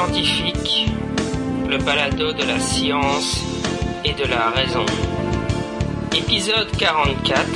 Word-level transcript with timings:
Scientifique, 0.00 0.88
le 1.68 1.76
balado 1.76 2.32
de 2.32 2.42
la 2.44 2.58
science 2.58 3.44
et 4.02 4.14
de 4.14 4.24
la 4.24 4.48
raison. 4.48 4.86
Épisode 6.16 6.70
44 6.78 7.46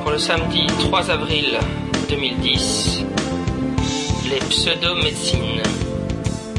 pour 0.00 0.12
le 0.12 0.18
samedi 0.18 0.64
3 0.78 1.10
avril 1.10 1.58
2010. 2.08 3.02
Les 4.30 4.38
pseudo-médecines. 4.38 5.62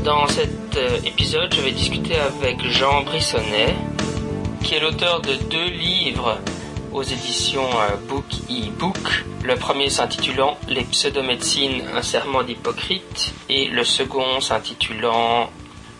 Dans 0.04 0.28
cet 0.28 0.76
euh, 0.76 0.98
épisode, 1.06 1.54
je 1.56 1.62
vais 1.62 1.72
discuter 1.72 2.18
avec 2.18 2.62
Jean 2.66 3.04
Brissonnet, 3.04 3.78
qui 4.62 4.76
est 4.76 4.82
l'auteur 4.82 5.22
de 5.22 5.36
deux 5.50 5.70
livres 5.70 6.38
aux 6.92 7.04
éditions 7.04 7.70
euh, 7.80 7.96
Book 8.09 8.26
e-Book. 8.50 9.23
Le 9.48 9.56
premier 9.56 9.90
s'intitulant 9.90 10.58
Les 10.68 10.84
pseudomédecines, 10.84 11.82
un 11.96 12.02
serment 12.02 12.44
d'Hippocrate 12.44 13.32
et 13.48 13.70
le 13.70 13.86
second 13.86 14.42
s'intitulant 14.42 15.50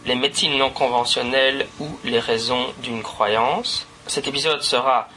Les 0.06 0.16
médecines 0.16 0.58
non 0.58 0.70
conventionnelles 0.70 1.66
ou 1.80 1.88
les 2.04 2.20
raisons 2.20 2.66
d'une 2.84 3.02
croyance. 3.02 3.88
Cet 4.06 4.28
épisode 4.28 4.62
sera 4.64 5.08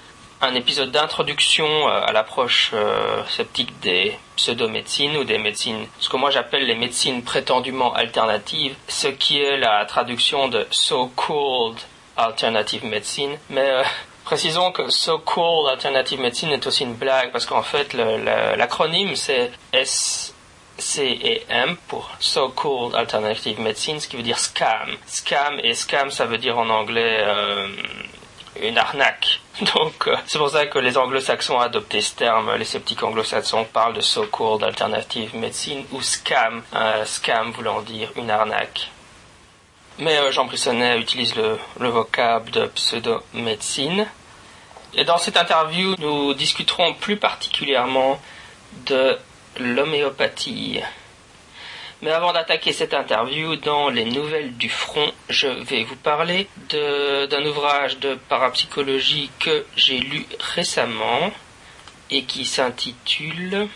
un 0.42 0.54
épisode 0.54 0.92
d'introduction 0.92 1.66
euh, 1.66 2.06
à 2.06 2.12
l'approche 2.12 2.70
euh, 2.72 3.24
sceptique 3.26 3.80
des 3.80 4.16
pseudomédecines 4.36 5.16
ou 5.16 5.24
des 5.24 5.38
médecines, 5.38 5.88
ce 5.98 6.08
que 6.08 6.16
moi 6.16 6.30
j'appelle 6.30 6.66
les 6.66 6.76
médecines 6.76 7.24
prétendument 7.24 7.92
alternatives, 7.94 8.76
ce 8.86 9.08
qui 9.08 9.40
est 9.40 9.56
la 9.56 9.84
traduction 9.86 10.46
de 10.46 10.68
so-called 10.70 11.80
alternative 12.16 12.84
medicine. 12.84 13.36
Mais 13.50 13.68
euh, 13.68 13.82
précisons 14.30 14.70
que 14.70 14.88
so-called 14.90 15.68
alternative 15.68 16.20
medicine 16.20 16.52
est 16.52 16.64
aussi 16.64 16.84
une 16.84 16.94
blague 16.94 17.32
parce 17.32 17.46
qu'en 17.46 17.64
fait 17.64 17.94
l'acronyme 17.94 19.16
c'est 19.16 19.50
S. 19.72 20.34
C 20.78 21.44
M 21.50 21.76
pour 21.88 22.10
So-Called 22.20 22.94
Alternative 22.94 23.60
Medicine, 23.60 24.00
ce 24.00 24.08
qui 24.08 24.16
veut 24.16 24.22
dire 24.22 24.38
scam. 24.38 24.96
Scam 25.06 25.60
et 25.62 25.74
scam, 25.74 26.10
ça 26.10 26.24
veut 26.24 26.38
dire 26.38 26.56
en 26.58 26.70
anglais 26.70 27.22
une 28.62 28.78
arnaque. 28.78 29.40
Donc 29.74 30.06
euh, 30.06 30.16
c'est 30.26 30.38
pour 30.38 30.48
ça 30.48 30.64
que 30.66 30.78
les 30.78 30.96
anglo-saxons 30.96 31.56
ont 31.56 31.60
adopté 31.60 32.00
ce 32.00 32.14
terme. 32.14 32.54
Les 32.56 32.64
sceptiques 32.64 33.02
anglo-saxons 33.02 33.66
parlent 33.70 33.92
de 33.92 34.00
so-called 34.00 34.62
alternative 34.62 35.36
medicine 35.36 35.84
ou 35.92 36.00
scam, 36.00 36.62
scam 37.04 37.50
voulant 37.50 37.82
dire 37.82 38.10
une 38.16 38.30
arnaque. 38.30 38.90
Mais 40.00 40.16
euh, 40.16 40.32
Jean 40.32 40.46
Brissonnet 40.46 40.98
utilise 40.98 41.34
le, 41.34 41.58
le 41.78 41.88
vocable 41.90 42.50
de 42.52 42.64
pseudo-médecine. 42.66 44.06
Et 44.94 45.04
dans 45.04 45.18
cette 45.18 45.36
interview, 45.36 45.94
nous 45.98 46.34
discuterons 46.34 46.94
plus 46.94 47.16
particulièrement 47.16 48.20
de 48.86 49.18
l'homéopathie. 49.58 50.80
Mais 52.02 52.10
avant 52.12 52.32
d'attaquer 52.32 52.72
cette 52.72 52.94
interview, 52.94 53.56
dans 53.56 53.90
les 53.90 54.06
nouvelles 54.06 54.56
du 54.56 54.70
front, 54.70 55.12
je 55.28 55.48
vais 55.48 55.84
vous 55.84 55.96
parler 55.96 56.48
d'un 56.70 57.44
ouvrage 57.44 57.98
de 57.98 58.14
parapsychologie 58.28 59.30
que 59.38 59.66
j'ai 59.76 59.98
lu 59.98 60.24
récemment 60.54 61.30
et 62.10 62.24
qui 62.24 62.46
s'intitule 62.46 63.68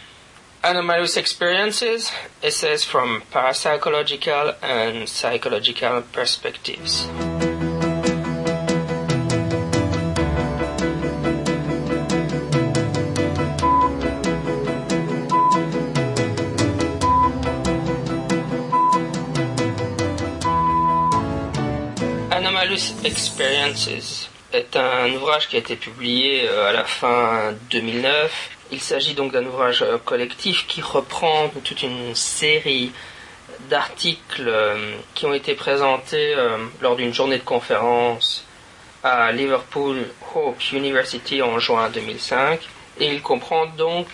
Anomalous 0.63 1.19
Experiences, 1.19 2.11
Essays 2.43 2.87
from 2.87 3.21
Parapsychological 3.31 4.57
and 4.63 5.07
Psychological 5.07 6.03
Perspectives. 6.11 7.07
Experiences 23.05 24.31
est 24.55 24.77
un 24.77 25.13
ouvrage 25.13 25.49
qui 25.49 25.57
a 25.57 25.59
été 25.59 25.77
publié 25.77 26.49
euh, 26.49 26.71
à 26.71 26.73
la 26.73 26.85
fin 26.85 27.53
2009. 27.71 28.51
Il 28.73 28.81
s'agit 28.81 29.13
donc 29.13 29.31
d'un 29.31 29.45
ouvrage 29.45 29.83
euh, 29.83 29.99
collectif 29.99 30.67
qui 30.67 30.81
reprend 30.81 31.51
toute 31.63 31.83
une 31.83 32.15
série 32.15 32.93
d'articles 33.69 34.49
euh, 34.49 34.97
qui 35.15 35.27
ont 35.27 35.35
été 35.35 35.53
présentés 35.55 36.35
lors 36.81 36.97
d'une 36.97 37.13
journée 37.13 37.37
de 37.37 37.45
conférence 37.45 38.43
à 39.03 39.33
Liverpool 39.33 40.07
Hope 40.35 40.73
University 40.73 41.43
en 41.43 41.59
juin 41.59 41.91
2005. 41.91 42.59
Et 43.01 43.13
il 43.13 43.21
comprend 43.21 43.67
donc 43.67 44.09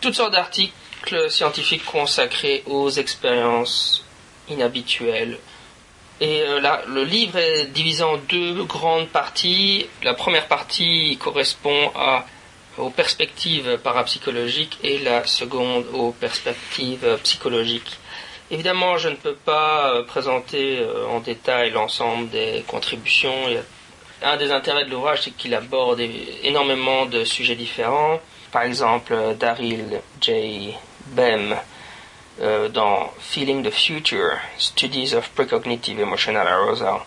toutes 0.00 0.14
sortes 0.14 0.32
d'articles 0.32 1.30
scientifiques 1.30 1.84
consacrés 1.84 2.62
aux 2.66 2.88
expériences 2.88 4.06
inhabituelles 4.48 5.38
et 6.22 6.42
euh, 6.42 6.60
là, 6.60 6.82
le 6.86 7.02
livre 7.02 7.36
est 7.36 7.66
divisé 7.66 8.04
en 8.04 8.16
deux 8.16 8.62
grandes 8.62 9.08
parties. 9.08 9.86
La 10.04 10.14
première 10.14 10.46
partie 10.46 11.18
correspond 11.20 11.90
aux 12.78 12.90
perspectives 12.90 13.76
parapsychologiques 13.82 14.78
et 14.84 15.00
la 15.00 15.26
seconde 15.26 15.84
aux 15.92 16.12
perspectives 16.12 17.18
psychologiques. 17.24 17.98
Évidemment, 18.52 18.98
je 18.98 19.08
ne 19.08 19.16
peux 19.16 19.34
pas 19.34 19.94
euh, 19.94 20.04
présenter 20.04 20.78
euh, 20.78 21.08
en 21.08 21.18
détail 21.18 21.72
l'ensemble 21.72 22.30
des 22.30 22.62
contributions. 22.68 23.34
Un 24.22 24.36
des 24.36 24.52
intérêts 24.52 24.84
de 24.84 24.90
l'ouvrage, 24.90 25.22
c'est 25.22 25.32
qu'il 25.32 25.52
aborde 25.56 26.00
énormément 26.44 27.06
de 27.06 27.24
sujets 27.24 27.56
différents. 27.56 28.20
Par 28.52 28.62
exemple, 28.62 29.16
Daryl 29.40 30.00
J. 30.20 30.72
Bem 31.06 31.56
euh, 32.40 32.68
dans 32.70 33.12
Feeling 33.20 33.62
the 33.62 33.70
Future, 33.70 34.38
Studies 34.56 35.14
of 35.14 35.28
Precognitive 35.30 36.00
Emotional 36.00 36.48
Arousal, 36.48 37.00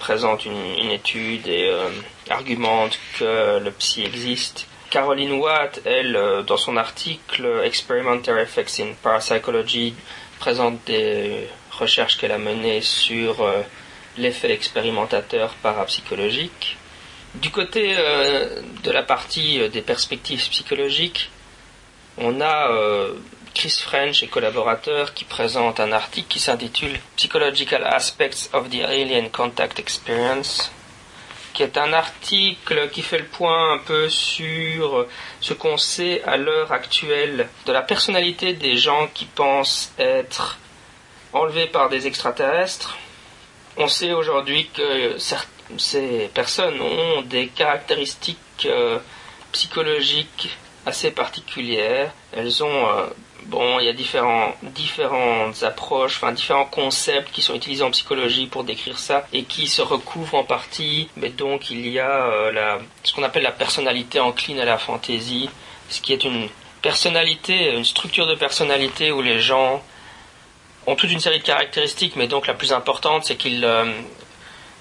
présente 0.00 0.44
une, 0.46 0.90
étude 0.90 1.46
et 1.46 1.70
euh, 1.70 1.90
argumente 2.28 2.98
que 3.18 3.60
le 3.60 3.70
psy 3.70 4.04
existe. 4.04 4.66
Caroline 4.90 5.34
Watt, 5.34 5.80
elle, 5.84 6.16
euh, 6.16 6.42
dans 6.42 6.56
son 6.56 6.76
article 6.76 7.62
Experimental 7.64 8.38
Effects 8.40 8.80
in 8.80 8.94
Parapsychology, 9.00 9.94
présente 10.40 10.84
des 10.86 11.48
recherches 11.70 12.18
qu'elle 12.18 12.32
a 12.32 12.38
menées 12.38 12.80
sur 12.80 13.46
l'effet 14.18 14.52
expérimentateur 14.52 15.54
parapsychologique. 15.62 16.76
Du 17.36 17.50
côté 17.50 17.96
de 18.84 18.90
la 18.90 19.02
partie 19.02 19.68
des 19.70 19.80
perspectives 19.80 20.48
psychologiques, 20.50 21.30
on 22.18 22.40
a 22.40 22.68
Chris 23.54 23.78
French 23.80 24.22
et 24.22 24.26
collaborateurs 24.26 25.14
qui 25.14 25.24
présente 25.24 25.80
un 25.80 25.92
article 25.92 26.28
qui 26.28 26.40
s'intitule 26.40 26.98
Psychological 27.16 27.84
Aspects 27.84 28.50
of 28.52 28.68
the 28.68 28.82
Alien 28.82 29.30
Contact 29.30 29.78
Experience, 29.78 30.72
qui 31.54 31.62
est 31.62 31.78
un 31.78 31.92
article 31.92 32.90
qui 32.90 33.02
fait 33.02 33.18
le 33.18 33.26
point 33.26 33.74
un 33.74 33.78
peu 33.78 34.08
sur 34.08 35.06
ce 35.40 35.54
qu'on 35.54 35.76
sait 35.76 36.22
à 36.24 36.36
l'heure 36.36 36.72
actuelle 36.72 37.48
de 37.66 37.72
la 37.72 37.82
personnalité 37.82 38.54
des 38.54 38.76
gens 38.76 39.08
qui 39.14 39.24
pensent 39.24 39.92
être 39.98 40.58
enlevés 41.32 41.66
par 41.66 41.88
des 41.88 42.06
extraterrestres. 42.06 42.98
On 43.76 43.88
sait 43.88 44.12
aujourd'hui 44.12 44.68
que 44.74 45.16
ces 45.78 46.28
personnes 46.34 46.80
ont 46.80 47.22
des 47.22 47.48
caractéristiques 47.48 48.66
euh, 48.66 48.98
psychologiques 49.52 50.50
assez 50.86 51.10
particulières. 51.10 52.12
Elles 52.32 52.62
ont 52.62 52.88
euh, 52.88 53.06
Bon, 53.46 53.78
il 53.78 53.84
y 53.84 53.88
a 53.88 53.92
différentes 53.92 55.62
approches, 55.62 56.16
enfin 56.16 56.32
différents 56.32 56.64
concepts 56.64 57.30
qui 57.30 57.42
sont 57.42 57.54
utilisés 57.54 57.82
en 57.82 57.90
psychologie 57.90 58.46
pour 58.46 58.64
décrire 58.64 58.98
ça 58.98 59.26
et 59.32 59.42
qui 59.42 59.68
se 59.68 59.82
recouvrent 59.82 60.36
en 60.36 60.44
partie. 60.44 61.08
Mais 61.16 61.28
donc 61.28 61.70
il 61.70 61.86
y 61.88 61.98
a 61.98 62.26
euh, 62.26 62.78
ce 63.02 63.12
qu'on 63.12 63.22
appelle 63.22 63.42
la 63.42 63.52
personnalité 63.52 64.18
encline 64.18 64.60
à 64.60 64.64
la 64.64 64.78
fantaisie, 64.78 65.50
ce 65.90 66.00
qui 66.00 66.12
est 66.12 66.24
une 66.24 66.48
personnalité, 66.80 67.72
une 67.74 67.84
structure 67.84 68.26
de 68.26 68.34
personnalité 68.34 69.12
où 69.12 69.20
les 69.20 69.40
gens 69.40 69.82
ont 70.86 70.96
toute 70.96 71.10
une 71.10 71.20
série 71.20 71.38
de 71.38 71.44
caractéristiques, 71.44 72.16
mais 72.16 72.26
donc 72.26 72.46
la 72.46 72.54
plus 72.54 72.72
importante, 72.72 73.24
c'est 73.24 73.36
qu'ils 73.36 73.64
euh, 73.64 73.86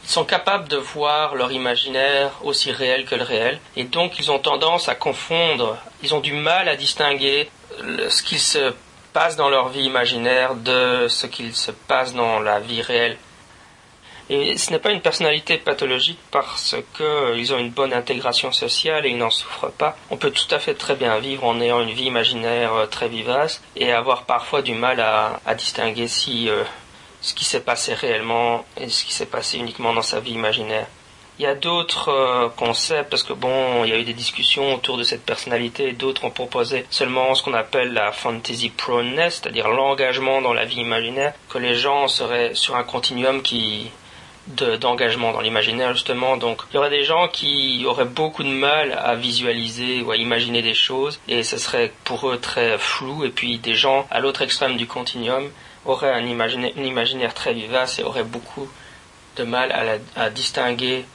sont 0.06 0.26
capables 0.26 0.68
de 0.68 0.78
voir 0.78 1.36
leur 1.36 1.52
imaginaire 1.52 2.32
aussi 2.44 2.72
réel 2.72 3.06
que 3.06 3.16
le 3.16 3.24
réel, 3.24 3.60
et 3.76 3.84
donc 3.84 4.20
ils 4.20 4.32
ont 4.32 4.40
tendance 4.40 4.90
à 4.90 4.96
confondre, 4.96 5.78
ils 6.02 6.14
ont 6.14 6.20
du 6.20 6.34
mal 6.34 6.68
à 6.68 6.76
distinguer 6.76 7.50
ce 8.10 8.24
qu'il 8.24 8.40
se 8.40 8.74
passe 9.14 9.36
dans 9.36 9.50
leur 9.50 9.70
vie 9.70 9.84
imaginaire 9.84 10.56
de 10.56 11.08
ce 11.08 11.28
qu'il 11.28 11.56
se 11.56 11.72
passe 11.72 12.14
dans 12.14 12.40
la 12.40 12.60
vie 12.60 12.82
réelle. 12.82 13.18
Et 14.30 14.58
ce 14.58 14.72
n'est 14.72 14.80
pas 14.80 14.92
une 14.92 15.02
personnalité 15.02 15.58
pathologique 15.58 16.20
parce 16.32 16.76
qu'ils 16.96 17.54
ont 17.54 17.58
une 17.58 17.72
bonne 17.72 17.94
intégration 17.94 18.52
sociale 18.52 19.06
et 19.06 19.10
ils 19.10 19.18
n'en 19.18 19.30
souffrent 19.30 19.72
pas. 19.72 19.98
On 20.10 20.18
peut 20.18 20.32
tout 20.32 20.48
à 20.56 20.60
fait 20.60 20.74
très 20.74 20.96
bien 20.96 21.20
vivre 21.20 21.44
en 21.44 21.60
ayant 21.60 21.82
une 21.82 21.92
vie 21.92 22.06
imaginaire 22.06 22.74
euh, 22.74 22.86
très 22.86 23.10
vivace 23.10 23.62
et 23.76 23.92
avoir 23.92 24.24
parfois 24.24 24.62
du 24.62 24.76
mal 24.76 25.02
à, 25.02 25.56
distinguer 25.56 26.08
si 26.08 26.50
euh, 26.50 26.64
ce 27.22 27.34
qui 27.34 27.44
s'est 27.44 27.60
passé 27.60 27.94
réellement 27.94 28.66
et 28.78 28.88
ce 28.88 29.04
qui 29.04 29.14
s'est 29.14 29.26
passé 29.26 29.58
uniquement 29.58 29.94
dans 29.94 30.02
sa 30.02 30.22
vie 30.22 30.34
imaginaire. 30.34 30.88
Il 31.40 31.44
y 31.44 31.48
a 31.48 31.56
d'autres 31.56 32.10
euh, 32.10 32.50
concepts, 32.50 33.10
parce 33.10 33.24
que 33.24 33.34
bon, 33.34 33.84
il 33.84 33.90
y 33.90 33.94
a 33.94 33.98
eu 33.98 34.04
des 34.04 34.14
discussions 34.14 34.76
autour 34.76 34.98
de 34.98 35.04
cette 35.04 35.26
personnalité, 35.26 35.92
d'autres 35.94 36.26
ont 36.26 36.30
proposé 36.30 36.86
seulement 36.92 37.34
ce 37.34 37.42
qu'on 37.42 37.56
appelle 37.56 37.92
la 37.94 38.12
fantasy 38.12 38.70
proneness, 38.70 39.42
c'est-à-dire 39.42 39.70
l'engagement 39.70 40.42
dans 40.42 40.54
la 40.54 40.66
vie 40.66 40.82
imaginaire, 40.82 41.34
que 41.50 41.58
les 41.58 41.76
gens 41.76 42.08
seraient 42.08 42.54
sur 42.54 42.76
un 42.76 42.84
continuum 42.84 43.42
qui 43.42 43.90
d'engagement 44.48 45.32
dans 45.32 45.42
l'imaginaire 45.42 45.94
justement. 45.94 46.38
Donc 46.38 46.62
il 46.70 46.76
y 46.76 46.78
aurait 46.78 46.90
des 46.90 47.04
gens 47.04 47.28
qui 47.28 47.86
auraient 47.88 48.06
beaucoup 48.06 48.44
de 48.44 48.50
mal 48.50 48.92
à 48.92 49.16
visualiser 49.16 50.02
ou 50.02 50.12
à 50.12 50.18
imaginer 50.18 50.62
des 50.62 50.74
choses 50.74 51.20
et 51.28 51.44
ce 51.44 51.58
serait 51.58 51.94
pour 52.04 52.30
eux 52.30 52.38
très 52.38 52.78
flou. 52.78 53.24
Et 53.24 53.30
puis 53.30 53.58
des 53.58 53.74
gens 53.74 54.06
à 54.12 54.20
l'autre 54.20 54.42
extrême 54.42 54.78
du 54.78 54.86
continuum 54.86 55.50
auraient 55.86 56.12
un 56.12 56.26
imaginaire, 56.26 56.78
imaginaire 56.78 57.34
très 57.34 57.54
vivace 57.54 58.00
et 58.00 58.04
auraient 58.04 58.24
beaucoup 58.24 58.70
de 59.38 59.44
mal 59.44 59.72
à, 59.72 60.22
à 60.22 60.30
distinguer 60.30 61.06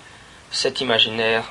cet 0.50 0.80
imaginaire 0.80 1.44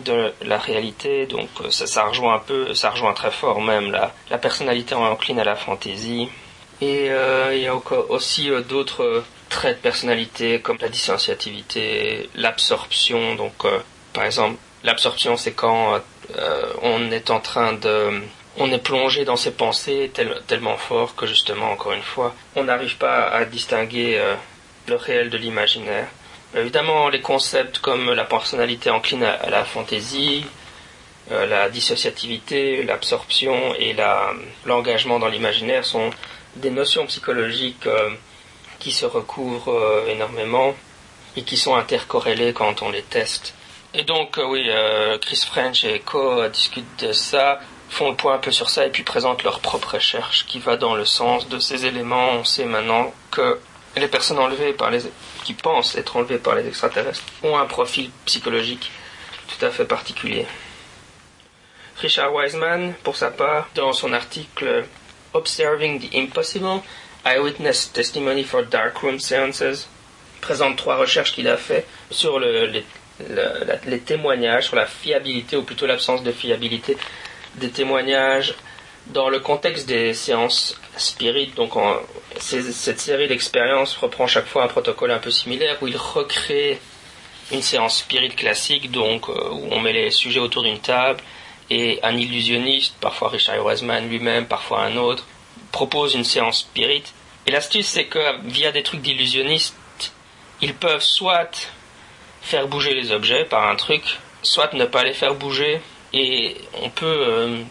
de 0.00 0.32
la 0.42 0.58
réalité. 0.58 1.26
Donc 1.26 1.48
euh, 1.60 1.70
ça, 1.70 1.86
ça, 1.86 2.04
rejoint 2.04 2.34
un 2.34 2.38
peu, 2.38 2.74
ça 2.74 2.90
rejoint 2.90 3.12
très 3.12 3.30
fort 3.30 3.60
même 3.60 3.90
la, 3.90 4.12
la 4.30 4.38
personnalité 4.38 4.94
encline 4.94 5.38
à 5.38 5.44
la 5.44 5.56
fantaisie. 5.56 6.28
Et 6.80 7.10
euh, 7.10 7.54
il 7.54 7.62
y 7.62 7.68
a 7.68 7.74
aussi 8.08 8.50
euh, 8.50 8.60
d'autres 8.60 9.24
traits 9.48 9.78
de 9.78 9.82
personnalité 9.82 10.60
comme 10.60 10.78
la 10.80 10.88
dissociativité, 10.88 12.28
l'absorption. 12.34 13.36
Donc 13.36 13.66
par 14.12 14.24
exemple, 14.24 14.56
l'absorption 14.82 15.36
c'est 15.36 15.52
quand 15.52 16.00
on 16.82 17.10
est 17.10 17.30
en 17.30 17.40
train 17.40 17.74
de 17.74 18.22
on 18.56 18.70
est 18.70 18.78
plongé 18.78 19.24
dans 19.24 19.36
ses 19.36 19.50
pensées 19.50 20.12
tellement 20.46 20.76
fort 20.76 21.16
que 21.16 21.26
justement, 21.26 21.72
encore 21.72 21.92
une 21.92 22.02
fois, 22.02 22.34
on 22.54 22.64
n'arrive 22.64 22.96
pas 22.98 23.28
à 23.28 23.44
distinguer 23.44 24.20
le 24.86 24.94
réel 24.94 25.28
de 25.30 25.36
l'imaginaire. 25.36 26.06
Évidemment, 26.56 27.08
les 27.08 27.20
concepts 27.20 27.78
comme 27.78 28.12
la 28.12 28.24
personnalité 28.24 28.90
encline 28.90 29.24
à 29.24 29.50
la 29.50 29.64
fantaisie, 29.64 30.44
euh, 31.32 31.46
la 31.46 31.70
dissociativité, 31.70 32.82
l'absorption 32.82 33.74
et 33.78 33.96
l'engagement 34.66 35.18
dans 35.18 35.28
l'imaginaire 35.28 35.84
sont 35.84 36.10
des 36.56 36.70
notions 36.70 37.06
psychologiques 37.06 37.86
euh, 37.86 38.10
qui 38.78 38.92
se 38.92 39.06
recouvrent 39.06 39.72
euh, 39.72 40.06
énormément 40.08 40.74
et 41.36 41.42
qui 41.42 41.56
sont 41.56 41.74
intercorrélées 41.74 42.52
quand 42.52 42.82
on 42.82 42.90
les 42.90 43.02
teste. 43.02 43.54
Et 43.94 44.02
donc, 44.02 44.40
oui, 44.48 44.68
Chris 45.20 45.44
French 45.46 45.84
et 45.84 46.00
Co 46.00 46.48
discutent 46.48 47.04
de 47.04 47.12
ça, 47.12 47.60
font 47.88 48.10
le 48.10 48.16
point 48.16 48.34
un 48.34 48.38
peu 48.38 48.50
sur 48.50 48.68
ça 48.68 48.86
et 48.86 48.90
puis 48.90 49.04
présentent 49.04 49.44
leur 49.44 49.60
propre 49.60 49.94
recherche 49.94 50.46
qui 50.46 50.58
va 50.58 50.76
dans 50.76 50.96
le 50.96 51.04
sens 51.04 51.48
de 51.48 51.60
ces 51.60 51.86
éléments. 51.86 52.30
On 52.32 52.44
sait 52.44 52.64
maintenant 52.64 53.12
que 53.30 53.60
les 53.96 54.08
personnes 54.08 54.38
enlevées 54.38 54.72
par 54.72 54.90
les 54.90 55.00
qui 55.44 55.54
pensent 55.54 55.96
être 55.96 56.16
enlevées 56.16 56.38
par 56.38 56.54
les 56.54 56.66
extraterrestres 56.66 57.22
ont 57.42 57.56
un 57.56 57.66
profil 57.66 58.10
psychologique 58.24 58.90
tout 59.48 59.64
à 59.64 59.70
fait 59.70 59.84
particulier. 59.84 60.46
Richard 62.00 62.34
Wiseman, 62.34 62.94
pour 63.04 63.16
sa 63.16 63.30
part, 63.30 63.68
dans 63.74 63.92
son 63.92 64.12
article 64.12 64.84
Observing 65.32 66.00
the 66.00 66.14
Impossible, 66.14 66.80
Eyewitness 67.24 67.92
Testimony 67.92 68.42
for 68.42 68.64
Darkroom 68.64 69.18
Seances, 69.18 69.88
présente 70.40 70.76
trois 70.76 70.96
recherches 70.96 71.32
qu'il 71.32 71.48
a 71.48 71.56
fait 71.56 71.86
sur 72.10 72.40
les, 72.40 72.84
les 73.86 74.00
témoignages, 74.00 74.66
sur 74.66 74.76
la 74.76 74.86
fiabilité, 74.86 75.56
ou 75.56 75.62
plutôt 75.62 75.86
l'absence 75.86 76.22
de 76.22 76.32
fiabilité 76.32 76.96
des 77.56 77.70
témoignages 77.70 78.54
dans 79.08 79.28
le 79.28 79.40
contexte 79.40 79.86
des 79.86 80.14
séances 80.14 80.78
Spirit, 80.96 81.52
donc 81.56 81.72
cette 82.38 83.00
série 83.00 83.28
d'expériences 83.28 83.96
reprend 83.96 84.26
chaque 84.26 84.46
fois 84.46 84.64
un 84.64 84.68
protocole 84.68 85.10
un 85.10 85.18
peu 85.18 85.30
similaire 85.30 85.76
où 85.82 85.88
il 85.88 85.96
recrée 85.96 86.80
une 87.52 87.62
séance 87.62 87.98
Spirit 87.98 88.30
classique, 88.30 88.90
donc 88.90 89.28
euh, 89.28 89.50
où 89.50 89.68
on 89.70 89.80
met 89.80 89.92
les 89.92 90.10
sujets 90.10 90.40
autour 90.40 90.62
d'une 90.62 90.78
table 90.78 91.20
et 91.70 91.98
un 92.02 92.16
illusionniste, 92.16 92.94
parfois 93.00 93.28
Richard 93.28 93.64
Wiseman 93.64 94.08
lui-même, 94.08 94.46
parfois 94.46 94.82
un 94.82 94.96
autre, 94.96 95.26
propose 95.72 96.14
une 96.14 96.24
séance 96.24 96.60
Spirit. 96.60 97.04
Et 97.46 97.50
l'astuce, 97.50 97.86
c'est 97.86 98.06
que 98.06 98.40
via 98.44 98.72
des 98.72 98.82
trucs 98.82 99.02
d'illusionnistes, 99.02 99.76
ils 100.60 100.74
peuvent 100.74 101.02
soit 101.02 101.68
faire 102.42 102.68
bouger 102.68 102.94
les 102.94 103.12
objets 103.12 103.44
par 103.44 103.68
un 103.68 103.76
truc, 103.76 104.02
soit 104.42 104.72
ne 104.74 104.84
pas 104.84 105.04
les 105.04 105.14
faire 105.14 105.34
bouger, 105.34 105.80
et 106.12 106.56
on 106.82 106.90
peut 106.90 107.06
euh, 107.06 107.62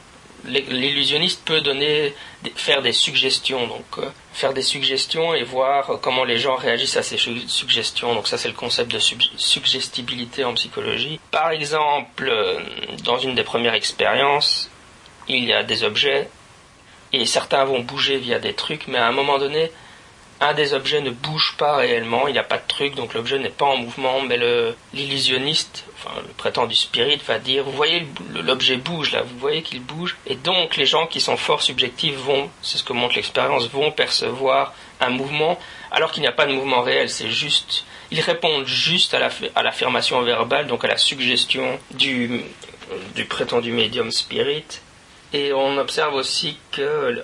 l'illusionniste 0.45 1.43
peut 1.45 1.61
donner, 1.61 2.13
faire 2.55 2.81
des 2.81 2.93
suggestions, 2.93 3.67
donc 3.67 3.85
euh, 3.97 4.09
faire 4.33 4.53
des 4.53 4.61
suggestions 4.61 5.33
et 5.33 5.43
voir 5.43 5.99
comment 6.01 6.23
les 6.23 6.37
gens 6.37 6.55
réagissent 6.55 6.97
à 6.97 7.03
ces 7.03 7.17
suggestions. 7.17 8.13
Donc 8.13 8.27
ça 8.27 8.37
c'est 8.37 8.49
le 8.49 8.53
concept 8.53 8.91
de 8.91 8.99
suggestibilité 8.99 10.43
en 10.43 10.53
psychologie. 10.53 11.19
Par 11.31 11.51
exemple, 11.51 12.27
euh, 12.27 12.59
dans 13.03 13.17
une 13.17 13.35
des 13.35 13.43
premières 13.43 13.73
expériences, 13.73 14.69
il 15.27 15.45
y 15.45 15.53
a 15.53 15.63
des 15.63 15.83
objets 15.83 16.29
et 17.13 17.25
certains 17.25 17.63
vont 17.63 17.81
bouger 17.81 18.17
via 18.17 18.39
des 18.39 18.53
trucs, 18.53 18.87
mais 18.87 18.97
à 18.97 19.07
un 19.07 19.11
moment 19.11 19.37
donné, 19.37 19.71
un 20.39 20.53
des 20.53 20.73
objets 20.73 21.01
ne 21.01 21.11
bouge 21.11 21.55
pas 21.57 21.77
réellement, 21.77 22.27
il 22.27 22.33
n'y 22.33 22.39
a 22.39 22.43
pas 22.43 22.57
de 22.57 22.67
truc, 22.67 22.95
donc 22.95 23.13
l'objet 23.13 23.39
n'est 23.39 23.49
pas 23.49 23.65
en 23.65 23.77
mouvement, 23.77 24.21
mais 24.21 24.37
l'illusionniste, 24.93 25.85
enfin 25.95 26.11
le 26.21 26.33
prétendu 26.33 26.75
spirit, 26.75 27.21
va 27.25 27.39
dire, 27.39 27.63
vous 27.63 27.71
voyez, 27.71 28.05
l'objet 28.33 28.77
bouge 28.77 29.11
là, 29.13 29.21
vous 29.21 29.37
voyez 29.39 29.61
qu'il 29.61 29.81
bouge, 29.81 30.17
et 30.27 30.35
donc 30.35 30.75
les 30.75 30.85
gens 30.85 31.07
qui 31.07 31.21
sont 31.21 31.37
fort 31.37 31.61
subjectifs 31.61 32.15
vont, 32.15 32.49
c'est 32.61 32.77
ce 32.77 32.83
que 32.83 32.93
montre 32.93 33.15
l'expérience, 33.15 33.69
vont 33.69 33.91
percevoir 33.91 34.73
un 34.99 35.09
mouvement, 35.09 35.57
alors 35.91 36.11
qu'il 36.11 36.21
n'y 36.21 36.27
a 36.27 36.33
pas 36.33 36.45
de 36.45 36.53
mouvement 36.53 36.81
réel, 36.81 37.09
c'est 37.09 37.29
juste, 37.29 37.85
ils 38.11 38.21
répondent 38.21 38.65
juste 38.65 39.13
à 39.13 39.63
l'affirmation 39.63 40.21
verbale, 40.21 40.67
donc 40.67 40.83
à 40.83 40.87
la 40.87 40.97
suggestion 40.97 41.79
du, 41.91 42.41
du 43.15 43.25
prétendu 43.25 43.71
médium 43.71 44.11
spirit, 44.11 44.65
et 45.33 45.51
on 45.51 45.77
observe 45.77 46.13
aussi 46.13 46.57
que 46.71 47.23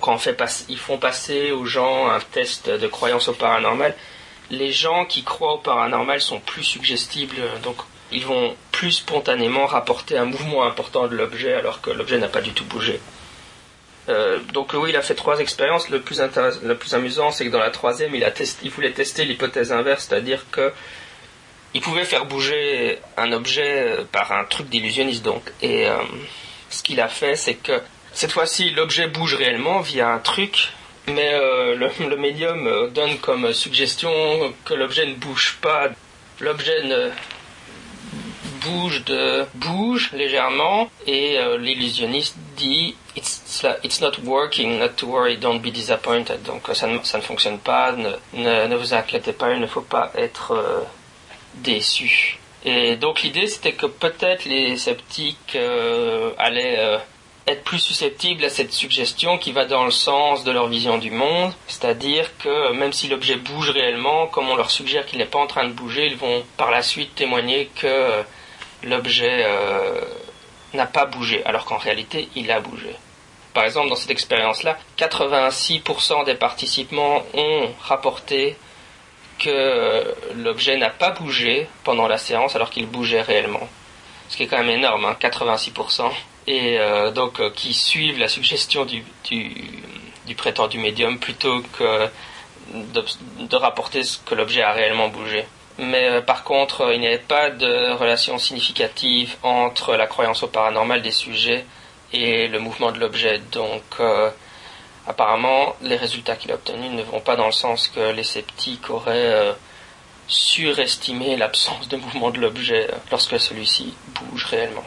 quand 0.00 0.18
fait 0.18 0.36
ils 0.68 0.78
font 0.78 0.98
passer 0.98 1.52
aux 1.52 1.64
gens 1.64 2.08
un 2.08 2.20
test 2.20 2.70
de 2.70 2.86
croyance 2.86 3.28
au 3.28 3.32
paranormal, 3.32 3.94
les 4.50 4.70
gens 4.70 5.04
qui 5.04 5.22
croient 5.22 5.54
au 5.54 5.58
paranormal 5.58 6.20
sont 6.20 6.40
plus 6.40 6.64
suggestibles, 6.64 7.36
donc 7.62 7.76
ils 8.10 8.26
vont 8.26 8.54
plus 8.70 8.92
spontanément 8.92 9.66
rapporter 9.66 10.18
un 10.18 10.26
mouvement 10.26 10.64
important 10.64 11.08
de 11.08 11.16
l'objet 11.16 11.54
alors 11.54 11.80
que 11.80 11.90
l'objet 11.90 12.18
n'a 12.18 12.28
pas 12.28 12.42
du 12.42 12.52
tout 12.52 12.64
bougé. 12.64 13.00
Euh, 14.08 14.40
donc 14.52 14.72
oui, 14.74 14.90
il 14.90 14.96
a 14.96 15.02
fait 15.02 15.14
trois 15.14 15.38
expériences. 15.38 15.88
Le 15.88 16.00
plus, 16.00 16.20
amusant, 16.92 17.30
c'est 17.30 17.46
que 17.46 17.50
dans 17.50 17.60
la 17.60 17.70
troisième, 17.70 18.14
il 18.14 18.70
voulait 18.70 18.92
tester 18.92 19.24
l'hypothèse 19.24 19.72
inverse, 19.72 20.06
c'est-à-dire 20.08 20.44
que 20.50 20.72
il 21.74 21.80
pouvait 21.80 22.04
faire 22.04 22.26
bouger 22.26 22.98
un 23.16 23.32
objet 23.32 23.96
par 24.10 24.32
un 24.32 24.44
truc 24.44 24.68
d'illusionniste 24.68 25.24
donc. 25.24 25.42
Et 25.62 25.88
euh, 25.88 25.96
ce 26.68 26.82
qu'il 26.82 27.00
a 27.00 27.08
fait, 27.08 27.36
c'est 27.36 27.54
que 27.54 27.80
cette 28.14 28.32
fois-ci, 28.32 28.70
l'objet 28.70 29.06
bouge 29.06 29.34
réellement 29.34 29.80
via 29.80 30.10
un 30.10 30.18
truc, 30.18 30.72
mais 31.08 31.32
euh, 31.32 31.74
le, 32.00 32.16
médium 32.16 32.66
euh, 32.66 32.88
donne 32.88 33.18
comme 33.18 33.52
suggestion 33.52 34.10
que 34.64 34.74
l'objet 34.74 35.06
ne 35.06 35.14
bouge 35.14 35.58
pas. 35.60 35.88
L'objet 36.40 36.82
ne 36.84 37.10
bouge 39.54 40.12
légèrement 40.12 40.88
et 41.06 41.38
euh, 41.38 41.58
l'illusionniste 41.58 42.36
dit 42.56 42.94
it's, 43.16 44.00
not 44.00 44.12
working, 44.24 44.78
not 44.78 44.90
to 44.96 45.06
worry, 45.06 45.36
don't 45.36 45.60
be 45.60 45.72
disappointed. 45.72 46.42
Donc 46.44 46.68
ça 46.74 46.86
ne, 46.86 46.98
fonctionne 46.98 47.58
pas, 47.58 47.92
ne, 47.92 48.76
vous 48.76 48.94
inquiétez 48.94 49.32
pas, 49.32 49.52
il 49.52 49.60
ne 49.60 49.66
faut 49.66 49.80
pas 49.80 50.12
être 50.16 50.86
déçu. 51.56 52.38
Et 52.64 52.94
donc 52.94 53.22
l'idée 53.22 53.48
c'était 53.48 53.72
que 53.72 53.86
peut-être 53.86 54.44
les 54.44 54.76
sceptiques 54.76 55.58
allaient 56.38 57.00
être 57.46 57.64
plus 57.64 57.80
susceptibles 57.80 58.44
à 58.44 58.50
cette 58.50 58.72
suggestion 58.72 59.36
qui 59.38 59.52
va 59.52 59.64
dans 59.64 59.84
le 59.84 59.90
sens 59.90 60.44
de 60.44 60.52
leur 60.52 60.68
vision 60.68 60.98
du 60.98 61.10
monde, 61.10 61.52
c'est-à-dire 61.66 62.36
que 62.38 62.72
même 62.72 62.92
si 62.92 63.08
l'objet 63.08 63.36
bouge 63.36 63.70
réellement, 63.70 64.26
comme 64.28 64.48
on 64.48 64.56
leur 64.56 64.70
suggère 64.70 65.06
qu'il 65.06 65.18
n'est 65.18 65.26
pas 65.26 65.40
en 65.40 65.46
train 65.46 65.64
de 65.64 65.72
bouger, 65.72 66.06
ils 66.06 66.16
vont 66.16 66.44
par 66.56 66.70
la 66.70 66.82
suite 66.82 67.14
témoigner 67.14 67.68
que 67.74 68.22
l'objet 68.84 69.44
euh, 69.44 70.00
n'a 70.74 70.86
pas 70.86 71.06
bougé, 71.06 71.44
alors 71.44 71.64
qu'en 71.64 71.78
réalité 71.78 72.28
il 72.36 72.50
a 72.50 72.60
bougé. 72.60 72.94
Par 73.54 73.64
exemple, 73.64 73.88
dans 73.88 73.96
cette 73.96 74.10
expérience-là, 74.10 74.78
86% 74.98 76.24
des 76.24 76.34
participants 76.34 77.22
ont 77.34 77.68
rapporté 77.82 78.56
que 79.38 80.14
l'objet 80.36 80.76
n'a 80.76 80.90
pas 80.90 81.10
bougé 81.10 81.66
pendant 81.84 82.06
la 82.06 82.16
séance 82.16 82.54
alors 82.56 82.70
qu'il 82.70 82.86
bougeait 82.86 83.20
réellement. 83.20 83.68
Ce 84.28 84.36
qui 84.36 84.44
est 84.44 84.46
quand 84.46 84.58
même 84.58 84.70
énorme, 84.70 85.14
86%. 85.20 86.10
Et 86.46 86.78
euh, 86.78 87.10
donc 87.10 87.40
euh, 87.40 87.50
qui 87.50 87.72
suivent 87.72 88.18
la 88.18 88.28
suggestion 88.28 88.84
du, 88.84 89.04
du, 89.24 90.34
prétendu 90.36 90.78
médium 90.78 91.18
plutôt 91.18 91.62
que 91.78 92.08
de, 92.74 93.56
rapporter 93.56 94.02
ce 94.02 94.18
que 94.18 94.34
l'objet 94.34 94.62
a 94.62 94.72
réellement 94.72 95.08
bougé. 95.08 95.44
Mais 95.78 96.08
euh, 96.08 96.20
par 96.20 96.42
contre, 96.42 96.92
il 96.92 97.00
n'y 97.00 97.06
avait 97.06 97.18
pas 97.18 97.50
de 97.50 97.92
relation 97.92 98.38
significative 98.38 99.36
entre 99.42 99.94
la 99.94 100.06
croyance 100.06 100.42
au 100.42 100.48
paranormal 100.48 101.02
des 101.02 101.12
sujets 101.12 101.64
et 102.12 102.48
le 102.48 102.58
mouvement 102.58 102.92
de 102.92 102.98
l'objet. 102.98 103.40
Donc 103.52 104.00
apparemment, 105.06 105.76
les 105.82 105.96
résultats 105.96 106.36
qu'il 106.36 106.50
a 106.52 106.54
obtenus 106.54 106.90
ne 106.90 107.02
vont 107.02 107.20
pas 107.20 107.36
dans 107.36 107.46
le 107.46 107.52
sens 107.52 107.88
que 107.88 108.12
les 108.12 108.24
sceptiques 108.24 108.90
auraient 108.90 109.32
euh, 109.32 109.52
surestimer 110.28 111.36
l'absence 111.36 111.88
de 111.88 111.96
mouvement 111.96 112.30
de 112.30 112.38
l'objet 112.38 112.88
lorsque 113.10 113.38
celui-ci 113.38 113.94
bouge 114.14 114.44
réellement. 114.46 114.84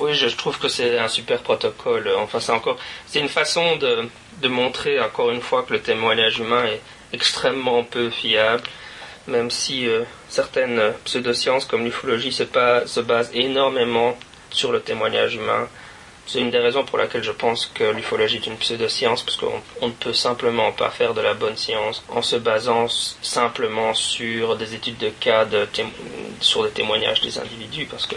Oui, 0.00 0.14
je, 0.14 0.28
trouve 0.36 0.58
que 0.58 0.68
c'est 0.68 0.98
un 0.98 1.08
super 1.08 1.40
protocole. 1.40 2.08
Enfin, 2.18 2.38
c'est 2.40 2.52
encore, 2.52 2.78
c'est 3.06 3.18
une 3.18 3.28
façon 3.28 3.76
de, 3.76 4.08
montrer 4.48 5.00
encore 5.00 5.30
une 5.30 5.40
fois 5.40 5.64
que 5.64 5.72
le 5.72 5.80
témoignage 5.80 6.38
humain 6.38 6.64
est 6.64 6.80
extrêmement 7.12 7.82
peu 7.82 8.08
fiable, 8.10 8.62
même 9.26 9.50
si 9.50 9.88
euh, 9.88 10.04
certaines 10.28 10.92
pseudosciences 11.04 11.64
comme 11.64 11.84
l'ufologie 11.84 12.32
se, 12.32 12.44
se 12.86 13.00
basent 13.00 13.30
énormément 13.34 14.16
sur 14.50 14.70
le 14.70 14.80
témoignage 14.80 15.34
humain. 15.34 15.68
C'est 16.26 16.40
une 16.40 16.50
des 16.50 16.58
raisons 16.58 16.84
pour 16.84 16.98
laquelle 16.98 17.24
je 17.24 17.32
pense 17.32 17.66
que 17.74 17.84
l'ufologie 17.84 18.36
est 18.36 18.46
une 18.46 18.58
pseudoscience, 18.58 19.22
parce 19.22 19.38
qu'on 19.38 19.86
ne 19.86 19.92
peut 19.92 20.12
simplement 20.12 20.72
pas 20.72 20.90
faire 20.90 21.14
de 21.14 21.22
la 21.22 21.34
bonne 21.34 21.56
science 21.56 22.04
en 22.10 22.22
se 22.22 22.36
basant 22.36 22.86
simplement 22.88 23.94
sur 23.94 24.54
des 24.56 24.74
études 24.74 24.98
de 24.98 25.08
cas, 25.08 25.46
sur 26.40 26.64
des 26.64 26.70
témoignages 26.70 27.22
des 27.22 27.38
individus, 27.38 27.86
parce 27.86 28.06
que 28.06 28.16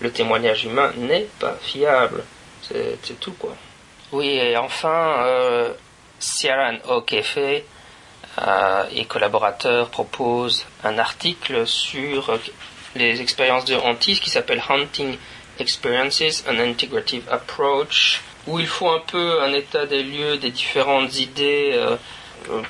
le 0.00 0.10
témoignage 0.10 0.64
humain 0.64 0.92
n'est 0.96 1.28
pas 1.38 1.56
fiable. 1.62 2.24
C'est 2.62 3.20
tout, 3.20 3.32
quoi. 3.32 3.54
Oui, 4.12 4.28
et 4.28 4.56
enfin, 4.56 5.24
euh, 5.24 5.72
Ciaran 6.18 6.78
O'Keefe 6.88 7.38
euh, 7.38 8.84
et 8.92 9.04
collaborateurs 9.04 9.88
proposent 9.90 10.66
un 10.84 10.98
article 10.98 11.66
sur 11.66 12.38
les 12.94 13.20
expériences 13.20 13.64
de 13.64 13.76
hantise 13.76 14.20
qui 14.20 14.30
s'appelle 14.30 14.62
Hunting 14.68 15.16
Experiences, 15.58 16.44
an 16.48 16.58
Integrative 16.58 17.24
Approach, 17.30 18.20
où 18.46 18.58
il 18.58 18.66
faut 18.66 18.90
un 18.90 19.00
peu 19.00 19.42
un 19.42 19.52
état 19.52 19.86
des 19.86 20.02
lieux 20.02 20.36
des 20.38 20.50
différentes 20.50 21.18
idées 21.18 21.72
euh, 21.74 21.96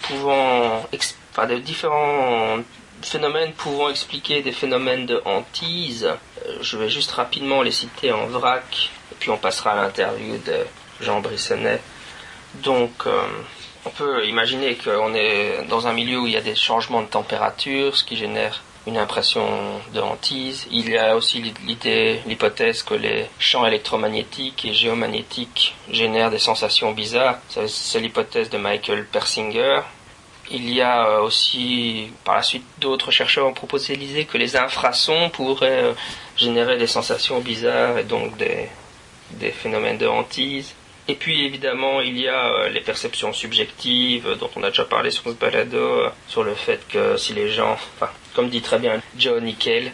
pouvant, 0.03 0.87
enfin, 1.33 1.47
des 1.47 1.61
différents 1.61 2.59
phénomènes 3.07 3.53
pouvant 3.53 3.91
expliquer 3.91 4.43
des 4.43 4.53
phénomènes 4.53 5.07
de 5.07 5.21
hantise. 5.25 6.05
Euh, 6.05 6.59
je 6.61 6.77
vais 6.77 6.89
juste 6.89 7.13
rapidement 7.13 7.63
les 7.63 7.73
citer 7.73 8.13
en 8.13 8.27
vrac, 8.27 8.91
et 9.13 9.15
puis 9.19 9.31
on 9.31 9.39
passera 9.39 9.73
à 9.73 9.77
l'interview 9.77 10.39
de 10.39 10.67
Jean 11.01 11.21
Brissonnet. 11.21 11.81
Donc, 12.55 12.93
euh, 13.07 13.23
on 13.85 13.91
peut 13.91 14.27
imaginer 14.27 14.77
qu'on 14.77 15.15
est 15.15 15.65
dans 15.69 15.87
un 15.87 15.93
milieu 15.93 16.21
où 16.21 16.27
il 16.27 16.33
y 16.33 16.37
a 16.37 16.41
des 16.41 16.55
changements 16.55 17.03
de 17.03 17.07
température, 17.07 17.97
ce 17.97 18.05
qui 18.05 18.17
génère 18.17 18.63
une 18.87 18.99
impression 18.99 19.47
de 19.93 20.01
hantise. 20.01 20.67
Il 20.71 20.89
y 20.89 20.97
a 20.97 21.17
aussi 21.17 21.43
l'idée, 21.67 22.21
l'hypothèse 22.27 22.83
que 22.83 22.95
les 22.95 23.27
champs 23.39 23.67
électromagnétiques 23.67 24.65
et 24.65 24.75
géomagnétiques 24.75 25.75
génèrent 25.91 26.31
des 26.31 26.39
sensations 26.39 26.93
bizarres. 26.93 27.39
C'est 27.49 28.01
l'hypothèse 28.01 28.49
de 28.49 28.59
Michael 28.59 29.07
Persinger. 29.07 29.81
Il 30.51 30.73
y 30.73 30.81
a 30.81 31.09
euh, 31.09 31.21
aussi, 31.23 32.11
par 32.25 32.37
la 32.37 32.43
suite, 32.43 32.65
d'autres 32.79 33.11
chercheurs 33.11 33.47
ont 33.47 33.53
proposé 33.53 33.97
l'idée 33.97 34.27
que 34.27 34.39
les 34.39 34.57
infrasons 34.57 35.29
pourraient 35.31 35.85
euh, 35.85 35.93
générer 36.37 36.77
des 36.77 36.87
sensations 36.87 37.41
bizarres 37.41 37.99
et 37.99 38.05
donc 38.05 38.37
des, 38.37 38.69
des 39.33 39.51
phénomènes 39.51 39.99
de 39.99 40.07
hantise. 40.07 40.75
Et 41.09 41.15
puis 41.15 41.45
évidemment, 41.45 42.01
il 42.01 42.19
y 42.19 42.29
a 42.29 42.47
euh, 42.47 42.69
les 42.69 42.81
perceptions 42.81 43.33
subjectives 43.33 44.37
dont 44.39 44.51
on 44.57 44.63
a 44.63 44.71
déjà 44.71 44.85
parlé 44.85 45.11
sur 45.11 45.25
ce 45.25 45.31
balado, 45.31 46.05
sur 46.29 46.45
le 46.45 46.55
fait 46.55 46.87
que 46.89 47.17
si 47.17 47.33
les 47.33 47.51
gens, 47.51 47.73
enfin, 47.73 48.11
comme 48.35 48.49
dit 48.49 48.63
très 48.63 48.79
bien 48.79 49.01
John 49.17 49.45
Nickel, 49.45 49.93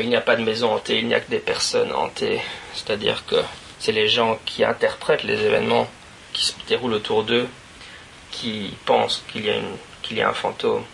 il 0.00 0.08
n'y 0.08 0.16
a 0.16 0.20
pas 0.20 0.36
de 0.36 0.42
maison 0.42 0.74
hantée, 0.74 0.98
il 0.98 1.06
n'y 1.06 1.14
a 1.14 1.20
que 1.20 1.30
des 1.30 1.38
personnes 1.38 1.92
hantées. 1.94 2.40
C'est-à-dire 2.74 3.24
que 3.26 3.36
c'est 3.78 3.92
les 3.92 4.06
gens 4.06 4.38
qui 4.44 4.62
interprètent 4.62 5.24
les 5.24 5.40
événements 5.40 5.88
qui 6.34 6.44
se 6.44 6.52
déroulent 6.68 6.94
autour 6.94 7.24
d'eux, 7.24 7.48
qui 8.30 8.74
pensent 8.84 9.24
qu'il 9.32 9.44
y 9.46 9.50
a 9.50 9.54
y 10.10 10.22
a 10.22 10.28
un 10.30 10.32
fantôme. 10.32 10.84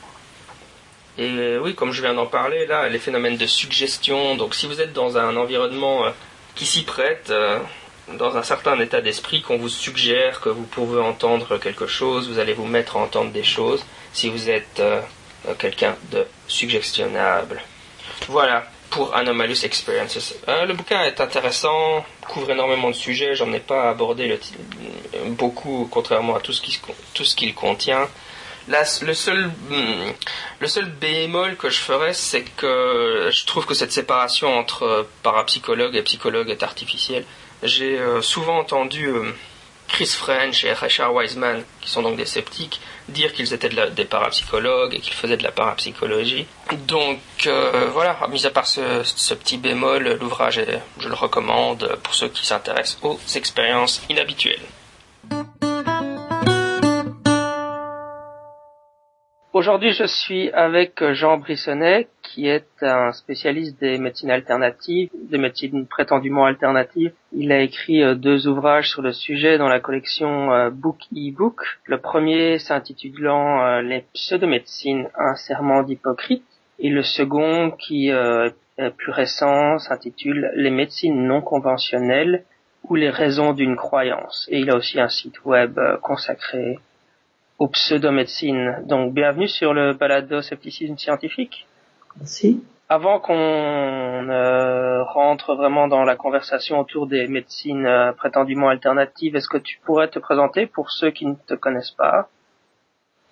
Et 1.19 1.57
oui, 1.59 1.77
comme 1.77 1.93
je 1.93 2.03
viens 2.03 2.15
d'en 2.15 2.27
parler, 2.27 2.67
là, 2.67 2.89
les 2.89 2.99
phénomènes 2.99 3.37
de 3.37 3.47
suggestion. 3.47 4.35
Donc, 4.35 4.57
si 4.57 4.67
vous 4.67 4.81
êtes 4.81 4.93
dans 4.93 5.17
un 5.17 5.37
environnement 5.37 6.03
qui 6.57 6.67
s'y 6.67 6.83
prête, 6.83 7.33
dans 8.13 8.37
un 8.37 8.43
certain 8.43 8.79
état 8.81 9.01
d'esprit 9.01 9.43
qu'on 9.43 9.57
vous 9.57 9.69
suggère 9.69 10.41
que 10.41 10.49
vous 10.49 10.65
pouvez 10.65 11.01
entendre 11.01 11.59
quelque 11.59 11.87
chose, 11.87 12.29
vous 12.29 12.39
allez 12.39 12.53
vous 12.53 12.67
mettre 12.67 12.97
à 12.97 13.01
entendre 13.01 13.31
des 13.33 13.45
choses 13.45 13.85
si 14.13 14.29
vous 14.29 14.51
êtes 14.51 14.81
euh, 14.81 15.01
euh, 15.49 15.55
quelqu'un 15.59 15.97
de 16.13 16.27
suggestionnable. 16.47 17.63
Voilà 18.29 18.67
pour 18.95 19.13
Anomalous 19.17 19.65
Experiences. 19.65 20.35
Euh, 20.47 20.67
le 20.67 20.75
bouquin 20.75 21.03
est 21.03 21.21
intéressant, 21.21 22.07
couvre 22.29 22.53
énormément 22.53 22.91
de 22.91 22.95
sujets, 22.95 23.35
j'en 23.35 23.53
ai 23.53 23.59
pas 23.59 23.91
abordé 23.91 24.29
le 24.29 24.39
beaucoup 25.31 25.89
contrairement 25.91 26.37
à 26.37 26.41
tout 26.41 26.53
ce 26.53 27.35
qu'il 27.35 27.55
contient. 27.55 28.09
le 28.69 29.15
seul 29.15 29.47
hmm, 29.47 30.13
le 30.61 30.69
seul 30.69 30.85
bémol 30.87 31.57
que 31.57 31.71
je 31.71 31.81
ferais, 31.81 32.15
c'est 32.15 32.45
que 32.45 33.31
je 33.33 33.45
trouve 33.47 33.67
que 33.67 33.75
cette 33.75 33.91
séparation 33.91 34.57
entre 34.57 35.09
parapsychologue 35.25 35.97
et 35.97 36.03
psychologue 36.03 36.51
est 36.51 36.63
artificielle. 36.63 37.25
J'ai 37.65 37.99
euh, 37.99 38.23
souvent 38.23 38.59
entendu 38.59 39.07
euh, 39.09 39.33
Chris 39.95 40.07
French 40.07 40.65
et 40.65 40.73
Richard 40.73 41.15
Wiseman, 41.15 41.63
qui 41.81 41.89
sont 41.89 42.03
donc 42.03 42.17
des 42.17 42.27
sceptiques, 42.27 42.81
dire 43.09 43.33
qu'ils 43.33 43.55
étaient 43.55 43.69
des 43.69 44.05
parapsychologues 44.05 44.93
et 44.93 44.99
qu'ils 44.99 45.15
faisaient 45.15 45.37
de 45.37 45.45
la 45.45 45.53
parapsychologie. 45.53 46.47
Donc 46.89 47.21
euh, 47.47 47.91
voilà, 47.93 48.19
mis 48.29 48.45
à 48.45 48.51
part 48.51 48.67
ce, 48.67 49.05
ce 49.05 49.35
petit 49.35 49.57
bémol, 49.57 50.19
l'ouvrage, 50.21 50.61
je 50.99 51.09
le 51.09 51.15
recommande 51.15 51.97
pour 52.03 52.13
ceux 52.13 52.29
qui 52.29 52.45
s'intéressent 52.45 52.99
aux 53.05 53.21
expériences 53.37 54.03
inhabituelles. 54.11 54.67
Aujourd'hui, 59.55 59.93
je 59.93 60.03
suis 60.03 60.51
avec 60.51 61.01
Jean 61.13 61.37
Brissonnet, 61.37 62.09
qui 62.25 62.49
est 62.49 62.67
un 62.83 63.13
spécialiste 63.13 63.81
des 63.81 63.99
médecines 63.99 64.33
alternatives, 64.33 65.11
des 65.15 65.39
médecines 65.39 65.87
prétendument 65.87 66.45
alternatives. 66.45 67.13
Il 67.33 67.53
a 67.53 67.61
écrit 67.61 68.03
euh, 68.03 68.17
deux 68.17 68.49
ouvrages 68.49 68.91
sur 68.91 69.01
le 69.01 69.13
sujet 69.13 69.57
dans 69.57 69.69
la 69.69 69.79
collection 69.79 70.53
euh, 70.53 70.71
Book 70.71 70.99
e-Book. 71.13 71.61
Le 71.85 71.99
premier 71.99 72.59
s'intitulant 72.59 73.65
euh, 73.65 73.81
Les 73.81 74.05
pseudomédecines, 74.13 75.09
un 75.17 75.37
serment 75.37 75.85
d'hypocrite. 75.85 76.43
Et 76.81 76.89
le 76.89 77.05
second, 77.05 77.71
qui 77.71 78.09
est 78.09 78.91
plus 78.97 79.13
récent, 79.13 79.79
s'intitule 79.79 80.51
Les 80.57 80.71
médecines 80.71 81.29
non 81.29 81.41
conventionnelles 81.41 82.43
ou 82.89 82.97
les 82.97 83.09
raisons 83.11 83.53
d'une 83.53 83.77
croyance. 83.77 84.49
Et 84.51 84.59
il 84.59 84.71
a 84.71 84.75
aussi 84.75 84.99
un 84.99 85.09
site 85.09 85.45
web 85.45 85.79
consacré 86.03 86.81
aux 87.59 87.69
pseudomédecines. 87.69 88.83
Donc 88.87 89.15
bienvenue 89.15 89.49
sur 89.49 89.75
le 89.75 89.93
balado 89.95 90.43
scepticisme 90.43 90.97
scientifique. 90.97 91.67
Merci. 92.19 92.63
Avant 92.89 93.19
qu'on 93.19 93.35
euh, 93.35 95.03
rentre 95.05 95.55
vraiment 95.55 95.89
dans 95.89 96.05
la 96.05 96.17
conversation 96.17 96.79
autour 96.79 97.07
des 97.07 97.27
médecines 97.27 97.87
euh, 97.87 98.13
prétendument 98.13 98.69
alternatives, 98.69 99.37
est-ce 99.37 99.49
que 99.49 99.59
tu 99.59 99.79
pourrais 99.85 100.09
te 100.09 100.19
présenter 100.19 100.67
pour 100.67 100.91
ceux 100.91 101.11
qui 101.11 101.27
ne 101.27 101.35
te 101.47 101.55
connaissent 101.55 101.95
pas? 101.97 102.29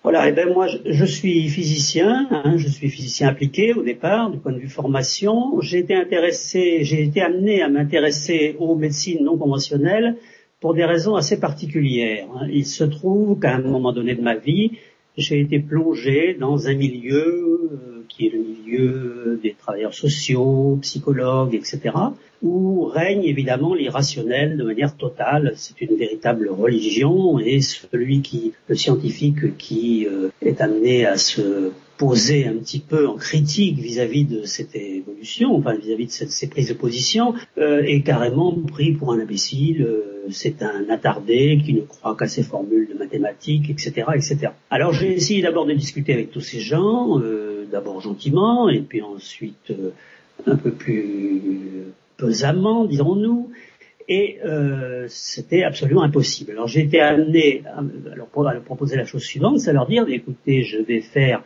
Voilà, 0.01 0.25
et 0.25 0.29
eh 0.29 0.31
ben 0.33 0.51
moi 0.51 0.67
je, 0.67 1.05
suis 1.05 1.47
physicien, 1.47 2.27
hein, 2.29 2.57
je 2.57 2.67
suis 2.67 2.89
physicien 2.89 3.29
appliqué 3.29 3.73
au 3.73 3.83
départ 3.83 4.31
du 4.31 4.37
point 4.37 4.51
de 4.51 4.57
vue 4.57 4.67
formation. 4.67 5.61
J'ai 5.61 5.79
été 5.79 5.95
intéressé, 5.95 6.83
j'ai 6.83 7.03
été 7.03 7.21
amené 7.21 7.61
à 7.61 7.69
m'intéresser 7.69 8.57
aux 8.59 8.75
médecines 8.75 9.23
non 9.23 9.37
conventionnelles 9.37 10.17
pour 10.63 10.73
des 10.73 10.85
raisons 10.85 11.15
assez 11.15 11.41
particulières. 11.41 12.25
Hein. 12.37 12.47
Il 12.49 12.65
se 12.65 12.85
trouve 12.85 13.37
qu'à 13.37 13.55
un 13.55 13.61
moment 13.61 13.91
donné 13.91 14.15
de 14.15 14.21
ma 14.21 14.35
vie, 14.35 14.71
j'ai 15.17 15.41
été 15.41 15.59
plongé 15.59 16.37
dans 16.39 16.69
un 16.69 16.73
milieu 16.73 17.69
euh, 17.69 18.05
qui 18.07 18.27
est 18.27 18.29
le 18.29 18.39
milieu 18.39 19.39
des 19.43 19.55
travailleurs 19.59 19.93
sociaux, 19.93 20.79
psychologues, 20.81 21.53
etc., 21.53 21.79
où 22.41 22.85
règne 22.85 23.25
évidemment 23.25 23.75
l'irrationnel 23.75 24.55
de 24.55 24.63
manière 24.63 24.95
totale. 24.95 25.51
C'est 25.57 25.81
une 25.81 25.97
véritable 25.97 26.47
religion 26.49 27.39
et 27.39 27.59
celui 27.59 28.21
qui, 28.21 28.53
le 28.69 28.75
scientifique 28.75 29.57
qui 29.57 30.07
euh, 30.07 30.29
est 30.41 30.61
amené 30.61 31.05
à 31.05 31.17
se 31.17 31.73
poser 31.97 32.47
un 32.47 32.55
petit 32.55 32.79
peu 32.79 33.07
en 33.07 33.15
critique 33.15 33.77
vis-à-vis 33.77 34.25
de 34.25 34.43
cette 34.43 34.75
évolution, 34.75 35.55
enfin 35.55 35.75
vis-à-vis 35.75 36.07
de 36.07 36.11
ces 36.11 36.47
prises 36.47 36.69
de 36.69 36.73
position, 36.73 37.33
euh, 37.57 37.83
est 37.83 38.01
carrément 38.01 38.51
pris 38.51 38.93
pour 38.93 39.13
un 39.13 39.19
imbécile. 39.19 39.83
Euh, 39.83 40.13
c'est 40.31 40.63
un 40.63 40.89
attardé 40.89 41.59
qui 41.63 41.73
ne 41.73 41.81
croit 41.81 42.15
qu'à 42.15 42.27
ses 42.27 42.43
formules 42.43 42.87
de 42.87 42.97
mathématiques, 42.97 43.69
etc., 43.69 44.07
etc. 44.15 44.51
Alors 44.69 44.93
j'ai 44.93 45.11
essayé 45.11 45.41
d'abord 45.41 45.65
de 45.65 45.73
discuter 45.73 46.13
avec 46.13 46.31
tous 46.31 46.41
ces 46.41 46.59
gens, 46.59 47.19
euh, 47.19 47.65
d'abord 47.71 48.01
gentiment, 48.01 48.69
et 48.69 48.79
puis 48.79 49.01
ensuite 49.01 49.71
euh, 49.71 49.91
un 50.45 50.55
peu 50.55 50.71
plus 50.71 51.41
pesamment, 52.17 52.85
dirons-nous. 52.85 53.51
Et 54.09 54.39
euh, 54.43 55.05
c'était 55.07 55.63
absolument 55.63 56.03
impossible. 56.03 56.51
Alors 56.51 56.67
j'ai 56.67 56.81
été 56.81 56.99
amené 56.99 57.63
à 57.65 58.15
leur 58.15 58.27
proposer 58.61 58.97
la 58.97 59.05
chose 59.05 59.23
suivante, 59.23 59.59
c'est 59.59 59.69
à 59.69 59.73
leur 59.73 59.87
dire, 59.87 60.05
écoutez, 60.09 60.63
je 60.63 60.77
vais 60.79 61.01
faire 61.01 61.43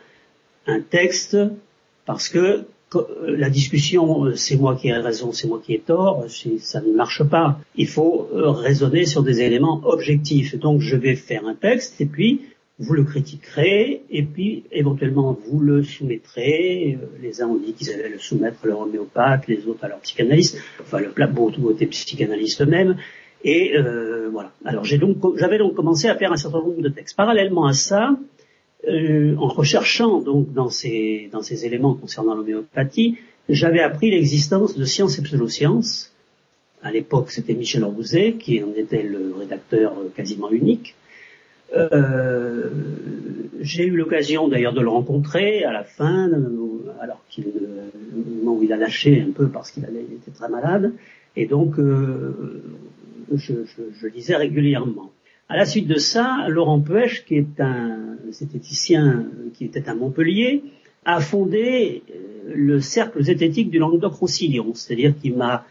un 0.68 0.80
texte 0.80 1.36
parce 2.06 2.28
que 2.28 2.64
euh, 2.94 3.36
la 3.36 3.50
discussion, 3.50 4.24
euh, 4.24 4.34
c'est 4.36 4.56
moi 4.56 4.76
qui 4.76 4.88
ai 4.88 4.92
raison, 4.92 5.32
c'est 5.32 5.48
moi 5.48 5.60
qui 5.62 5.74
ai 5.74 5.78
tort, 5.80 6.24
ça 6.60 6.80
ne 6.80 6.92
marche 6.94 7.22
pas. 7.24 7.58
Il 7.74 7.88
faut 7.88 8.28
euh, 8.32 8.50
raisonner 8.50 9.04
sur 9.04 9.22
des 9.22 9.42
éléments 9.42 9.80
objectifs. 9.84 10.56
Donc 10.56 10.80
je 10.80 10.96
vais 10.96 11.16
faire 11.16 11.46
un 11.46 11.54
texte 11.54 12.00
et 12.00 12.06
puis 12.06 12.42
vous 12.78 12.94
le 12.94 13.02
critiquerez 13.02 14.02
et 14.10 14.22
puis 14.22 14.64
éventuellement 14.70 15.36
vous 15.48 15.60
le 15.60 15.82
soumettrez. 15.82 16.96
Euh, 17.00 17.06
les 17.20 17.42
uns 17.42 17.48
ont 17.48 17.56
dit 17.56 17.72
qu'ils 17.72 17.90
allaient 17.90 18.08
le 18.08 18.18
soumettre 18.18 18.58
à 18.64 18.68
leur 18.68 18.80
homéopathe, 18.80 19.48
les 19.48 19.66
autres 19.66 19.84
à 19.84 19.88
leur 19.88 19.98
psychanalyste, 20.00 20.58
enfin 20.80 21.00
le 21.00 21.10
plat 21.10 21.26
beaucoup 21.26 21.70
étaient 21.70 21.86
psychanalystes 21.86 22.62
eux-mêmes. 22.62 22.96
Et 23.44 23.76
euh, 23.76 24.28
voilà. 24.32 24.52
Alors 24.64 24.84
j'ai 24.84 24.98
donc 24.98 25.16
j'avais 25.36 25.58
donc 25.58 25.74
commencé 25.74 26.08
à 26.08 26.16
faire 26.16 26.32
un 26.32 26.36
certain 26.36 26.58
nombre 26.60 26.80
de 26.80 26.88
textes. 26.88 27.16
Parallèlement 27.16 27.66
à 27.66 27.72
ça, 27.72 28.16
euh, 28.86 29.34
en 29.38 29.48
recherchant 29.48 30.20
donc 30.20 30.52
dans 30.52 30.70
ces 30.70 31.28
dans 31.32 31.42
ces 31.42 31.66
éléments 31.66 31.94
concernant 31.94 32.34
l'homéopathie, 32.34 33.18
j'avais 33.48 33.80
appris 33.80 34.10
l'existence 34.10 34.76
de 34.76 34.84
sciences 34.84 35.18
et 35.18 35.22
pseudosciences. 35.22 36.12
À 36.82 36.92
l'époque, 36.92 37.32
c'était 37.32 37.54
Michel 37.54 37.82
Orbouzet 37.82 38.34
qui 38.34 38.62
en 38.62 38.72
était 38.76 39.02
le 39.02 39.34
rédacteur 39.36 39.94
quasiment 40.14 40.50
unique. 40.50 40.94
Euh, 41.76 42.70
j'ai 43.60 43.84
eu 43.84 43.96
l'occasion 43.96 44.48
d'ailleurs 44.48 44.72
de 44.72 44.80
le 44.80 44.88
rencontrer 44.88 45.64
à 45.64 45.72
la 45.72 45.84
fin, 45.84 46.30
alors 47.00 47.20
qu'il 47.28 47.46
au 47.48 48.30
moment 48.30 48.58
où 48.58 48.62
il 48.62 48.72
a 48.72 48.76
lâché 48.76 49.20
un 49.20 49.32
peu 49.32 49.48
parce 49.48 49.70
qu'il 49.72 49.84
était 49.84 50.30
très 50.30 50.48
malade, 50.48 50.92
et 51.36 51.46
donc 51.46 51.78
euh, 51.78 52.62
je, 53.34 53.54
je, 53.64 53.82
je, 54.00 54.06
lisais 54.06 54.36
régulièrement. 54.36 55.10
À 55.48 55.56
la 55.56 55.64
suite 55.64 55.86
de 55.86 55.96
ça, 55.96 56.46
Laurent 56.48 56.80
Puech, 56.80 57.24
qui 57.24 57.36
est 57.36 57.60
un 57.60 58.16
zététicien 58.30 59.26
qui 59.54 59.64
était 59.64 59.88
à 59.88 59.94
Montpellier, 59.94 60.62
a 61.04 61.20
fondé 61.20 62.02
euh, 62.10 62.52
le 62.54 62.80
cercle 62.80 63.22
zététique 63.22 63.70
du 63.70 63.78
Languedoc-Roussillon, 63.78 64.74
c'est-à-dire 64.74 65.14
qu'il 65.18 65.36
m'a 65.36 65.64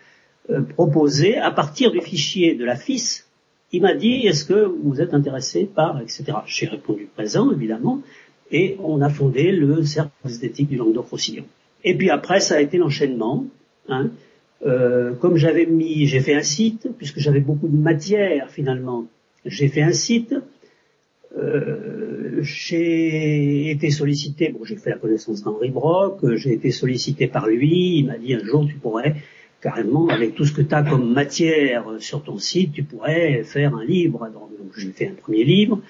proposé, 0.76 1.38
à 1.38 1.52
partir 1.52 1.92
du 1.92 2.00
fichier 2.00 2.56
de 2.56 2.64
la 2.64 2.78
FIS, 2.78 3.26
il 3.72 3.82
m'a 3.82 3.94
dit, 3.94 4.26
est-ce 4.26 4.46
que 4.46 4.66
vous 4.82 5.02
êtes 5.02 5.14
intéressé 5.14 5.66
par, 5.66 6.00
etc. 6.02 6.26
J'ai 6.46 6.68
répondu 6.68 7.10
présent, 7.14 7.52
évidemment, 7.52 8.02
et 8.52 8.78
on 8.82 9.02
a 9.02 9.10
fondé 9.10 9.52
le 9.52 9.84
cercle 9.84 10.12
esthétique 10.26 10.70
du 10.70 10.78
Languedoc-Roussillon. 10.78 11.44
Et 11.84 11.96
puis 11.98 12.10
après, 12.10 12.40
ça 12.40 12.56
a 12.56 12.62
été 12.62 12.78
l'enchaînement. 12.78 13.46
Hein. 13.90 14.10
Euh, 14.66 15.14
comme 15.16 15.36
j'avais 15.36 15.66
mis, 15.66 16.06
j'ai 16.06 16.22
fait 16.22 16.34
un 16.34 16.44
site, 16.44 16.88
puisque 16.98 17.20
j'avais 17.20 17.42
beaucoup 17.42 17.68
de 17.68 17.76
matière 17.76 18.50
finalement, 18.50 19.06
j'ai 19.48 19.68
fait 19.68 19.82
un 19.82 19.94
site. 19.94 20.36
Euh, 21.38 22.42
j'ai 22.42 23.72
été 23.72 23.90
sollicité, 23.90 24.50
bon, 24.50 24.64
j'ai 24.64 24.76
fait 24.76 24.92
la 24.92 24.98
connaissance 24.98 25.44
d'Henri 25.44 25.70
Brock, 25.70 26.20
j'ai 26.36 26.54
été 26.54 26.72
sollicité 26.72 27.28
par 27.28 27.48
lui, 27.48 27.98
il 27.98 28.06
m'a 28.06 28.18
dit 28.18 28.34
un 28.34 28.44
jour 28.44 28.66
tu 28.68 28.76
pourrais 28.76 29.16
carrément, 29.62 30.08
avec 30.08 30.36
tout 30.36 30.46
ce 30.46 30.54
que 30.54 30.62
tu 30.62 30.74
as 30.74 30.84
comme 30.84 31.14
matière 31.14 31.86
sur 32.00 32.24
ton 32.24 32.38
site, 32.38 32.74
tu 32.74 32.84
pourrais 32.84 33.44
faire 33.44 33.76
un 33.76 33.84
livre. 33.84 34.30
Donc 34.34 34.72
j'ai 34.78 34.92
fait 34.92 35.08
un 35.08 35.16
premier 35.16 35.44
livre, 35.44 35.82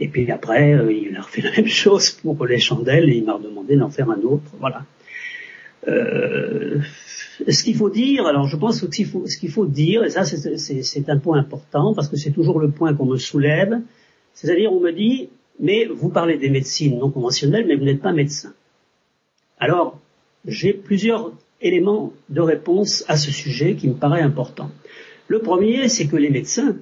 et 0.00 0.08
puis 0.08 0.30
après, 0.30 0.74
euh, 0.74 0.92
il 0.92 1.16
a 1.16 1.22
refait 1.22 1.42
la 1.42 1.52
même 1.52 1.66
chose 1.66 2.10
pour 2.10 2.44
les 2.46 2.58
chandelles, 2.58 3.08
et 3.08 3.16
il 3.16 3.24
m'a 3.24 3.38
demandé 3.38 3.76
d'en 3.76 3.90
faire 3.90 4.10
un 4.10 4.20
autre. 4.22 4.50
Voilà. 4.58 4.84
Euh, 5.86 6.80
ce 7.48 7.64
qu'il 7.64 7.76
faut 7.76 7.90
dire, 7.90 8.26
alors 8.26 8.46
je 8.46 8.56
pense 8.56 8.80
que 8.80 8.86
ce 8.86 9.38
qu'il 9.38 9.50
faut, 9.50 9.66
dire, 9.66 10.04
et 10.04 10.10
ça 10.10 10.24
c'est 10.24 11.08
un 11.08 11.18
point 11.18 11.38
important, 11.38 11.94
parce 11.94 12.08
que 12.08 12.16
c'est 12.16 12.30
toujours 12.30 12.60
le 12.60 12.70
point 12.70 12.94
qu'on 12.94 13.06
me 13.06 13.16
soulève, 13.16 13.80
c'est-à-dire 14.34 14.72
on 14.72 14.80
me 14.80 14.92
dit, 14.92 15.28
mais 15.60 15.86
vous 15.86 16.08
parlez 16.08 16.38
des 16.38 16.50
médecines 16.50 16.98
non 16.98 17.10
conventionnelles, 17.10 17.66
mais 17.66 17.76
vous 17.76 17.84
n'êtes 17.84 18.02
pas 18.02 18.12
médecin. 18.12 18.52
Alors, 19.58 19.98
j'ai 20.46 20.72
plusieurs 20.72 21.32
élément 21.60 22.12
de 22.28 22.40
réponse 22.40 23.04
à 23.08 23.16
ce 23.16 23.30
sujet 23.30 23.74
qui 23.74 23.88
me 23.88 23.94
paraît 23.94 24.20
important. 24.20 24.70
Le 25.28 25.38
premier, 25.38 25.88
c'est 25.88 26.06
que 26.06 26.16
les 26.16 26.30
médecins 26.30 26.76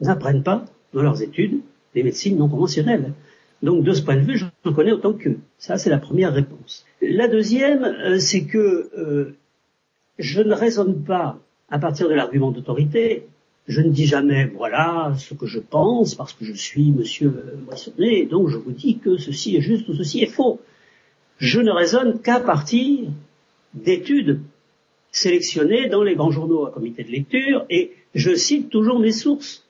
n'apprennent 0.00 0.42
pas 0.42 0.64
dans 0.92 1.02
leurs 1.02 1.22
études 1.22 1.60
les 1.94 2.02
médecines 2.02 2.36
non 2.36 2.48
conventionnelles. 2.48 3.12
Donc 3.62 3.84
de 3.84 3.92
ce 3.92 4.02
point 4.02 4.16
de 4.16 4.22
vue, 4.22 4.36
j'en 4.36 4.72
connais 4.72 4.92
autant 4.92 5.12
qu'eux. 5.12 5.38
Ça, 5.58 5.78
c'est 5.78 5.90
la 5.90 5.98
première 5.98 6.32
réponse. 6.32 6.84
La 7.00 7.28
deuxième, 7.28 7.84
euh, 7.84 8.18
c'est 8.18 8.44
que 8.44 8.90
euh, 8.98 9.36
je 10.18 10.42
ne 10.42 10.54
raisonne 10.54 11.02
pas 11.04 11.38
à 11.70 11.78
partir 11.78 12.08
de 12.08 12.14
l'argument 12.14 12.50
d'autorité. 12.50 13.26
Je 13.68 13.80
ne 13.80 13.90
dis 13.90 14.06
jamais, 14.06 14.46
voilà 14.46 15.14
ce 15.16 15.34
que 15.34 15.46
je 15.46 15.60
pense, 15.60 16.16
parce 16.16 16.32
que 16.32 16.44
je 16.44 16.52
suis 16.52 16.90
monsieur 16.90 17.60
Moissonnet, 17.64 18.26
donc 18.26 18.48
je 18.48 18.56
vous 18.56 18.72
dis 18.72 18.98
que 18.98 19.16
ceci 19.16 19.56
est 19.56 19.60
juste 19.60 19.88
ou 19.88 19.94
ceci 19.94 20.20
est 20.20 20.26
faux. 20.26 20.60
Je 21.38 21.60
ne 21.60 21.70
raisonne 21.70 22.20
qu'à 22.20 22.40
partir 22.40 23.08
d'études 23.74 24.40
sélectionnées 25.12 25.88
dans 25.88 26.02
les 26.02 26.16
grands 26.16 26.30
journaux 26.30 26.66
à 26.66 26.72
comité 26.72 27.04
de 27.04 27.10
lecture 27.10 27.64
et 27.70 27.92
je 28.14 28.34
cite 28.34 28.70
toujours 28.70 28.98
mes 28.98 29.12
sources. 29.12 29.64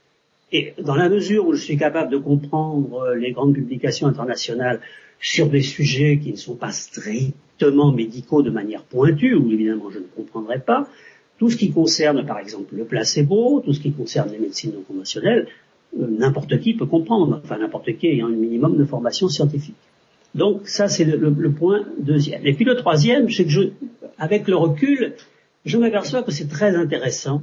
Et 0.52 0.74
dans 0.82 0.94
la 0.94 1.08
mesure 1.08 1.46
où 1.46 1.54
je 1.54 1.62
suis 1.62 1.78
capable 1.78 2.12
de 2.12 2.18
comprendre 2.18 3.14
les 3.14 3.32
grandes 3.32 3.54
publications 3.54 4.06
internationales 4.06 4.80
sur 5.20 5.48
des 5.48 5.62
sujets 5.62 6.18
qui 6.18 6.32
ne 6.32 6.36
sont 6.36 6.56
pas 6.56 6.72
strictement 6.72 7.92
médicaux 7.92 8.42
de 8.42 8.50
manière 8.50 8.82
pointue, 8.82 9.34
ou 9.34 9.50
évidemment 9.50 9.90
je 9.90 10.00
ne 10.00 10.04
comprendrai 10.16 10.58
pas, 10.58 10.88
tout 11.38 11.48
ce 11.48 11.56
qui 11.56 11.70
concerne 11.70 12.26
par 12.26 12.38
exemple 12.38 12.74
le 12.76 12.84
placebo, 12.84 13.60
tout 13.64 13.72
ce 13.72 13.80
qui 13.80 13.92
concerne 13.92 14.30
les 14.30 14.38
médecines 14.38 14.72
non 14.74 14.82
conventionnelles, 14.82 15.48
euh, 15.98 16.06
n'importe 16.06 16.60
qui 16.60 16.74
peut 16.74 16.86
comprendre, 16.86 17.40
enfin 17.42 17.58
n'importe 17.58 17.96
qui 17.96 18.08
ayant 18.08 18.28
un 18.28 18.30
minimum 18.30 18.76
de 18.76 18.84
formation 18.84 19.28
scientifique. 19.28 19.76
Donc 20.34 20.66
ça, 20.66 20.88
c'est 20.88 21.04
le, 21.04 21.50
point 21.50 21.84
deuxième. 21.98 22.46
Et 22.46 22.54
puis 22.54 22.64
le 22.64 22.74
troisième, 22.76 23.28
c'est 23.28 23.44
que 23.44 23.50
je, 23.50 23.60
avec 24.18 24.48
le 24.48 24.56
recul, 24.56 25.14
je 25.64 25.78
m'aperçois 25.78 26.22
que 26.22 26.32
c'est 26.32 26.48
très 26.48 26.74
intéressant 26.74 27.42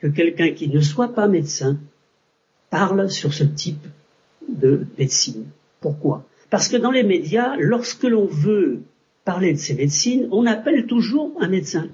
que 0.00 0.08
quelqu'un 0.08 0.50
qui 0.50 0.68
ne 0.68 0.80
soit 0.80 1.14
pas 1.14 1.28
médecin 1.28 1.78
parle 2.70 3.10
sur 3.10 3.34
ce 3.34 3.44
type 3.44 3.86
de 4.48 4.86
médecine. 4.98 5.46
Pourquoi? 5.80 6.24
Parce 6.48 6.68
que 6.68 6.76
dans 6.76 6.90
les 6.90 7.02
médias, 7.02 7.56
lorsque 7.56 8.04
l'on 8.04 8.26
veut 8.26 8.82
parler 9.24 9.52
de 9.52 9.58
ces 9.58 9.74
médecines, 9.74 10.28
on 10.32 10.46
appelle 10.46 10.86
toujours 10.86 11.36
un 11.40 11.48
médecin. 11.48 11.88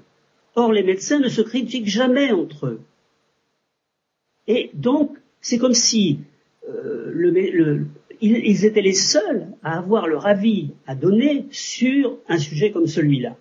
Or, 0.55 0.71
les 0.71 0.83
médecins 0.83 1.19
ne 1.19 1.29
se 1.29 1.41
critiquent 1.41 1.87
jamais 1.87 2.31
entre 2.31 2.67
eux. 2.67 2.81
Et 4.47 4.71
donc, 4.73 5.17
c'est 5.41 5.57
comme 5.57 5.73
si 5.73 6.21
euh, 6.69 7.83
ils, 8.21 8.65
étaient 8.65 8.81
les 8.81 8.93
seuls 8.93 9.47
à 9.63 9.77
avoir 9.77 10.07
leur 10.07 10.25
avis 10.25 10.71
à 10.87 10.95
donner 10.95 11.45
sur 11.51 12.17
un 12.27 12.39
sujet 12.39 12.71
comme 12.71 12.87
celui-là. 12.87 13.35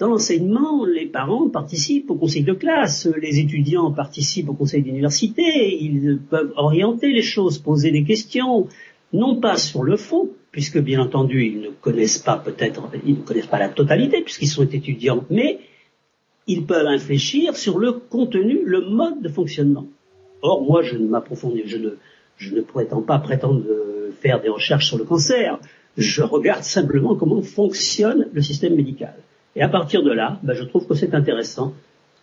Dans 0.00 0.08
l'enseignement, 0.08 0.84
les 0.84 1.06
parents 1.06 1.48
participent 1.48 2.10
au 2.10 2.16
conseil 2.16 2.42
de 2.42 2.52
classe, 2.52 3.08
les 3.20 3.38
étudiants 3.38 3.92
participent 3.92 4.48
au 4.48 4.54
conseil 4.54 4.82
d'université, 4.82 5.78
ils 5.80 6.18
peuvent 6.18 6.52
orienter 6.56 7.12
les 7.12 7.22
choses, 7.22 7.58
poser 7.58 7.92
des 7.92 8.02
questions, 8.02 8.66
non 9.12 9.40
pas 9.40 9.56
sur 9.56 9.84
le 9.84 9.96
fond, 9.96 10.30
puisque 10.50 10.78
bien 10.78 11.00
entendu 11.00 11.44
ils 11.46 11.60
ne 11.60 11.70
connaissent 11.70 12.18
pas 12.18 12.36
peut-être, 12.36 12.90
ils 13.06 13.18
ne 13.18 13.22
connaissent 13.22 13.46
pas 13.46 13.60
la 13.60 13.68
totalité 13.68 14.20
puisqu'ils 14.20 14.48
sont 14.48 14.64
étudiants, 14.64 15.24
mais 15.30 15.60
ils 16.48 16.66
peuvent 16.66 16.86
réfléchir 16.86 17.56
sur 17.56 17.78
le 17.78 17.92
contenu, 17.92 18.64
le 18.64 18.80
mode 18.80 19.22
de 19.22 19.28
fonctionnement. 19.28 19.86
Or, 20.42 20.62
moi, 20.62 20.82
je 20.82 20.96
ne 20.96 21.06
m'approfondis, 21.06 21.62
je 21.66 21.78
je 22.36 22.54
ne 22.54 22.60
prétends 22.60 23.00
pas 23.00 23.20
prétendre 23.20 23.62
faire 24.20 24.40
des 24.40 24.48
recherches 24.48 24.88
sur 24.88 24.98
le 24.98 25.04
cancer. 25.04 25.58
Je 25.96 26.22
regarde 26.22 26.64
simplement 26.64 27.14
comment 27.14 27.42
fonctionne 27.42 28.28
le 28.32 28.42
système 28.42 28.74
médical. 28.74 29.14
Et 29.56 29.62
à 29.62 29.68
partir 29.68 30.02
de 30.02 30.12
là, 30.12 30.38
ben, 30.42 30.54
je 30.54 30.64
trouve 30.64 30.86
que 30.86 30.94
c'est 30.94 31.14
intéressant 31.14 31.72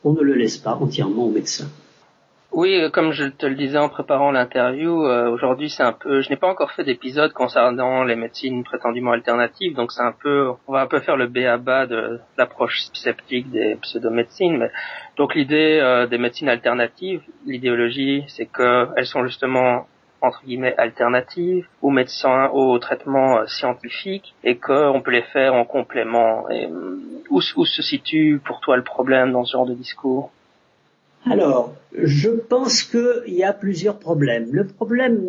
qu'on 0.02 0.13
ne 0.13 0.22
le 0.22 0.34
laisse 0.34 0.58
pas 0.58 0.76
entièrement 0.76 1.26
aux 1.26 1.32
médecins. 1.32 1.70
Oui, 2.52 2.76
euh, 2.76 2.89
comme 2.89 3.13
je 3.13 3.26
te 3.26 3.46
le 3.46 3.56
disais 3.56 3.78
en 3.78 3.88
préparant 3.88 4.32
l'interview, 4.32 5.06
euh, 5.06 5.30
aujourd'hui 5.30 5.70
c'est 5.70 5.84
un 5.84 5.94
peu, 5.94 6.22
je 6.22 6.30
n'ai 6.30 6.36
pas 6.36 6.50
encore 6.50 6.72
fait 6.72 6.84
d'épisode 6.84 7.32
concernant 7.32 8.04
les 8.04 8.17
médecines 8.17 8.65
prétendument 8.65 9.13
alternatives, 9.13 9.74
donc 9.74 9.94
c'est 9.94 10.02
un 10.02 10.12
peu, 10.12 10.50
on 10.67 10.74
va 10.74 10.82
un 10.82 10.88
peu 10.88 11.00
faire 11.00 11.15
le 11.15 11.28
b 11.28 11.38
à 11.46 11.58
bas 11.58 11.88
de 11.88 12.20
l'approche 12.38 12.82
sceptique 12.91 13.50
des 13.52 13.78
pseudomédecines. 13.82 14.58
Mais, 14.58 14.72
donc 15.15 15.34
l'idée 15.34 15.80
euh, 15.82 16.08
des 16.08 16.17
médecines 16.17 16.50
alternatives, 16.50 17.22
l'idéologie, 17.46 18.26
c'est 18.28 18.48
qu'elles 18.48 19.06
sont 19.06 19.26
justement 19.26 19.88
entre 20.22 20.44
guillemets 20.46 20.76
alternatives 20.78 21.68
aux 21.82 21.90
médecins, 21.90 22.50
aux 22.54 22.78
traitements 22.80 23.40
euh, 23.40 23.46
scientifiques 23.48 24.34
et 24.44 24.58
qu'on 24.58 25.02
peut 25.04 25.12
les 25.12 25.24
faire 25.24 25.54
en 25.54 25.66
complément. 25.66 26.46
Euh, 26.50 26.68
où, 27.30 27.40
où 27.58 27.66
se 27.66 27.82
situe 27.82 28.42
pour 28.44 28.60
toi 28.60 28.76
le 28.78 28.84
problème 28.84 29.32
dans 29.32 29.46
ce 29.46 29.54
genre 29.54 29.66
de 29.66 29.74
discours? 29.74 30.32
Alors, 31.30 31.74
je 31.94 32.30
pense 32.30 32.84
qu'il 32.84 33.34
y 33.34 33.44
a 33.44 33.54
plusieurs 33.54 34.00
problèmes. 34.00 34.48
Le 34.52 34.66
problème, 34.66 35.28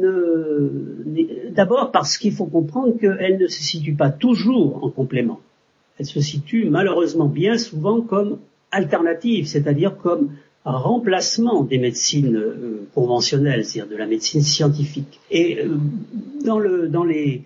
d'abord 1.50 1.90
parce 1.92 2.16
qu'il 2.16 2.32
faut 2.32 2.46
comprendre 2.46 2.98
qu'elle 2.98 3.38
ne 3.38 3.46
se 3.46 3.62
situe 3.62 3.92
pas 3.92 4.10
toujours 4.10 4.82
en 4.82 4.90
complément. 4.90 5.40
Elle 5.98 6.06
se 6.06 6.20
situe 6.20 6.70
malheureusement 6.70 7.26
bien 7.26 7.58
souvent 7.58 8.00
comme 8.00 8.38
alternative, 8.70 9.46
c'est-à-dire 9.46 9.98
comme 9.98 10.30
remplacement 10.64 11.64
des 11.64 11.78
médecines 11.78 12.36
euh, 12.36 12.86
conventionnelles, 12.94 13.64
c'est-à-dire 13.64 13.90
de 13.90 13.96
la 13.96 14.06
médecine 14.06 14.42
scientifique. 14.42 15.20
Et 15.30 15.58
euh, 15.58 15.76
dans, 16.44 16.58
le, 16.58 16.88
dans 16.88 17.04
les, 17.04 17.42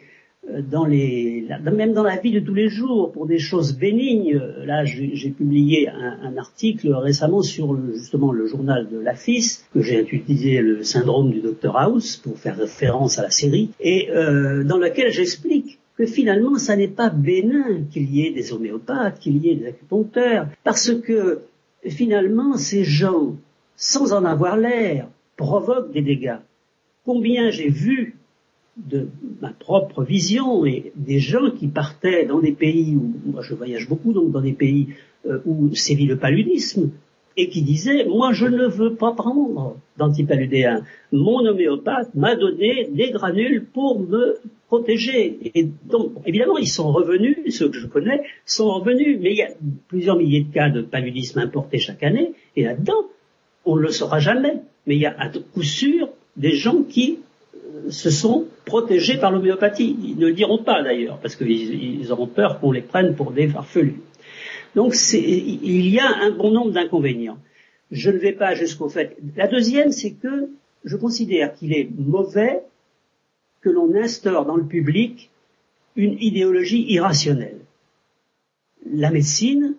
euh, 0.50 0.60
dans 0.62 0.84
les, 0.84 1.46
même 1.72 1.92
dans 1.92 2.02
la 2.02 2.16
vie 2.16 2.30
de 2.30 2.40
tous 2.40 2.54
les 2.54 2.68
jours, 2.68 3.10
pour 3.12 3.26
des 3.26 3.38
choses 3.38 3.76
bénignes. 3.76 4.40
Là, 4.64 4.84
j'ai 4.84 5.30
publié 5.30 5.88
un, 5.88 6.18
un, 6.22 6.36
article 6.36 6.92
récemment 6.92 7.42
sur 7.42 7.72
le, 7.72 7.94
justement 7.94 8.32
le 8.32 8.46
journal 8.46 8.88
de 8.88 8.98
l'AFIS, 8.98 9.64
que 9.72 9.82
j'ai 9.82 10.00
utilisé 10.00 10.60
le 10.60 10.84
syndrome 10.84 11.32
du 11.32 11.40
Dr 11.40 11.76
House 11.76 12.16
pour 12.16 12.38
faire 12.38 12.56
référence 12.56 13.18
à 13.18 13.22
la 13.22 13.30
série, 13.30 13.70
et 13.80 14.10
euh, 14.10 14.62
dans 14.62 14.78
lequel 14.78 15.10
j'explique 15.10 15.78
que 15.96 16.06
finalement, 16.06 16.58
ça 16.58 16.76
n'est 16.76 16.88
pas 16.88 17.08
bénin 17.08 17.84
qu'il 17.90 18.14
y 18.14 18.26
ait 18.26 18.30
des 18.30 18.52
homéopathes, 18.52 19.18
qu'il 19.18 19.38
y 19.38 19.50
ait 19.50 19.56
des 19.56 19.66
acupuncteurs, 19.68 20.46
parce 20.62 20.92
que 20.92 21.40
finalement, 21.90 22.56
ces 22.56 22.84
gens, 22.84 23.36
sans 23.76 24.12
en 24.12 24.24
avoir 24.24 24.56
l'air, 24.56 25.08
provoquent 25.36 25.92
des 25.92 26.02
dégâts. 26.02 26.38
Combien 27.04 27.50
j'ai 27.50 27.68
vu 27.68 28.16
de 28.76 29.08
ma 29.40 29.50
propre 29.50 30.02
vision 30.02 30.66
et 30.66 30.92
des 30.96 31.18
gens 31.18 31.50
qui 31.50 31.68
partaient 31.68 32.26
dans 32.26 32.40
des 32.40 32.52
pays 32.52 32.94
où 32.94 33.14
moi 33.32 33.42
je 33.42 33.54
voyage 33.54 33.88
beaucoup 33.88 34.12
donc 34.12 34.32
dans 34.32 34.42
des 34.42 34.52
pays 34.52 34.88
euh, 35.26 35.38
où 35.46 35.74
sévit 35.74 36.06
le 36.06 36.18
paludisme 36.18 36.90
et 37.36 37.48
qui 37.48 37.62
disaient 37.62 38.04
moi 38.04 38.32
je 38.32 38.46
ne 38.46 38.66
veux 38.66 38.94
pas 38.94 39.12
prendre 39.12 39.76
d'antipaludéen 39.98 40.82
mon 41.12 41.44
homéopathe 41.46 42.14
m'a 42.14 42.34
donné 42.34 42.88
des 42.92 43.10
granules 43.10 43.64
pour 43.64 44.00
me 44.00 44.36
protéger 44.68 45.38
et 45.54 45.64
donc 45.64 46.12
évidemment 46.26 46.58
ils 46.58 46.68
sont 46.68 46.92
revenus 46.92 47.36
ceux 47.50 47.68
que 47.68 47.78
je 47.78 47.86
connais 47.86 48.22
sont 48.44 48.72
revenus 48.72 49.18
mais 49.20 49.30
il 49.32 49.36
y 49.36 49.42
a 49.42 49.50
plusieurs 49.88 50.16
milliers 50.16 50.44
de 50.44 50.52
cas 50.52 50.70
de 50.70 50.82
paludisme 50.82 51.38
importés 51.38 51.78
chaque 51.78 52.02
année 52.02 52.32
et 52.56 52.64
là-dedans 52.64 53.04
on 53.64 53.76
ne 53.76 53.82
le 53.82 53.90
saura 53.90 54.18
jamais 54.18 54.54
mais 54.86 54.96
il 54.96 55.00
y 55.00 55.06
a 55.06 55.14
à 55.18 55.28
coup 55.28 55.62
sûr 55.62 56.08
des 56.36 56.52
gens 56.52 56.82
qui 56.82 57.18
se 57.90 58.10
sont 58.10 58.46
protégés 58.64 59.18
par 59.18 59.30
l'homéopathie. 59.30 59.96
Ils 60.02 60.18
ne 60.18 60.26
le 60.26 60.32
diront 60.32 60.58
pas 60.58 60.82
d'ailleurs, 60.82 61.18
parce 61.18 61.36
qu'ils 61.36 62.12
auront 62.12 62.26
peur 62.26 62.60
qu'on 62.60 62.72
les 62.72 62.82
prenne 62.82 63.14
pour 63.14 63.32
des 63.32 63.48
farfelus. 63.48 64.00
Donc 64.76 64.94
il 65.14 65.88
y 65.88 65.98
a 65.98 66.06
un 66.06 66.30
bon 66.30 66.52
nombre 66.52 66.70
d'inconvénients. 66.70 67.38
Je 67.90 68.10
ne 68.10 68.18
vais 68.18 68.32
pas 68.32 68.54
jusqu'au 68.54 68.90
fait. 68.90 69.16
La 69.34 69.48
deuxième, 69.48 69.90
c'est 69.90 70.12
que 70.12 70.50
je 70.84 70.96
considère 70.96 71.54
qu'il 71.54 71.72
est 71.72 71.88
mauvais 71.96 72.62
que 73.62 73.70
l'on 73.70 73.94
instaure 73.96 74.44
dans 74.44 74.56
le 74.56 74.66
public 74.66 75.30
une 75.96 76.18
idéologie 76.20 76.84
irrationnelle. 76.92 77.58
La 78.84 79.10
médecine, 79.10 79.74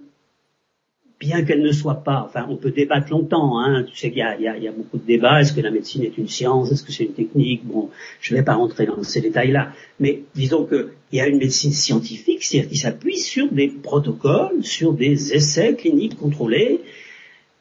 bien 1.20 1.44
qu'elle 1.44 1.62
ne 1.62 1.72
soit 1.72 2.04
pas, 2.04 2.24
enfin, 2.26 2.46
on 2.50 2.58
peut 2.58 2.70
débattre 2.70 3.10
longtemps, 3.10 3.60
hein, 3.60 3.84
tu 3.84 3.96
sais 3.96 4.10
qu'il 4.10 4.20
y 4.20 4.22
a, 4.22 4.38
y, 4.38 4.70
beaucoup 4.70 4.98
de 4.98 5.06
débats, 5.06 5.42
est-ce 5.42 5.54
que 5.54 5.62
la 5.62 5.72
médecine 5.72 6.04
est 6.04 6.18
une 6.18 6.28
science, 6.28 6.72
est-ce 6.72 6.84
que 6.84 6.92
c'est 6.92 7.06
une 7.06 7.14
technique, 7.14 7.66
bon, 7.66 7.90
je 8.22 8.34
ne 8.34 8.40
vais 8.40 8.46
pas 8.46 8.54
rentrer 8.54 8.86
dans 8.86 9.02
ces 9.02 9.22
détails-là, 9.22 9.72
mais 10.00 10.22
disons 10.36 10.66
qu'il 10.66 10.90
y 11.14 11.20
a 11.20 11.28
une 11.28 11.40
médecine 11.40 11.72
scientifique, 11.72 12.44
c'est-à-dire 12.44 12.70
qui 12.70 12.78
s'appuie 12.78 13.18
sur 13.18 13.52
des 13.52 13.68
protocoles, 13.70 14.64
sur 14.64 14.94
des 14.94 15.34
essais 15.34 15.76
cliniques 15.76 16.18
contrôlés, 16.18 16.82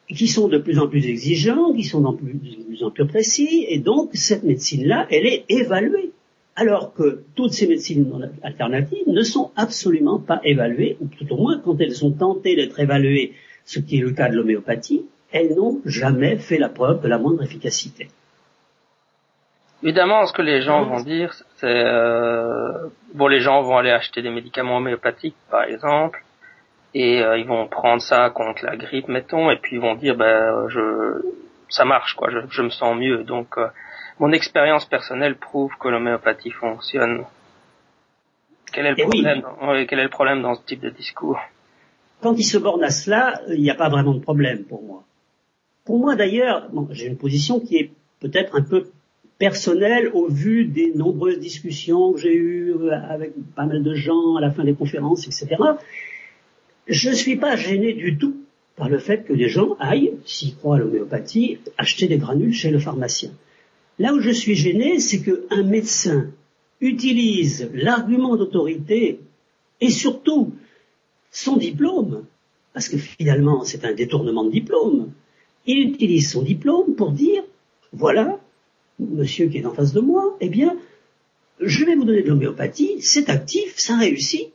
qui 0.07 0.27
sont 0.27 0.47
de 0.47 0.57
plus 0.57 0.79
en 0.79 0.87
plus 0.87 1.05
exigeants, 1.05 1.73
qui 1.73 1.83
sont 1.83 1.99
de 2.01 2.15
plus 2.15 2.83
en 2.83 2.91
plus 2.91 3.07
précis, 3.07 3.65
et 3.67 3.79
donc 3.79 4.11
cette 4.13 4.43
médecine-là, 4.43 5.07
elle 5.09 5.25
est 5.25 5.45
évaluée. 5.49 6.11
Alors 6.59 6.93
que 6.93 7.21
toutes 7.35 7.53
ces 7.53 7.67
médecines 7.67 8.31
alternatives 8.41 9.07
ne 9.07 9.21
sont 9.21 9.51
absolument 9.55 10.17
pas 10.17 10.41
évaluées, 10.43 10.97
ou 11.01 11.05
tout 11.05 11.31
au 11.31 11.37
moins 11.37 11.59
quand 11.59 11.79
elles 11.79 11.93
sont 11.93 12.11
tentées 12.11 12.55
d'être 12.55 12.79
évaluées 12.79 13.33
ce 13.67 13.79
qui 13.79 13.99
est 13.99 14.01
le 14.01 14.11
cas 14.11 14.29
de 14.29 14.35
l'homéopathie, 14.35 15.05
elles 15.31 15.53
n'ont 15.55 15.81
jamais 15.85 16.37
fait 16.37 16.57
la 16.57 16.69
preuve 16.69 17.01
de 17.01 17.07
la 17.07 17.17
moindre 17.17 17.43
efficacité. 17.43 18.07
Évidemment, 19.83 20.25
ce 20.25 20.33
que 20.33 20.41
les 20.41 20.61
gens 20.61 20.85
vont 20.85 21.01
dire, 21.01 21.33
c'est 21.57 21.67
euh, 21.67 22.87
bon, 23.13 23.27
les 23.27 23.41
gens 23.41 23.61
vont 23.61 23.77
aller 23.77 23.91
acheter 23.91 24.21
des 24.21 24.31
médicaments 24.31 24.77
homéopathiques, 24.77 25.35
par 25.51 25.65
exemple, 25.65 26.23
et 26.95 27.21
euh, 27.21 27.37
ils 27.37 27.45
vont 27.45 27.67
prendre 27.67 28.01
ça 28.01 28.29
contre 28.31 28.65
la 28.65 28.77
grippe, 28.77 29.09
mettons, 29.09 29.51
et 29.51 29.57
puis 29.57 29.75
ils 29.75 29.81
vont 29.81 29.95
dire, 29.95 30.15
ben, 30.15 30.67
je, 30.69 31.21
ça 31.69 31.83
marche, 31.83 32.15
quoi, 32.15 32.29
je, 32.49 32.61
me 32.61 32.69
sens 32.69 32.97
mieux. 32.97 33.23
Donc, 33.25 33.57
euh, 33.57 33.67
mon 34.19 34.31
expérience 34.31 34.85
personnelle 34.85 35.35
prouve 35.35 35.73
que 35.77 35.89
l'homéopathie 35.89 36.51
fonctionne. 36.51 37.25
Quel 38.71 38.85
est 38.87 38.95
le 38.95 39.03
problème 39.03 39.43
Quel 39.87 39.99
est 39.99 40.03
le 40.03 40.09
problème 40.09 40.41
dans 40.41 40.55
ce 40.55 40.65
type 40.65 40.79
de 40.79 40.89
discours? 40.89 41.39
Quand 42.21 42.35
il 42.37 42.43
se 42.43 42.57
borne 42.57 42.83
à 42.83 42.89
cela, 42.89 43.41
il 43.49 43.61
n'y 43.61 43.69
a 43.69 43.75
pas 43.75 43.89
vraiment 43.89 44.13
de 44.13 44.19
problème 44.19 44.63
pour 44.63 44.81
moi. 44.83 45.03
Pour 45.85 45.99
moi 45.99 46.15
d'ailleurs, 46.15 46.69
j'ai 46.91 47.07
une 47.07 47.17
position 47.17 47.59
qui 47.59 47.77
est 47.77 47.91
peut-être 48.19 48.55
un 48.55 48.61
peu 48.61 48.87
personnelle 49.37 50.09
au 50.13 50.27
vu 50.27 50.65
des 50.65 50.91
nombreuses 50.93 51.39
discussions 51.39 52.13
que 52.13 52.19
j'ai 52.19 52.35
eues 52.35 52.73
avec 52.91 53.33
pas 53.55 53.65
mal 53.65 53.83
de 53.83 53.93
gens 53.93 54.35
à 54.35 54.41
la 54.41 54.51
fin 54.51 54.63
des 54.63 54.73
conférences, 54.73 55.27
etc. 55.27 55.55
Je 56.87 57.09
ne 57.09 57.15
suis 57.15 57.35
pas 57.35 57.55
gêné 57.55 57.93
du 57.93 58.17
tout 58.17 58.35
par 58.75 58.89
le 58.89 58.97
fait 58.99 59.25
que 59.25 59.33
des 59.33 59.49
gens 59.49 59.75
aillent, 59.79 60.13
s'ils 60.25 60.55
croient 60.55 60.77
à 60.77 60.79
l'homéopathie, 60.79 61.59
acheter 61.77 62.07
des 62.07 62.17
granules 62.17 62.53
chez 62.53 62.71
le 62.71 62.79
pharmacien. 62.79 63.31
Là 63.99 64.13
où 64.13 64.19
je 64.19 64.29
suis 64.29 64.55
gêné, 64.55 64.99
c'est 64.99 65.21
qu'un 65.21 65.63
médecin 65.63 66.27
utilise 66.81 67.69
l'argument 67.73 68.35
d'autorité 68.35 69.19
et 69.81 69.89
surtout 69.89 70.53
son 71.43 71.57
diplôme, 71.57 72.25
parce 72.73 72.89
que 72.89 72.97
finalement 72.97 73.63
c'est 73.63 73.85
un 73.85 73.93
détournement 73.93 74.43
de 74.43 74.51
diplôme, 74.51 75.11
il 75.65 75.89
utilise 75.89 76.31
son 76.31 76.41
diplôme 76.41 76.95
pour 76.95 77.11
dire, 77.11 77.43
voilà, 77.93 78.39
monsieur 78.99 79.47
qui 79.47 79.59
est 79.59 79.65
en 79.65 79.73
face 79.73 79.93
de 79.93 79.99
moi, 79.99 80.35
eh 80.41 80.49
bien, 80.49 80.75
je 81.59 81.85
vais 81.85 81.95
vous 81.95 82.05
donner 82.05 82.23
de 82.23 82.29
l'homéopathie, 82.29 83.01
c'est 83.01 83.29
actif, 83.29 83.75
ça 83.77 83.97
réussit, 83.97 84.51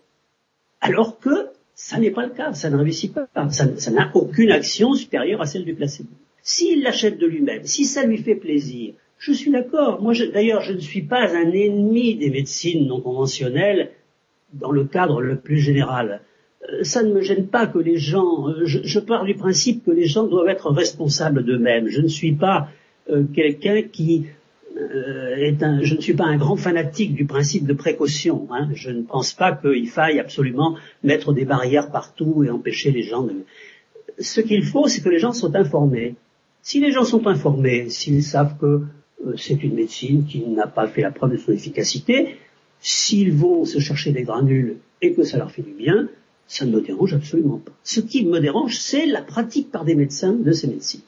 alors 0.80 1.20
que 1.20 1.50
ça 1.74 1.98
n'est 1.98 2.10
pas 2.10 2.26
le 2.26 2.32
cas, 2.32 2.52
ça 2.52 2.68
ne 2.68 2.76
réussit 2.76 3.12
pas, 3.12 3.28
ça 3.50 3.90
n'a 3.90 4.10
aucune 4.14 4.50
action 4.50 4.94
supérieure 4.94 5.40
à 5.40 5.46
celle 5.46 5.64
du 5.64 5.74
placebo. 5.74 6.10
S'il 6.42 6.82
l'achète 6.82 7.18
de 7.18 7.26
lui-même, 7.26 7.64
si 7.64 7.84
ça 7.84 8.04
lui 8.04 8.18
fait 8.18 8.34
plaisir, 8.34 8.94
je 9.18 9.32
suis 9.32 9.52
d'accord. 9.52 10.02
Moi, 10.02 10.14
d'ailleurs, 10.32 10.62
je 10.62 10.72
ne 10.72 10.80
suis 10.80 11.02
pas 11.02 11.28
un 11.28 11.52
ennemi 11.52 12.16
des 12.16 12.30
médecines 12.30 12.88
non 12.88 13.00
conventionnelles 13.00 13.92
dans 14.52 14.72
le 14.72 14.84
cadre 14.84 15.20
le 15.20 15.36
plus 15.36 15.58
général. 15.58 16.22
Euh, 16.70 16.84
ça 16.84 17.02
ne 17.02 17.12
me 17.12 17.22
gêne 17.22 17.46
pas 17.46 17.66
que 17.66 17.78
les 17.78 17.96
gens, 17.96 18.48
euh, 18.48 18.64
je, 18.64 18.80
je 18.82 18.98
pars 19.00 19.24
du 19.24 19.34
principe 19.34 19.84
que 19.84 19.90
les 19.90 20.06
gens 20.06 20.24
doivent 20.24 20.48
être 20.48 20.70
responsables 20.70 21.44
d'eux-mêmes. 21.44 21.88
Je 21.88 22.00
ne 22.00 22.08
suis 22.08 22.32
pas 22.32 22.68
euh, 23.10 23.24
quelqu'un 23.34 23.82
qui 23.82 24.26
est 25.38 25.62
un, 25.62 25.82
je 25.82 25.94
ne 25.94 26.00
suis 26.00 26.14
pas 26.14 26.24
un 26.24 26.38
grand 26.38 26.56
fanatique 26.56 27.14
du 27.14 27.26
principe 27.26 27.66
de 27.66 27.74
précaution. 27.74 28.48
Hein. 28.50 28.70
Je 28.74 28.90
ne 28.90 29.02
pense 29.02 29.34
pas 29.34 29.52
qu'il 29.52 29.86
faille 29.88 30.18
absolument 30.18 30.76
mettre 31.02 31.34
des 31.34 31.44
barrières 31.44 31.90
partout 31.90 32.42
et 32.42 32.48
empêcher 32.48 32.90
les 32.90 33.02
gens 33.02 33.22
de. 33.22 33.34
Ce 34.18 34.40
qu'il 34.40 34.64
faut, 34.64 34.88
c'est 34.88 35.02
que 35.02 35.10
les 35.10 35.18
gens 35.18 35.34
soient 35.34 35.54
informés. 35.56 36.14
Si 36.62 36.80
les 36.80 36.90
gens 36.90 37.04
sont 37.04 37.26
informés, 37.26 37.90
s'ils 37.90 38.22
savent 38.22 38.56
que 38.58 38.82
c'est 39.36 39.62
une 39.62 39.74
médecine 39.74 40.24
qui 40.24 40.40
n'a 40.48 40.66
pas 40.66 40.88
fait 40.88 41.02
la 41.02 41.10
preuve 41.10 41.32
de 41.32 41.36
son 41.36 41.52
efficacité, 41.52 42.36
s'ils 42.80 43.32
vont 43.32 43.66
se 43.66 43.78
chercher 43.78 44.12
des 44.12 44.22
granules 44.22 44.76
et 45.02 45.12
que 45.12 45.22
ça 45.22 45.36
leur 45.36 45.50
fait 45.50 45.62
du 45.62 45.72
bien, 45.72 46.08
ça 46.46 46.66
ne 46.66 46.72
me 46.72 46.80
dérange 46.80 47.14
absolument 47.14 47.58
pas. 47.58 47.72
Ce 47.84 48.00
qui 48.00 48.24
me 48.24 48.40
dérange, 48.40 48.78
c'est 48.78 49.06
la 49.06 49.22
pratique 49.22 49.70
par 49.70 49.84
des 49.84 49.94
médecins 49.94 50.32
de 50.32 50.52
ces 50.52 50.66
médecines. 50.66 51.02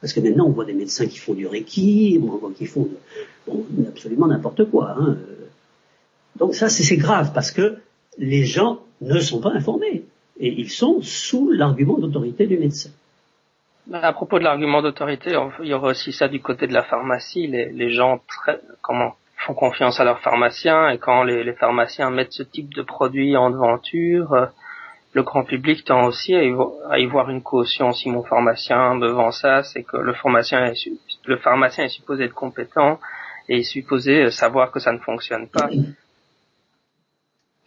Parce 0.00 0.12
que 0.12 0.20
maintenant, 0.20 0.46
on 0.46 0.50
voit 0.50 0.64
des 0.64 0.74
médecins 0.74 1.06
qui 1.06 1.18
font 1.18 1.34
du 1.34 1.46
reiki, 1.46 2.20
on 2.22 2.26
voit 2.36 2.52
qui 2.56 2.66
font 2.66 2.88
absolument 3.88 4.28
n'importe 4.28 4.70
quoi. 4.70 4.94
Hein. 4.98 5.16
Donc 6.36 6.54
ça, 6.54 6.68
c'est 6.68 6.96
grave, 6.96 7.32
parce 7.34 7.50
que 7.50 7.78
les 8.16 8.44
gens 8.44 8.80
ne 9.00 9.18
sont 9.18 9.40
pas 9.40 9.50
informés. 9.50 10.04
Et 10.38 10.54
ils 10.60 10.70
sont 10.70 11.02
sous 11.02 11.50
l'argument 11.50 11.98
d'autorité 11.98 12.46
du 12.46 12.58
médecin. 12.58 12.90
Ben, 13.88 13.98
à 14.00 14.12
propos 14.12 14.38
de 14.38 14.44
l'argument 14.44 14.82
d'autorité, 14.82 15.32
il 15.62 15.66
y 15.66 15.74
aura 15.74 15.88
aussi 15.88 16.12
ça 16.12 16.28
du 16.28 16.40
côté 16.40 16.68
de 16.68 16.74
la 16.74 16.84
pharmacie. 16.84 17.48
Les, 17.48 17.72
les 17.72 17.90
gens 17.90 18.20
très, 18.28 18.60
comment 18.82 19.16
font 19.48 19.54
confiance 19.54 19.98
à 19.98 20.04
leurs 20.04 20.20
pharmaciens 20.20 20.90
et 20.90 20.98
quand 20.98 21.22
les, 21.22 21.52
pharmaciens 21.54 22.10
mettent 22.10 22.32
ce 22.32 22.42
type 22.42 22.74
de 22.74 22.82
produit 22.82 23.36
en 23.36 23.50
devanture, 23.50 24.32
euh, 24.34 24.46
le 25.14 25.22
grand 25.22 25.44
public 25.44 25.84
tend 25.84 26.04
aussi 26.06 26.34
à 26.34 26.98
y, 26.98 27.06
voir 27.06 27.30
une 27.30 27.42
caution. 27.42 27.92
Si 27.92 28.10
mon 28.10 28.22
pharmacien 28.22 28.94
me 28.94 29.08
vend 29.08 29.30
ça, 29.30 29.62
c'est 29.62 29.82
que 29.82 29.96
le 29.96 30.12
pharmacien 30.12 30.66
est, 30.66 30.90
le 31.24 31.38
pharmacien 31.38 31.84
est 31.84 31.88
supposé 31.88 32.24
être 32.24 32.34
compétent 32.34 33.00
et 33.48 33.60
est 33.60 33.62
supposé 33.62 34.24
euh, 34.24 34.30
savoir 34.30 34.70
que 34.70 34.80
ça 34.80 34.92
ne 34.92 34.98
fonctionne 34.98 35.48
pas. 35.48 35.70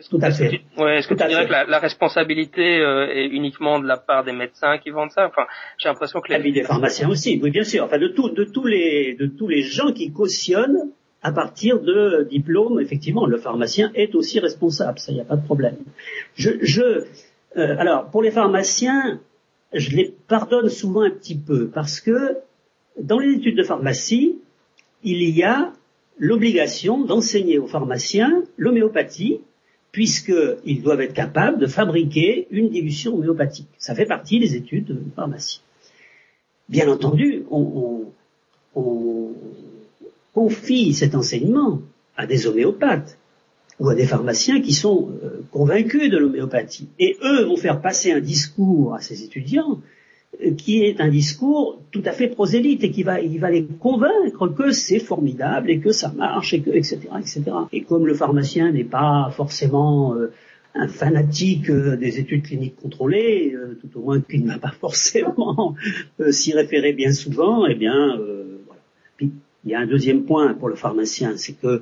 Tout 0.09 0.19
à 0.21 0.31
fait? 0.31 0.61
est-ce 0.77 1.07
que 1.07 1.13
tu 1.13 1.27
dirais 1.27 1.45
que 1.45 1.51
la, 1.51 1.79
responsabilité 1.79 2.79
euh, 2.79 3.07
est 3.07 3.27
uniquement 3.27 3.79
de 3.79 3.87
la 3.87 3.97
part 3.97 4.23
des 4.23 4.33
médecins 4.33 4.77
qui 4.77 4.89
vendent 4.89 5.11
ça? 5.11 5.27
Enfin, 5.27 5.45
j'ai 5.77 5.89
l'impression 5.89 6.21
que 6.21 6.29
les... 6.29 6.35
Ah, 6.35 6.39
des 6.39 6.63
pharmaciens 6.63 7.09
aussi, 7.09 7.39
oui, 7.41 7.51
bien 7.51 7.63
sûr. 7.63 7.83
Enfin, 7.83 7.99
de, 7.99 8.07
de 8.07 8.43
tous 8.43 8.65
les 8.65 9.15
de 9.15 9.27
tous 9.27 9.47
les 9.47 9.61
gens 9.61 9.91
qui 9.91 10.11
cautionnent 10.11 10.91
à 11.21 11.31
partir 11.31 11.79
de 11.79 12.27
diplômes, 12.29 12.79
effectivement, 12.79 13.25
le 13.25 13.37
pharmacien 13.37 13.91
est 13.93 14.15
aussi 14.15 14.39
responsable, 14.39 14.99
ça, 14.99 15.11
il 15.11 15.15
n'y 15.15 15.21
a 15.21 15.25
pas 15.25 15.35
de 15.35 15.45
problème. 15.45 15.77
Je, 16.35 16.51
je 16.61 17.05
euh, 17.57 17.75
alors, 17.77 18.09
pour 18.09 18.21
les 18.21 18.31
pharmaciens, 18.31 19.19
je 19.73 19.95
les 19.95 20.13
pardonne 20.27 20.69
souvent 20.69 21.01
un 21.01 21.11
petit 21.11 21.37
peu, 21.37 21.67
parce 21.67 21.99
que 21.99 22.37
dans 22.99 23.19
les 23.19 23.35
études 23.35 23.57
de 23.57 23.63
pharmacie, 23.63 24.39
il 25.03 25.21
y 25.29 25.43
a 25.43 25.73
l'obligation 26.17 27.03
d'enseigner 27.03 27.57
aux 27.57 27.67
pharmaciens 27.67 28.43
l'homéopathie, 28.57 29.41
puisqu'ils 29.91 30.81
doivent 30.81 31.01
être 31.01 31.13
capables 31.13 31.59
de 31.59 31.67
fabriquer 31.67 32.47
une 32.51 32.69
dilution 32.69 33.13
homéopathique. 33.13 33.67
Ça 33.77 33.93
fait 33.93 34.05
partie 34.05 34.39
des 34.39 34.55
études 34.55 34.85
de 34.85 34.97
pharmacie. 35.15 35.61
Bien 36.69 36.89
entendu, 36.89 37.43
on, 37.51 38.05
confie 40.33 40.93
cet 40.93 41.15
enseignement 41.15 41.81
à 42.17 42.25
des 42.25 42.47
homéopathes 42.47 43.17
ou 43.79 43.89
à 43.89 43.95
des 43.95 44.05
pharmaciens 44.05 44.61
qui 44.61 44.73
sont 44.73 45.09
euh, 45.23 45.41
convaincus 45.51 46.09
de 46.09 46.17
l'homéopathie. 46.17 46.87
Et 46.99 47.17
eux 47.23 47.45
vont 47.45 47.57
faire 47.57 47.81
passer 47.81 48.11
un 48.11 48.19
discours 48.19 48.95
à 48.95 49.01
ces 49.01 49.23
étudiants 49.23 49.79
qui 50.57 50.83
est 50.83 51.01
un 51.01 51.09
discours 51.09 51.81
tout 51.91 52.01
à 52.05 52.11
fait 52.11 52.27
prosélyte 52.27 52.83
et 52.83 52.91
qui 52.91 53.03
va, 53.03 53.17
va 53.39 53.51
les 53.51 53.65
convaincre 53.65 54.47
que 54.47 54.71
c'est 54.71 54.99
formidable 54.99 55.69
et 55.69 55.79
que 55.79 55.91
ça 55.91 56.11
marche 56.15 56.53
et 56.53 56.61
que, 56.61 56.71
etc., 56.71 56.99
etc. 57.19 57.43
Et 57.71 57.83
comme 57.83 58.07
le 58.07 58.13
pharmacien 58.13 58.71
n'est 58.71 58.83
pas 58.83 59.29
forcément 59.35 60.15
euh, 60.15 60.31
un 60.73 60.87
fanatique 60.87 61.69
euh, 61.69 61.97
des 61.97 62.19
études 62.19 62.43
cliniques 62.43 62.77
contrôlées, 62.77 63.53
euh, 63.53 63.77
tout 63.81 63.99
au 63.99 64.03
moins 64.03 64.21
qu'il 64.21 64.43
ne 64.43 64.47
va 64.51 64.57
pas 64.57 64.71
forcément 64.71 65.75
s'y 66.31 66.53
référer 66.53 66.93
bien 66.93 67.11
souvent, 67.11 67.65
eh 67.67 67.75
bien, 67.75 68.17
il 69.65 69.71
y 69.71 69.75
a 69.75 69.79
un 69.79 69.85
deuxième 69.85 70.23
point 70.23 70.53
pour 70.53 70.69
le 70.69 70.75
pharmacien, 70.75 71.37
c'est 71.37 71.53
que 71.53 71.81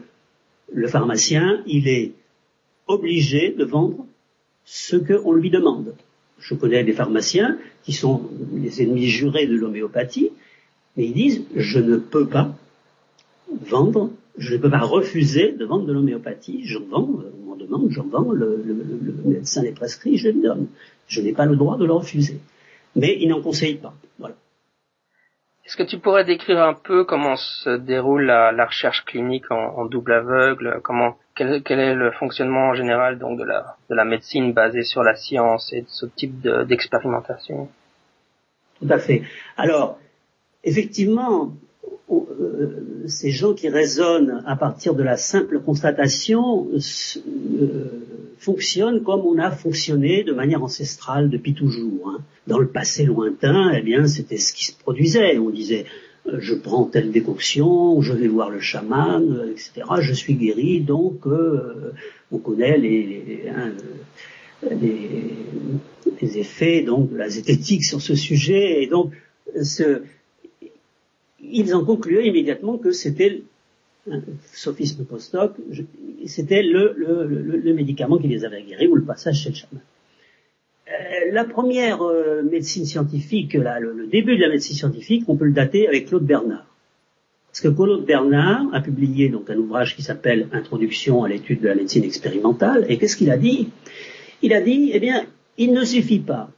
le 0.71 0.87
pharmacien, 0.87 1.63
il 1.65 1.87
est 1.87 2.13
obligé 2.87 3.51
de 3.51 3.63
vendre 3.63 4.05
ce 4.65 4.95
qu'on 4.97 5.33
lui 5.33 5.49
demande 5.49 5.95
je 6.39 6.55
connais 6.55 6.83
des 6.83 6.93
pharmaciens 6.93 7.57
qui 7.83 7.93
sont 7.93 8.21
les 8.53 8.81
ennemis 8.81 9.07
jurés 9.07 9.47
de 9.47 9.55
l'homéopathie, 9.55 10.31
mais 10.95 11.05
ils 11.05 11.13
disent 11.13 11.43
je 11.55 11.79
ne 11.79 11.97
peux 11.97 12.27
pas 12.27 12.55
vendre, 13.67 14.11
je 14.37 14.55
ne 14.55 14.59
peux 14.59 14.69
pas 14.69 14.79
refuser 14.79 15.51
de 15.51 15.65
vendre 15.65 15.85
de 15.85 15.93
l'homéopathie, 15.93 16.61
j'en 16.63 16.85
vends, 16.85 17.09
on 17.41 17.49
m'en 17.49 17.55
demande, 17.55 17.89
j'en 17.91 18.07
vends, 18.07 18.31
le, 18.31 18.63
médecin 19.25 19.63
les 19.63 19.71
prescrit, 19.71 20.17
je 20.17 20.29
le 20.29 20.41
donne. 20.41 20.67
Je 21.07 21.21
n'ai 21.21 21.33
pas 21.33 21.45
le 21.45 21.55
droit 21.55 21.77
de 21.77 21.85
le 21.85 21.93
refuser. 21.93 22.39
Mais 22.95 23.17
ils 23.19 23.29
n'en 23.29 23.41
conseillent 23.41 23.75
pas. 23.75 23.95
Voilà. 24.19 24.35
Est-ce 25.69 25.77
que 25.77 25.84
tu 25.84 25.99
pourrais 25.99 26.25
décrire 26.25 26.63
un 26.63 26.73
peu 26.73 27.03
comment 27.03 27.36
se 27.36 27.69
déroule 27.69 28.25
la, 28.25 28.65
recherche 28.65 29.05
clinique 29.05 29.51
en, 29.51 29.86
double 29.86 30.13
aveugle? 30.13 30.79
Comment 30.82 31.15
quel, 31.36 31.62
est 31.69 31.93
le 31.93 32.10
fonctionnement 32.10 32.69
en 32.69 32.73
général 32.73 33.19
donc 33.19 33.38
de 33.38 33.43
la, 33.43 33.77
de 33.88 33.93
la 33.93 34.03
médecine 34.03 34.51
basée 34.51 34.82
sur 34.82 35.03
la 35.03 35.15
science 35.15 35.71
et 35.71 35.82
de 35.82 35.88
ce 35.88 36.08
type 36.08 36.41
d'expérimentation? 36.41 37.69
Tout 38.79 38.88
à 38.89 38.97
fait. 38.97 39.21
Alors, 39.58 39.99
effectivement, 40.63 41.53
ces 43.07 43.31
gens 43.31 43.53
qui 43.53 43.69
raisonnent 43.69 44.43
à 44.45 44.55
partir 44.55 44.93
de 44.95 45.03
la 45.03 45.17
simple 45.17 45.59
constatation 45.59 46.67
euh, 46.73 47.85
fonctionnent 48.37 49.03
comme 49.03 49.21
on 49.21 49.37
a 49.37 49.51
fonctionné 49.51 50.23
de 50.23 50.33
manière 50.33 50.63
ancestrale 50.63 51.29
depuis 51.29 51.53
toujours. 51.53 52.09
Hein. 52.09 52.21
Dans 52.47 52.59
le 52.59 52.67
passé 52.67 53.05
lointain, 53.05 53.71
eh 53.75 53.81
bien, 53.81 54.07
c'était 54.07 54.37
ce 54.37 54.53
qui 54.53 54.65
se 54.65 54.73
produisait. 54.77 55.37
On 55.37 55.49
disait 55.49 55.85
euh, 56.27 56.37
je 56.39 56.55
prends 56.55 56.85
telle 56.85 57.11
décoction, 57.11 58.01
je 58.01 58.13
vais 58.13 58.27
voir 58.27 58.49
le 58.49 58.59
chaman, 58.59 59.47
etc. 59.51 59.87
Je 59.99 60.13
suis 60.13 60.35
guéri, 60.35 60.81
donc 60.81 61.25
on 62.31 62.37
connaît 62.37 62.77
les, 62.77 63.43
hein, 63.55 63.71
les, 64.71 66.37
effets 66.37 66.83
donc 66.83 67.11
de 67.11 67.17
la 67.17 67.29
zététique 67.29 67.83
sur 67.83 68.01
ce 68.01 68.15
sujet. 68.15 68.83
Et 68.83 68.87
donc, 68.87 69.11
ce, 69.63 70.03
ils 71.41 71.73
en 71.73 71.84
concluaient 71.86 72.28
immédiatement 72.28 72.78
que 72.78 72.91
c'était 72.91 73.43
sophisme 74.54 75.06
post-hoc, 75.06 75.54
c'était 76.25 76.63
le, 76.63 76.95
le, 76.97 77.73
médicament 77.73 78.17
qui 78.17 78.28
les 78.28 78.45
avait 78.45 78.63
guéris 78.63 78.88
ou 78.88 78.95
le 78.95 79.04
passage 79.04 79.43
chez 79.43 79.49
le 79.49 79.56
chaman. 79.56 79.82
Euh, 80.88 81.32
la 81.32 81.43
première 81.43 82.02
euh, 82.02 82.41
médecine 82.41 82.86
scientifique, 82.86 83.54
le, 83.54 84.08
début 84.08 84.36
de 84.36 84.41
la 84.41 84.49
médecine 84.49 84.75
scientifique, 84.75 85.25
on 85.28 85.36
peut 85.36 85.45
le 85.45 85.52
dater 85.52 85.88
avec 85.88 86.08
Claude 86.08 86.25
Bernard. 86.25 86.65
Parce 87.47 87.62
que 87.62 87.67
Claude 87.67 88.06
Bernard 88.06 88.67
a 88.73 88.82
publié 88.82 89.30
donc 89.30 89.49
un 89.49 89.58
ouvrage 89.58 89.95
qui 89.95 90.02
s'appelle 90.02 90.47
Introduction 90.52 91.23
à 91.23 91.30
l'étude 91.30 91.62
de 91.62 91.67
la 91.67 91.75
médecine 91.75 92.04
expérimentale, 92.04 92.86
et 92.89 92.97
qu'est-ce 92.97 93.17
qu'il 93.17 93.32
a 93.32 93.38
dit? 93.38 93.69
Il 94.41 94.54
a 94.54 94.62
dit, 94.62 94.91
eh 94.93 94.99
bien, 94.99 95.25
il 95.58 95.73
ne 95.73 95.84
suffit 95.84 96.19
pas 96.19 96.49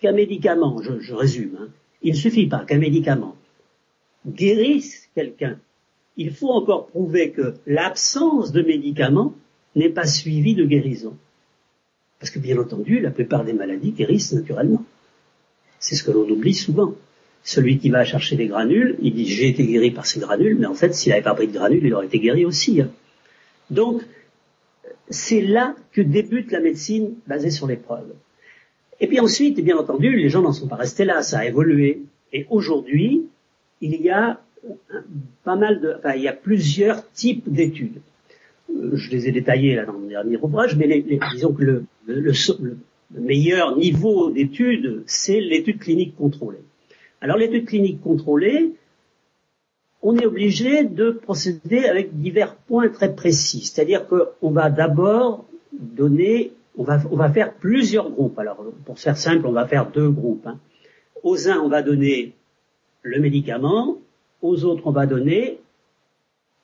qu'un 0.00 0.12
médicament, 0.12 0.80
je, 0.82 1.14
résume, 1.14 1.58
hein, 1.60 1.68
il 2.02 2.12
ne 2.12 2.16
suffit 2.16 2.46
pas 2.46 2.64
qu'un 2.64 2.78
médicament 2.78 3.36
guérisse 4.26 5.08
quelqu'un, 5.14 5.58
il 6.16 6.32
faut 6.32 6.50
encore 6.50 6.86
prouver 6.86 7.30
que 7.30 7.54
l'absence 7.66 8.52
de 8.52 8.62
médicaments 8.62 9.34
n'est 9.74 9.90
pas 9.90 10.06
suivie 10.06 10.54
de 10.54 10.64
guérison. 10.64 11.16
Parce 12.18 12.30
que 12.30 12.38
bien 12.38 12.58
entendu, 12.58 13.00
la 13.00 13.10
plupart 13.10 13.44
des 13.44 13.52
maladies 13.52 13.92
guérissent 13.92 14.32
naturellement. 14.32 14.82
C'est 15.78 15.94
ce 15.94 16.02
que 16.02 16.10
l'on 16.10 16.28
oublie 16.28 16.54
souvent. 16.54 16.94
Celui 17.44 17.78
qui 17.78 17.90
va 17.90 18.04
chercher 18.04 18.36
des 18.36 18.46
granules, 18.46 18.96
il 19.02 19.14
dit 19.14 19.26
j'ai 19.26 19.48
été 19.48 19.64
guéri 19.66 19.90
par 19.90 20.06
ces 20.06 20.18
granules, 20.18 20.56
mais 20.58 20.66
en 20.66 20.74
fait, 20.74 20.94
s'il 20.94 21.10
n'avait 21.10 21.22
pas 21.22 21.34
pris 21.34 21.46
de 21.46 21.52
granules, 21.52 21.84
il 21.84 21.94
aurait 21.94 22.06
été 22.06 22.18
guéri 22.18 22.44
aussi. 22.44 22.80
Hein. 22.80 22.90
Donc, 23.70 24.02
c'est 25.10 25.42
là 25.42 25.76
que 25.92 26.00
débute 26.00 26.50
la 26.50 26.60
médecine 26.60 27.14
basée 27.26 27.50
sur 27.50 27.66
les 27.66 27.76
preuves. 27.76 28.14
Et 28.98 29.06
puis 29.06 29.20
ensuite, 29.20 29.60
bien 29.60 29.76
entendu, 29.76 30.16
les 30.16 30.30
gens 30.30 30.42
n'en 30.42 30.52
sont 30.52 30.66
pas 30.66 30.76
restés 30.76 31.04
là, 31.04 31.22
ça 31.22 31.40
a 31.40 31.44
évolué. 31.44 32.02
Et 32.32 32.46
aujourd'hui, 32.50 33.26
il 33.80 34.00
y 34.00 34.10
a 34.10 34.40
pas 35.44 35.56
mal 35.56 35.80
de, 35.80 35.94
enfin, 35.98 36.14
il 36.14 36.22
y 36.22 36.28
a 36.28 36.32
plusieurs 36.32 37.08
types 37.12 37.48
d'études. 37.50 38.00
Euh, 38.70 38.90
je 38.94 39.10
les 39.10 39.28
ai 39.28 39.32
détaillées 39.32 39.76
là 39.76 39.84
dans 39.84 39.92
mon 39.92 40.08
dernier 40.08 40.36
ouvrage, 40.36 40.76
mais 40.76 41.04
disons 41.32 41.52
que 41.52 41.62
le, 41.62 41.84
le, 42.06 42.32
meilleur 43.10 43.76
niveau 43.76 44.30
d'étude, 44.30 45.02
c'est 45.06 45.40
l'étude 45.40 45.78
clinique 45.78 46.16
contrôlée. 46.16 46.64
Alors 47.20 47.36
l'étude 47.36 47.66
clinique 47.66 48.02
contrôlée, 48.02 48.72
on 50.02 50.16
est 50.16 50.26
obligé 50.26 50.84
de 50.84 51.10
procéder 51.10 51.84
avec 51.84 52.18
divers 52.18 52.56
points 52.56 52.88
très 52.88 53.14
précis. 53.14 53.60
C'est-à-dire 53.60 54.06
qu'on 54.06 54.50
va 54.50 54.70
d'abord 54.70 55.46
donner, 55.72 56.52
on 56.76 56.84
va, 56.84 57.00
on 57.10 57.16
va 57.16 57.30
faire 57.30 57.54
plusieurs 57.54 58.10
groupes. 58.10 58.38
Alors 58.38 58.64
pour 58.84 58.98
faire 58.98 59.16
simple, 59.16 59.46
on 59.46 59.52
va 59.52 59.66
faire 59.66 59.90
deux 59.90 60.10
groupes. 60.10 60.46
Hein. 60.46 60.58
Aux 61.22 61.48
uns, 61.48 61.58
on 61.60 61.68
va 61.68 61.82
donner 61.82 62.34
le 63.06 63.20
médicament, 63.20 63.98
aux 64.42 64.64
autres 64.64 64.86
on 64.86 64.90
va 64.90 65.06
donner 65.06 65.60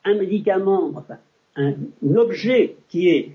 un 0.04 0.14
médicament, 0.14 0.90
enfin 0.96 1.18
un, 1.56 1.74
objet 2.16 2.76
qui 2.88 3.08
est 3.08 3.32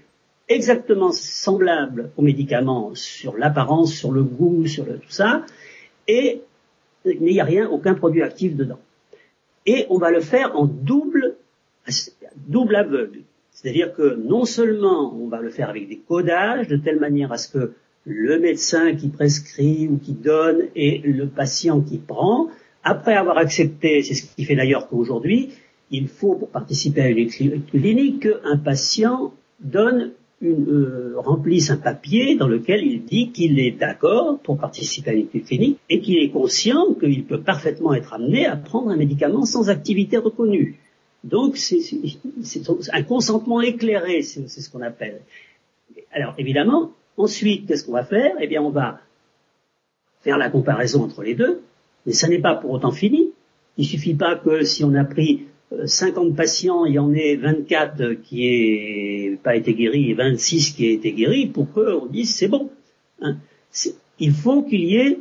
exactement 0.50 1.12
semblable 1.12 2.12
au 2.18 2.22
médicament 2.22 2.92
sur 2.96 3.38
l'apparence, 3.38 3.94
sur 3.94 4.12
le 4.12 4.24
goût, 4.24 4.66
sur 4.68 4.86
tout 4.86 5.10
ça, 5.10 5.46
et 6.08 6.42
il 7.06 7.22
n'y 7.22 7.40
a 7.40 7.46
rien, 7.46 7.70
aucun 7.70 7.94
produit 7.94 8.22
actif 8.22 8.56
dedans. 8.56 8.80
Et 9.66 9.86
on 9.90 9.98
va 9.98 10.12
le 10.12 10.20
faire 10.20 10.58
en 10.58 10.66
double, 10.66 11.36
double 12.36 12.76
aveugle. 12.76 13.22
C'est-à-dire 13.52 13.94
que 13.94 14.16
non 14.16 14.46
seulement 14.46 15.14
on 15.16 15.28
va 15.28 15.42
le 15.42 15.50
faire 15.50 15.70
avec 15.70 15.88
des 15.88 15.98
codages 15.98 16.68
de 16.68 16.78
telle 16.78 17.00
manière 17.00 17.32
à 17.32 17.38
ce 17.38 17.50
que 17.50 17.74
le 18.06 18.40
médecin 18.40 18.96
qui 18.96 19.10
prescrit 19.10 19.88
ou 19.88 19.98
qui 19.98 20.14
donne 20.14 20.64
et 20.76 21.00
le 21.00 21.28
patient 21.28 21.82
qui 21.82 21.98
prend 21.98 22.50
après 22.88 23.16
avoir 23.16 23.38
accepté, 23.38 24.02
c'est 24.02 24.14
ce 24.14 24.34
qui 24.34 24.46
fait 24.46 24.56
d'ailleurs 24.56 24.88
qu'aujourd'hui, 24.88 25.50
il 25.92 26.08
faut, 26.08 26.36
pour 26.36 26.50
participer 26.50 27.02
à 27.02 27.10
une 27.10 27.18
étude 27.18 27.66
clinique, 27.66 28.22
qu'un 28.22 28.58
patient 28.58 29.34
donne 29.60 30.14
une, 30.40 30.70
euh, 30.70 31.14
remplisse 31.18 31.70
un 31.70 31.78
papier 31.78 32.36
dans 32.36 32.48
lequel 32.48 32.84
il 32.84 33.04
dit 33.04 33.32
qu'il 33.32 33.60
est 33.60 33.72
d'accord 33.72 34.40
pour 34.40 34.58
participer 34.58 35.10
à 35.10 35.14
une 35.14 35.22
étude 35.22 35.46
clinique 35.46 35.80
et 35.90 36.00
qu'il 36.00 36.18
est 36.18 36.30
conscient 36.30 36.94
qu'il 36.94 37.26
peut 37.26 37.42
parfaitement 37.42 37.94
être 37.94 38.14
amené 38.14 38.46
à 38.46 38.56
prendre 38.56 38.90
un 38.90 38.96
médicament 38.96 39.46
sans 39.46 39.70
activité 39.70 40.18
reconnue. 40.18 40.80
Donc 41.26 41.58
c'est 41.58 41.82
un 42.94 43.04
consentement 43.04 43.60
éclairé, 43.60 44.22
c'est 44.22 44.48
ce 44.48 44.70
qu'on 44.70 44.82
appelle. 44.82 45.20
Alors 46.14 46.36
évidemment, 46.38 46.92
ensuite, 47.18 47.68
qu'est-ce 47.68 47.84
qu'on 47.84 47.94
va 47.94 48.06
faire? 48.06 48.36
Eh 48.40 48.48
bien, 48.48 48.62
on 48.62 48.70
va 48.70 49.02
faire 50.22 50.38
la 50.38 50.50
comparaison 50.50 51.04
entre 51.04 51.24
les 51.24 51.36
deux 51.36 51.62
mais 52.08 52.14
ça 52.14 52.28
n'est 52.28 52.40
pas 52.40 52.56
pour 52.56 52.72
autant 52.72 52.92
fini. 52.92 53.32
Il 53.78 53.86
suffit 53.86 54.16
pas 54.16 54.36
que 54.36 54.64
si 54.64 54.84
on 54.84 54.96
a 54.96 55.04
pris 55.04 55.44
50 55.86 56.26
euh, 56.26 56.34
patients, 56.34 56.86
il 56.86 56.94
y 56.94 57.00
en 57.00 57.14
ait 57.14 57.36
24 57.36 58.14
qui 58.24 58.38
n'aient 58.38 59.38
pas 59.44 59.56
été 59.56 59.74
guéris 59.74 60.12
et 60.12 60.14
26 60.14 60.72
qui 60.72 60.88
aient 60.88 60.94
été 60.94 61.12
guéris 61.12 61.48
pour 61.48 61.72
qu'on 61.72 62.06
dise 62.08 62.34
c'est 62.34 62.48
bon. 62.48 62.72
Hein. 63.22 63.38
Il 64.20 64.32
faut 64.32 64.64
qu'il 64.64 64.86
y 64.86 65.18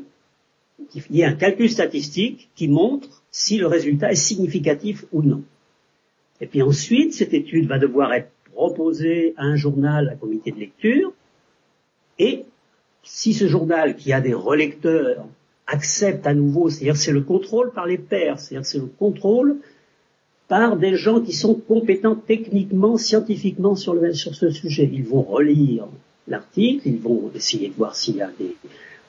y 1.10 1.20
ait 1.20 1.24
un 1.24 1.34
calcul 1.34 1.68
statistique 1.68 2.48
qui 2.54 2.68
montre 2.68 3.24
si 3.32 3.58
le 3.58 3.66
résultat 3.66 4.12
est 4.12 4.14
significatif 4.14 5.04
ou 5.12 5.22
non. 5.22 5.42
Et 6.40 6.46
puis 6.46 6.62
ensuite, 6.62 7.14
cette 7.14 7.34
étude 7.34 7.66
va 7.66 7.78
devoir 7.78 8.12
être 8.14 8.30
proposée 8.54 9.34
à 9.36 9.44
un 9.44 9.56
journal, 9.56 10.08
à 10.08 10.12
un 10.12 10.16
comité 10.16 10.52
de 10.52 10.58
lecture, 10.58 11.12
et 12.18 12.44
si 13.02 13.34
ce 13.34 13.48
journal 13.48 13.96
qui 13.96 14.12
a 14.12 14.20
des 14.20 14.34
relecteurs 14.34 15.26
accepte 15.66 16.26
à 16.26 16.34
nouveau, 16.34 16.70
c'est-à-dire 16.70 16.96
c'est 16.96 17.12
le 17.12 17.22
contrôle 17.22 17.72
par 17.72 17.86
les 17.86 17.98
pairs, 17.98 18.38
c'est-à-dire 18.38 18.66
c'est 18.66 18.78
le 18.78 18.86
contrôle 18.86 19.56
par 20.48 20.76
des 20.76 20.94
gens 20.94 21.20
qui 21.20 21.32
sont 21.32 21.54
compétents 21.54 22.14
techniquement, 22.14 22.96
scientifiquement 22.96 23.74
sur, 23.74 23.94
le, 23.94 24.14
sur 24.14 24.34
ce 24.34 24.50
sujet. 24.50 24.88
Ils 24.92 25.04
vont 25.04 25.22
relire 25.22 25.88
l'article, 26.28 26.86
ils 26.86 27.00
vont 27.00 27.30
essayer 27.34 27.68
de 27.68 27.74
voir 27.74 27.96
s'il 27.96 28.16
y 28.16 28.22
a 28.22 28.30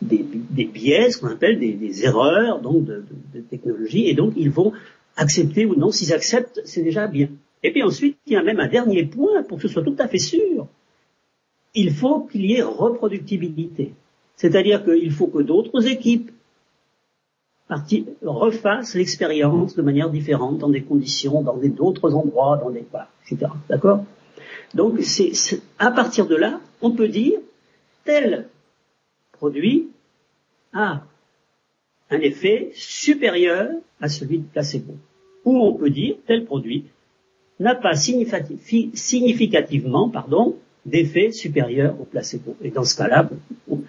des, 0.02 0.26
des, 0.52 0.66
biais, 0.66 1.12
ce 1.12 1.20
qu'on 1.20 1.28
appelle 1.28 1.60
des, 1.60 1.74
des, 1.74 2.06
erreurs 2.06 2.62
donc 2.62 2.86
de, 2.86 2.96
de, 2.96 3.40
de, 3.40 3.42
technologie, 3.42 4.08
et 4.08 4.14
donc 4.14 4.34
ils 4.36 4.50
vont 4.50 4.74
accepter 5.16 5.66
ou 5.66 5.76
non. 5.76 5.92
S'ils 5.92 6.14
acceptent, 6.14 6.62
c'est 6.66 6.84
déjà 6.84 7.08
bien. 7.08 7.30
Et 7.64 7.72
puis 7.72 7.84
ensuite, 7.84 8.18
il 8.26 8.34
y 8.34 8.36
a 8.36 8.44
même 8.44 8.60
un 8.60 8.68
dernier 8.68 9.06
point 9.06 9.44
pour 9.44 9.58
que 9.58 9.68
ce 9.68 9.74
soit 9.74 9.84
tout 9.84 9.96
à 10.00 10.08
fait 10.08 10.20
sûr. 10.20 10.68
Il 11.76 11.92
faut 11.92 12.22
qu'il 12.22 12.46
y 12.46 12.56
ait 12.56 12.64
reproductibilité. 12.64 13.94
C'est-à-dire 14.36 14.84
qu'il 14.84 15.12
faut 15.12 15.28
que 15.28 15.42
d'autres 15.42 15.88
équipes 15.88 16.32
refassent 17.70 18.96
l'expérience 18.96 19.76
de 19.76 19.82
manière 19.82 20.10
différente, 20.10 20.58
dans 20.58 20.70
des 20.70 20.84
conditions, 20.84 21.42
dans 21.42 21.58
d'autres 21.58 22.14
endroits, 22.14 22.58
dans 22.58 22.70
des 22.70 22.86
voilà, 22.90 23.10
etc. 23.26 23.52
D'accord? 23.70 24.06
Donc, 24.74 25.02
c'est 25.02 25.32
à 25.80 25.92
partir 25.92 26.28
de 26.28 26.36
là, 26.36 26.60
on 26.82 26.92
peut 26.92 27.08
dire 27.08 27.40
tel 28.06 28.48
produit 29.34 29.90
a 30.74 31.04
un 32.10 32.20
effet 32.20 32.72
supérieur 32.74 33.70
à 34.00 34.10
celui 34.10 34.40
de 34.40 34.46
placebo. 34.46 34.96
Ou 35.46 35.58
on 35.58 35.74
peut 35.74 35.90
dire 35.90 36.16
tel 36.26 36.46
produit 36.46 36.86
n'a 37.60 37.76
pas 37.76 37.96
significativement, 37.96 40.10
pardon, 40.10 40.56
d'effet 40.86 41.32
supérieur 41.32 42.00
au 42.00 42.06
placebo. 42.06 42.56
Et 42.62 42.72
dans 42.72 42.86
ce 42.86 42.96
cas-là, 42.98 43.30
on, 43.70 43.82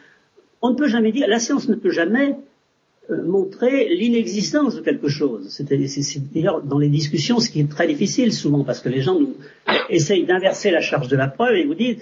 ne 0.70 0.74
peut 0.74 0.88
jamais 0.88 1.12
dire, 1.12 1.28
la 1.28 1.38
science 1.38 1.68
ne 1.68 1.76
peut 1.76 1.90
jamais 1.90 2.36
montrer 3.08 3.88
l'inexistence 3.88 4.76
de 4.76 4.80
quelque 4.82 5.08
chose. 5.08 5.48
C'est 5.48 5.66
d'ailleurs 6.32 6.62
dans 6.62 6.78
les 6.78 6.88
discussions 6.88 7.40
ce 7.40 7.50
qui 7.50 7.60
est 7.60 7.70
très 7.70 7.86
difficile 7.86 8.32
souvent 8.32 8.64
parce 8.64 8.80
que 8.80 8.88
les 8.88 9.00
gens 9.00 9.18
nous 9.18 9.34
essayent 9.88 10.26
d'inverser 10.26 10.70
la 10.70 10.80
charge 10.80 11.08
de 11.08 11.16
la 11.16 11.28
preuve 11.28 11.54
et 11.54 11.64
vous 11.64 11.74
disent 11.74 11.98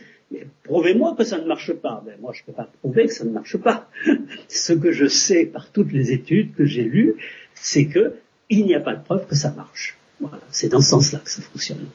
prouvez-moi 0.64 1.14
que 1.16 1.24
ça 1.24 1.38
ne 1.38 1.46
marche 1.46 1.72
pas. 1.74 2.02
Ben, 2.04 2.14
moi 2.20 2.32
je 2.34 2.42
ne 2.42 2.46
peux 2.46 2.52
pas 2.52 2.68
prouver 2.80 3.06
que 3.06 3.12
ça 3.12 3.24
ne 3.24 3.30
marche 3.30 3.56
pas. 3.56 3.88
ce 4.48 4.72
que 4.72 4.90
je 4.90 5.06
sais 5.06 5.46
par 5.46 5.70
toutes 5.70 5.92
les 5.92 6.12
études 6.12 6.54
que 6.54 6.64
j'ai 6.64 6.82
lues, 6.82 7.14
c'est 7.54 7.86
que 7.86 8.14
il 8.48 8.64
n'y 8.64 8.74
a 8.74 8.80
pas 8.80 8.94
de 8.94 9.02
preuve 9.02 9.26
que 9.26 9.36
ça 9.36 9.52
marche. 9.52 9.96
Voilà, 10.20 10.38
c'est 10.50 10.68
dans 10.68 10.80
ce 10.80 10.90
sens-là 10.90 11.20
que 11.20 11.30
ça 11.30 11.42
fonctionne. 11.42 11.86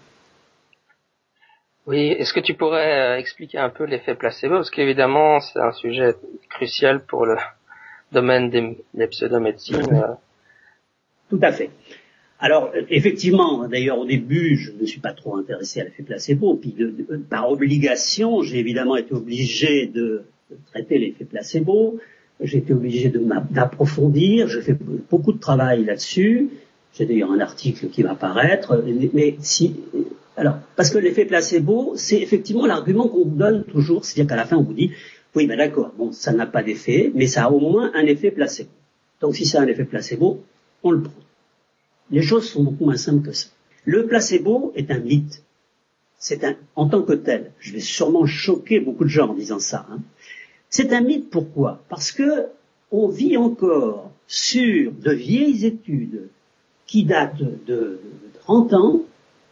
Oui, 1.88 2.10
est-ce 2.12 2.34
que 2.34 2.40
tu 2.40 2.54
pourrais 2.54 3.16
euh, 3.16 3.18
expliquer 3.18 3.58
un 3.58 3.70
peu 3.70 3.86
l'effet 3.86 4.16
placebo? 4.16 4.56
Parce 4.56 4.70
qu'évidemment, 4.70 5.40
c'est 5.40 5.60
un 5.60 5.72
sujet 5.72 6.14
crucial 6.50 7.04
pour 7.06 7.26
le, 7.26 7.36
domaine 8.12 8.50
des, 8.50 8.78
des 8.94 9.08
pseudomédecines. 9.08 9.82
Tout 11.30 11.40
à 11.42 11.52
fait. 11.52 11.70
Alors, 12.40 12.72
effectivement, 12.90 13.68
d'ailleurs, 13.68 14.00
au 14.00 14.06
début, 14.06 14.58
je 14.58 14.72
ne 14.72 14.86
suis 14.86 15.00
pas 15.00 15.14
trop 15.14 15.38
intéressé 15.38 15.82
à 15.82 15.84
l'effet 15.84 16.02
placebo. 16.02 16.56
Puis, 16.56 16.72
de, 16.72 16.92
par 17.30 17.52
obligation, 17.52 18.42
j'ai 18.42 18.58
évidemment 18.58 18.96
été 18.96 19.14
obligé 19.14 19.86
de, 19.86 20.24
de 20.50 20.58
traiter 20.72 20.98
l'effet 20.98 21.26
placebo. 21.26 22.00
J'ai 22.42 22.58
été 22.58 22.74
obligé 22.74 23.14
d'approfondir. 23.52 24.48
Je 24.48 24.60
fais 24.60 24.76
beaucoup 25.10 25.34
de 25.34 25.40
travail 25.40 25.86
là-dessus. 25.86 26.50
J'ai 26.96 27.06
d'ailleurs 27.06 27.32
un 27.32 27.40
article 27.40 27.90
qui 27.90 28.02
va 28.02 28.16
paraître. 28.16 28.84
Mais 29.14 29.36
si, 29.40 29.76
alors, 30.36 30.56
parce 30.76 30.90
que 30.90 30.98
l'effet 30.98 31.26
placebo, 31.26 31.94
c'est 31.96 32.20
effectivement 32.20 32.66
l'argument 32.66 33.08
qu'on 33.08 33.26
vous 33.26 33.36
donne 33.36 33.64
toujours. 33.66 34.04
C'est-à-dire 34.04 34.28
qu'à 34.28 34.36
la 34.36 34.46
fin, 34.46 34.58
on 34.58 34.64
vous 34.64 34.74
dit, 34.74 34.92
oui, 35.36 35.48
ben 35.48 35.58
d'accord, 35.58 35.94
bon, 35.98 36.12
ça 36.12 36.34
n'a 36.34 36.46
pas 36.46 36.62
d'effet, 36.62 37.12
mais 37.16 37.28
ça 37.28 37.46
a 37.46 37.50
au 37.50 37.60
moins 37.60 37.92
un 37.94 38.06
effet 38.06 38.32
placebo. 38.32 38.70
Donc 39.22 39.36
si 39.36 39.46
ça 39.46 39.60
a 39.60 39.64
un 39.64 39.68
effet 39.68 39.86
placebo, 39.86 40.44
on 40.84 40.92
le 40.92 41.02
prend. 41.04 41.14
Les 42.10 42.22
choses 42.22 42.50
sont 42.50 42.64
beaucoup 42.64 42.86
moins 42.86 42.98
simples 42.98 43.28
que 43.28 43.32
ça. 43.32 43.48
Le 43.86 44.08
placebo 44.08 44.74
est 44.76 44.92
un 44.92 45.00
mythe. 45.00 45.44
C'est 46.18 46.44
un, 46.44 46.56
en 46.76 46.88
tant 46.88 47.02
que 47.02 47.14
tel, 47.14 47.52
je 47.60 47.72
vais 47.72 47.80
sûrement 47.80 48.26
choquer 48.26 48.80
beaucoup 48.80 49.06
de 49.06 49.10
gens 49.10 49.30
en 49.30 49.34
disant 49.34 49.60
ça. 49.60 49.88
Hein. 49.90 50.00
C'est 50.70 50.92
un 50.94 51.02
mythe 51.02 51.30
pourquoi? 51.30 51.82
Parce 51.90 52.12
que 52.12 52.48
on 52.92 53.08
vit 53.08 53.38
encore 53.38 54.12
sur 54.28 54.92
de 54.92 55.12
vieilles 55.12 55.66
études 55.66 56.28
qui 56.86 57.06
datent 57.06 57.38
de, 57.38 57.58
de 57.66 58.00
30 58.42 58.74
ans, 58.74 59.02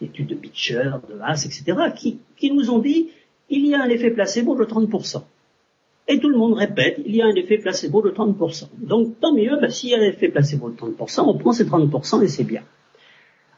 études 0.01 0.27
de 0.27 0.35
Beecher, 0.35 0.91
de 1.09 1.19
Haas, 1.21 1.45
etc., 1.45 1.63
qui, 1.95 2.19
qui 2.35 2.51
nous 2.51 2.69
ont 2.69 2.79
dit 2.79 3.09
il 3.49 3.65
y 3.65 3.73
a 3.73 3.81
un 3.81 3.89
effet 3.89 4.11
placebo 4.11 4.55
de 4.55 4.65
30%. 4.65 5.23
Et 6.11 6.19
tout 6.19 6.29
le 6.29 6.37
monde 6.37 6.55
répète, 6.55 6.99
il 7.05 7.15
y 7.15 7.21
a 7.21 7.27
un 7.27 7.35
effet 7.35 7.59
placebo 7.59 8.01
de 8.01 8.09
30%. 8.09 8.69
Donc 8.79 9.19
tant 9.19 9.31
mieux, 9.31 9.55
ben, 9.61 9.69
s'il 9.69 9.91
y 9.91 9.93
a 9.93 9.99
un 9.99 10.01
effet 10.01 10.29
placebo 10.29 10.71
de 10.71 10.75
30%, 10.75 11.21
on 11.21 11.37
prend 11.37 11.53
ces 11.53 11.65
30% 11.65 12.23
et 12.23 12.27
c'est 12.27 12.43
bien. 12.43 12.63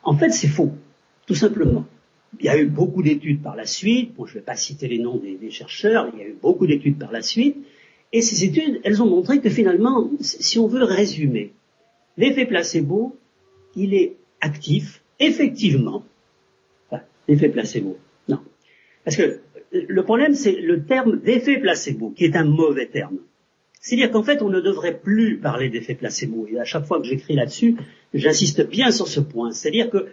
En 0.03 0.17
fait, 0.17 0.31
c'est 0.31 0.49
faux, 0.49 0.71
tout 1.25 1.35
simplement. 1.35 1.85
Il 2.39 2.45
y 2.45 2.49
a 2.49 2.57
eu 2.57 2.65
beaucoup 2.65 3.03
d'études 3.03 3.41
par 3.41 3.55
la 3.55 3.65
suite, 3.65 4.15
bon, 4.15 4.25
je 4.25 4.33
ne 4.33 4.39
vais 4.39 4.45
pas 4.45 4.57
citer 4.57 4.89
les 4.89 4.99
noms 4.99 5.15
des, 5.15 5.35
des, 5.35 5.49
chercheurs, 5.49 6.09
il 6.13 6.19
y 6.19 6.23
a 6.23 6.27
eu 6.27 6.35
beaucoup 6.41 6.67
d'études 6.67 6.97
par 6.97 7.13
la 7.13 7.21
suite, 7.21 7.55
et 8.11 8.21
ces 8.21 8.43
études, 8.43 8.81
elles 8.83 9.01
ont 9.01 9.09
montré 9.09 9.39
que 9.39 9.49
finalement, 9.49 10.09
si 10.19 10.59
on 10.59 10.67
veut 10.67 10.83
résumer, 10.83 11.53
l'effet 12.17 12.45
placebo, 12.45 13.17
il 13.77 13.93
est 13.93 14.17
actif, 14.41 15.01
effectivement, 15.19 16.03
enfin, 16.89 17.03
l'effet 17.29 17.47
placebo, 17.47 17.97
non. 18.27 18.39
Parce 19.05 19.15
que 19.15 19.39
le 19.71 20.03
problème, 20.03 20.33
c'est 20.33 20.59
le 20.59 20.83
terme 20.83 21.19
d'effet 21.19 21.57
placebo, 21.57 22.09
qui 22.09 22.25
est 22.25 22.35
un 22.35 22.43
mauvais 22.43 22.87
terme. 22.87 23.19
C'est-à-dire 23.79 24.11
qu'en 24.11 24.23
fait, 24.23 24.41
on 24.41 24.49
ne 24.49 24.61
devrait 24.61 24.99
plus 24.99 25.37
parler 25.37 25.69
d'effet 25.69 25.95
placebo. 25.95 26.47
Et 26.51 26.59
à 26.59 26.65
chaque 26.65 26.85
fois 26.85 26.99
que 26.99 27.07
j'écris 27.07 27.35
là-dessus, 27.35 27.77
j'insiste 28.13 28.67
bien 28.67 28.91
sur 28.91 29.07
ce 29.07 29.19
point. 29.19 29.51
C'est-à-dire 29.51 29.89
que 29.89 30.07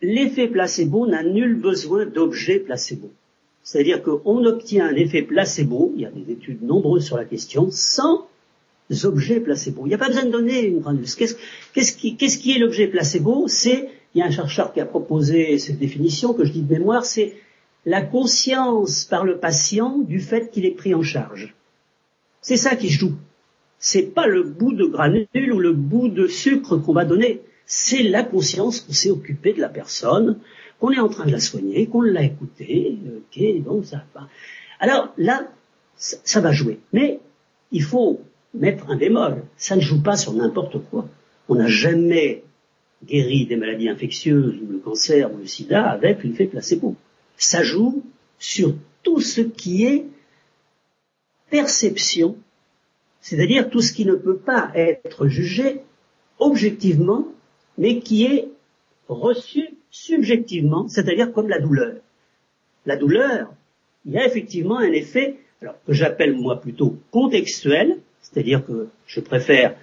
l'effet 0.00 0.48
placebo 0.48 1.06
n'a 1.06 1.22
nul 1.22 1.54
besoin 1.54 2.06
d'objet 2.06 2.60
placebo. 2.60 3.10
C'est-à-dire 3.62 4.02
qu'on 4.02 4.44
obtient 4.44 4.86
un 4.86 4.94
effet 4.94 5.22
placebo, 5.22 5.92
il 5.96 6.02
y 6.02 6.06
a 6.06 6.10
des 6.10 6.32
études 6.32 6.62
nombreuses 6.62 7.04
sur 7.04 7.16
la 7.16 7.24
question, 7.24 7.68
sans 7.70 8.26
objet 9.04 9.40
placebo. 9.40 9.82
Il 9.86 9.88
n'y 9.88 9.94
a 9.94 9.98
pas 9.98 10.08
besoin 10.08 10.24
de 10.24 10.30
donner 10.30 10.66
une 10.66 10.80
grande 10.80 11.02
Qu'est-ce 11.02 11.92
qui, 11.96 12.16
qui 12.16 12.52
est 12.52 12.58
l'objet 12.58 12.86
placebo? 12.86 13.46
C'est, 13.48 13.88
il 14.14 14.18
y 14.18 14.22
a 14.22 14.26
un 14.26 14.30
chercheur 14.30 14.72
qui 14.72 14.80
a 14.80 14.86
proposé 14.86 15.58
cette 15.58 15.78
définition 15.78 16.32
que 16.32 16.44
je 16.44 16.52
dis 16.52 16.62
de 16.62 16.72
mémoire, 16.72 17.04
c'est 17.04 17.34
la 17.86 18.02
conscience 18.02 19.04
par 19.04 19.24
le 19.24 19.38
patient 19.38 19.98
du 19.98 20.20
fait 20.20 20.50
qu'il 20.50 20.64
est 20.64 20.70
pris 20.70 20.94
en 20.94 21.02
charge. 21.02 21.54
C'est 22.40 22.56
ça 22.56 22.76
qui 22.76 22.88
joue. 22.88 23.14
C'est 23.78 24.14
pas 24.14 24.26
le 24.26 24.42
bout 24.42 24.72
de 24.72 24.86
granule 24.86 25.52
ou 25.52 25.58
le 25.58 25.72
bout 25.72 26.08
de 26.08 26.26
sucre 26.26 26.78
qu'on 26.78 26.94
va 26.94 27.04
donner. 27.04 27.40
C'est 27.66 28.02
la 28.02 28.22
conscience 28.22 28.80
qu'on 28.80 28.92
s'est 28.92 29.10
occupé 29.10 29.52
de 29.52 29.60
la 29.60 29.68
personne, 29.68 30.38
qu'on 30.80 30.90
est 30.90 31.00
en 31.00 31.08
train 31.08 31.26
de 31.26 31.32
la 31.32 31.40
soigner, 31.40 31.86
qu'on 31.86 32.02
l'a 32.02 32.22
écoutée, 32.22 32.98
ok, 33.16 33.62
donc 33.62 33.84
ça 33.84 34.04
va. 34.14 34.28
Alors 34.80 35.12
là, 35.16 35.48
ça, 35.96 36.40
va 36.40 36.52
jouer. 36.52 36.80
Mais 36.92 37.20
il 37.72 37.82
faut 37.82 38.20
mettre 38.52 38.90
un 38.90 38.96
bémol. 38.96 39.44
Ça 39.56 39.76
ne 39.76 39.80
joue 39.80 40.02
pas 40.02 40.16
sur 40.16 40.32
n'importe 40.32 40.78
quoi. 40.90 41.08
On 41.48 41.54
n'a 41.54 41.68
jamais 41.68 42.42
guéri 43.04 43.46
des 43.46 43.56
maladies 43.56 43.88
infectieuses 43.88 44.58
ou 44.62 44.72
le 44.72 44.78
cancer 44.78 45.32
ou 45.32 45.38
le 45.38 45.46
sida 45.46 45.84
avec 45.90 46.24
une 46.24 46.34
fait 46.34 46.46
placebo 46.46 46.96
ça 47.36 47.62
joue 47.62 48.02
sur 48.38 48.74
tout 49.02 49.20
ce 49.20 49.40
qui 49.40 49.84
est 49.84 50.06
perception, 51.50 52.36
c'est-à-dire 53.20 53.70
tout 53.70 53.80
ce 53.80 53.92
qui 53.92 54.04
ne 54.04 54.14
peut 54.14 54.36
pas 54.36 54.70
être 54.74 55.28
jugé 55.28 55.80
objectivement, 56.38 57.28
mais 57.78 58.00
qui 58.00 58.24
est 58.24 58.48
reçu 59.08 59.68
subjectivement, 59.90 60.88
c'est-à-dire 60.88 61.32
comme 61.32 61.48
la 61.48 61.60
douleur. 61.60 61.94
La 62.86 62.96
douleur, 62.96 63.52
il 64.04 64.12
y 64.12 64.18
a 64.18 64.26
effectivement 64.26 64.78
un 64.78 64.92
effet, 64.92 65.36
alors 65.62 65.76
que 65.86 65.92
j'appelle 65.92 66.34
moi 66.34 66.60
plutôt 66.60 66.98
contextuel, 67.10 67.98
c'est-à-dire 68.20 68.64
que 68.66 68.88
je 69.06 69.20
préfère 69.20 69.76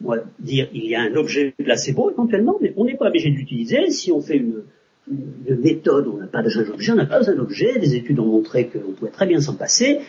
moi 0.00 0.18
dire 0.38 0.68
il 0.72 0.86
y 0.86 0.94
a 0.94 1.02
un 1.02 1.14
objet 1.14 1.54
placebo 1.58 2.10
éventuellement, 2.10 2.58
mais 2.60 2.72
on 2.76 2.84
n'est 2.84 2.96
pas 2.96 3.08
obligé 3.08 3.30
de 3.30 3.36
l'utiliser 3.36 3.90
si 3.90 4.12
on 4.12 4.20
fait 4.20 4.36
une, 4.36 4.62
de 5.10 5.54
méthode, 5.54 6.06
on 6.06 6.18
n'a 6.18 6.26
pas 6.26 6.42
d'objet, 6.42 6.92
on 6.92 6.96
n'a 6.96 7.06
pas 7.06 7.18
besoin 7.18 7.34
d'objet, 7.34 7.78
des 7.78 7.94
études 7.94 8.18
ont 8.18 8.26
montré 8.26 8.68
qu'on 8.68 8.92
pouvait 8.92 9.10
très 9.10 9.26
bien 9.26 9.40
s'en 9.40 9.54
passer. 9.54 10.00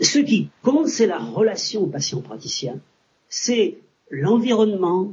Ce 0.00 0.18
qui 0.18 0.48
compte, 0.62 0.88
c'est 0.88 1.06
la 1.06 1.18
relation 1.18 1.86
patient-praticien, 1.88 2.80
c'est 3.28 3.78
l'environnement, 4.10 5.12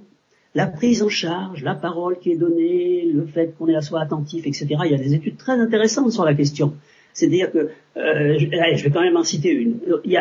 la 0.56 0.68
prise 0.68 1.04
en 1.04 1.10
charge, 1.10 1.64
la 1.64 1.76
parole 1.76 2.20
qui 2.20 2.32
est 2.32 2.38
donnée, 2.38 3.06
le 3.06 3.26
fait 3.26 3.56
qu'on 3.58 3.68
est 3.68 3.76
à 3.76 3.82
soi 3.82 4.02
attentif, 4.02 4.46
etc. 4.48 4.68
Il 4.86 4.92
y 4.92 4.96
a 4.96 4.98
des 4.98 5.14
études 5.14 5.38
très 5.38 5.54
intéressantes 5.54 6.12
sur 6.12 6.26
la 6.26 6.34
question. 6.34 6.74
C'est-à-dire 7.14 7.52
que, 7.52 7.70
euh, 7.98 8.38
je, 8.38 8.84
vais 8.84 8.90
quand 8.90 9.02
même 9.02 9.18
en 9.18 9.24
citer 9.24 9.52
une. 9.52 9.80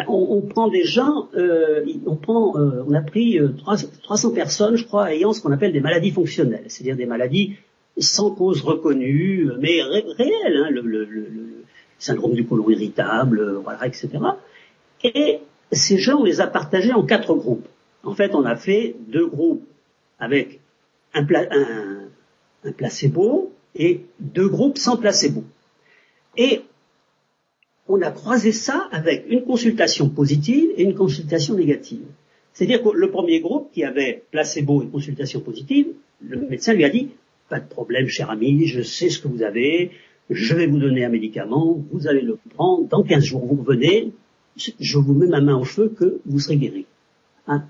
On, 0.09 0.27
on, 0.31 0.41
prend 0.43 0.69
des 0.69 0.85
gens, 0.85 1.29
euh, 1.37 1.85
on 2.05 2.17
prend, 2.17 2.57
euh, 2.59 2.85
on 2.87 2.95
a 2.95 3.01
pris 3.01 3.39
300 4.03 4.33
personnes, 4.33 4.77
je 4.77 4.85
crois, 4.85 5.15
ayant 5.15 5.33
ce 5.33 5.41
qu'on 5.41 5.53
appelle 5.53 5.73
des 5.73 5.81
maladies 5.81 6.11
fonctionnelles, 6.11 6.65
c'est-à-dire 6.67 6.97
des 6.97 7.07
maladies 7.07 7.55
sans 7.99 8.31
cause 8.31 8.63
reconnue, 8.63 9.51
mais 9.59 9.83
ré 9.83 10.05
réelle, 10.17 10.57
hein, 10.57 10.71
le, 10.71 10.81
le, 10.81 11.05
le, 11.05 11.65
syndrome 11.99 12.35
du 12.35 12.47
côlon 12.47 12.71
irritable, 12.71 13.41
euh, 13.41 13.59
voilà, 13.59 13.87
etc. 13.87 14.09
Et 15.05 15.41
ces 15.71 15.99
gens, 15.99 16.21
on 16.21 16.25
les 16.25 16.41
a 16.41 16.47
partagés 16.47 16.93
en 16.93 17.05
quatre 17.05 17.35
groupes. 17.35 17.69
En 18.03 18.15
fait, 18.15 18.35
on 18.35 18.45
a 18.45 18.57
fait 18.57 18.97
deux 19.09 19.27
groupes 19.27 19.67
avec 20.19 20.61
un, 21.15 21.27
un, 21.35 22.09
un 22.65 22.73
placebo 22.73 23.53
et 23.75 24.03
deux 24.19 24.49
groupes 24.49 24.79
sans 24.79 24.97
placebo. 24.97 25.45
Et 26.37 26.63
on 27.89 28.01
a 28.03 28.11
croisé 28.11 28.53
ça 28.53 28.89
avec 28.93 29.25
une 29.29 29.43
consultation 29.43 30.09
positive 30.09 30.71
et 30.77 30.85
une 30.85 30.95
consultation 30.95 31.55
négative. 31.55 32.07
C'est-à-dire 32.53 32.83
que 32.83 32.91
le 32.91 33.11
premier 33.11 33.41
groupe 33.41 33.71
qui 33.73 33.85
avait 33.85 34.25
placebo 34.31 34.83
et 34.83 34.87
consultation 34.87 35.41
positive, 35.41 35.89
le 36.21 36.41
médecin 36.41 36.73
lui 36.73 36.85
a 36.85 36.91
dit, 36.91 37.11
pas 37.51 37.61
de 37.61 37.69
problème, 37.69 38.07
cher 38.07 38.31
ami, 38.31 38.67
je 38.67 38.81
sais 38.81 39.11
ce 39.11 39.19
que 39.19 39.29
vous 39.29 39.43
avez, 39.43 39.91
je 40.31 40.55
vais 40.55 40.67
vous 40.67 40.79
donner 40.79 41.05
un 41.05 41.09
médicament, 41.09 41.85
vous 41.91 42.07
allez 42.07 42.23
le 42.23 42.39
prendre, 42.55 42.89
dans 42.89 43.03
15 43.03 43.25
jours 43.25 43.45
vous 43.45 43.57
revenez, 43.63 44.13
je 44.57 44.99
vous 44.99 45.13
mets 45.13 45.27
ma 45.27 45.41
main 45.41 45.57
au 45.57 45.65
feu 45.65 45.93
que 45.99 46.21
vous 46.25 46.39
serez 46.39 46.57
guéri. 46.57 46.87
Hein. 47.49 47.65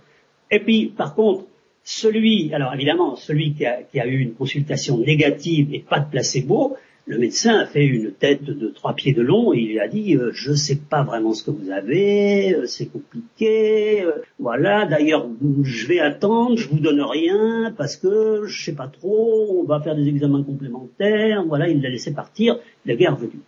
Et 0.51 0.61
puis, 0.61 0.93
par 0.95 1.14
contre, 1.14 1.47
celui, 1.83 2.53
alors 2.53 2.74
évidemment, 2.74 3.16
celui 3.16 3.55
qui 3.55 3.64
a, 3.64 3.83
qui 3.83 3.99
a, 3.99 4.07
eu 4.07 4.18
une 4.18 4.35
consultation 4.35 4.99
négative 4.99 5.72
et 5.72 5.81
pas 5.81 6.01
de 6.01 6.11
placebo, 6.11 6.76
le 7.11 7.19
médecin 7.19 7.59
a 7.59 7.67
fait 7.67 7.85
une 7.85 8.13
tête 8.13 8.45
de 8.45 8.69
trois 8.69 8.95
pieds 8.95 9.13
de 9.13 9.21
long 9.21 9.53
et 9.53 9.59
il 9.59 9.81
a 9.81 9.89
dit 9.89 10.15
euh, 10.15 10.31
je 10.33 10.53
ne 10.53 10.55
sais 10.55 10.77
pas 10.77 11.03
vraiment 11.03 11.35
ce 11.35 11.43
que 11.43 11.51
vous 11.51 11.69
avez, 11.73 12.55
euh, 12.55 12.67
c'est 12.67 12.87
compliqué, 12.87 14.05
euh, 14.05 14.13
voilà. 14.39 14.87
D'ailleurs, 14.87 15.27
je 15.65 15.89
vais 15.89 15.99
attendre, 15.99 16.57
je 16.57 16.69
vous 16.69 16.79
donne 16.79 17.01
rien 17.01 17.75
parce 17.77 17.97
que 17.97 18.45
je 18.47 18.65
sais 18.65 18.77
pas 18.77 18.87
trop, 18.87 19.61
on 19.61 19.65
va 19.65 19.81
faire 19.81 19.97
des 19.97 20.07
examens 20.07 20.45
complémentaires. 20.45 21.45
Voilà, 21.49 21.69
il 21.69 21.83
l'a 21.83 21.91
laissé 21.91 22.15
partir, 22.15 22.61
la 22.87 22.95
guerre 22.95 23.17
venue. 23.17 23.43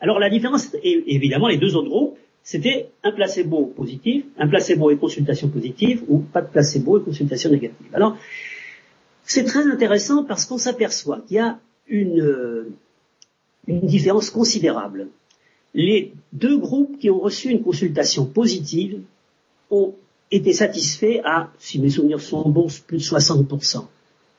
Alors 0.00 0.18
la 0.18 0.30
différence, 0.30 0.74
évidemment, 0.82 1.48
les 1.48 1.58
deux 1.58 1.76
autres 1.76 1.90
groupes, 1.90 2.16
c'était 2.42 2.88
un 3.04 3.12
placebo 3.12 3.66
positif, 3.76 4.24
un 4.38 4.48
placebo 4.48 4.90
et 4.90 4.96
consultation 4.96 5.48
positive, 5.48 6.02
ou 6.08 6.20
pas 6.20 6.40
de 6.40 6.48
placebo 6.48 6.98
et 6.98 7.02
consultation 7.02 7.50
négative. 7.50 7.88
Alors, 7.92 8.16
c'est 9.22 9.44
très 9.44 9.66
intéressant 9.66 10.24
parce 10.24 10.46
qu'on 10.46 10.56
s'aperçoit 10.56 11.20
qu'il 11.26 11.36
y 11.36 11.40
a 11.40 11.58
une, 11.88 12.72
une 13.66 13.80
différence 13.80 14.30
considérable. 14.30 15.08
Les 15.74 16.12
deux 16.32 16.58
groupes 16.58 16.98
qui 16.98 17.10
ont 17.10 17.20
reçu 17.20 17.50
une 17.50 17.62
consultation 17.62 18.26
positive 18.26 19.00
ont 19.70 19.94
été 20.30 20.52
satisfaits 20.52 21.20
à, 21.24 21.50
si 21.58 21.78
mes 21.78 21.90
souvenirs 21.90 22.20
sont 22.20 22.48
bons, 22.48 22.80
plus 22.86 22.98
de 22.98 23.02
60%. 23.02 23.84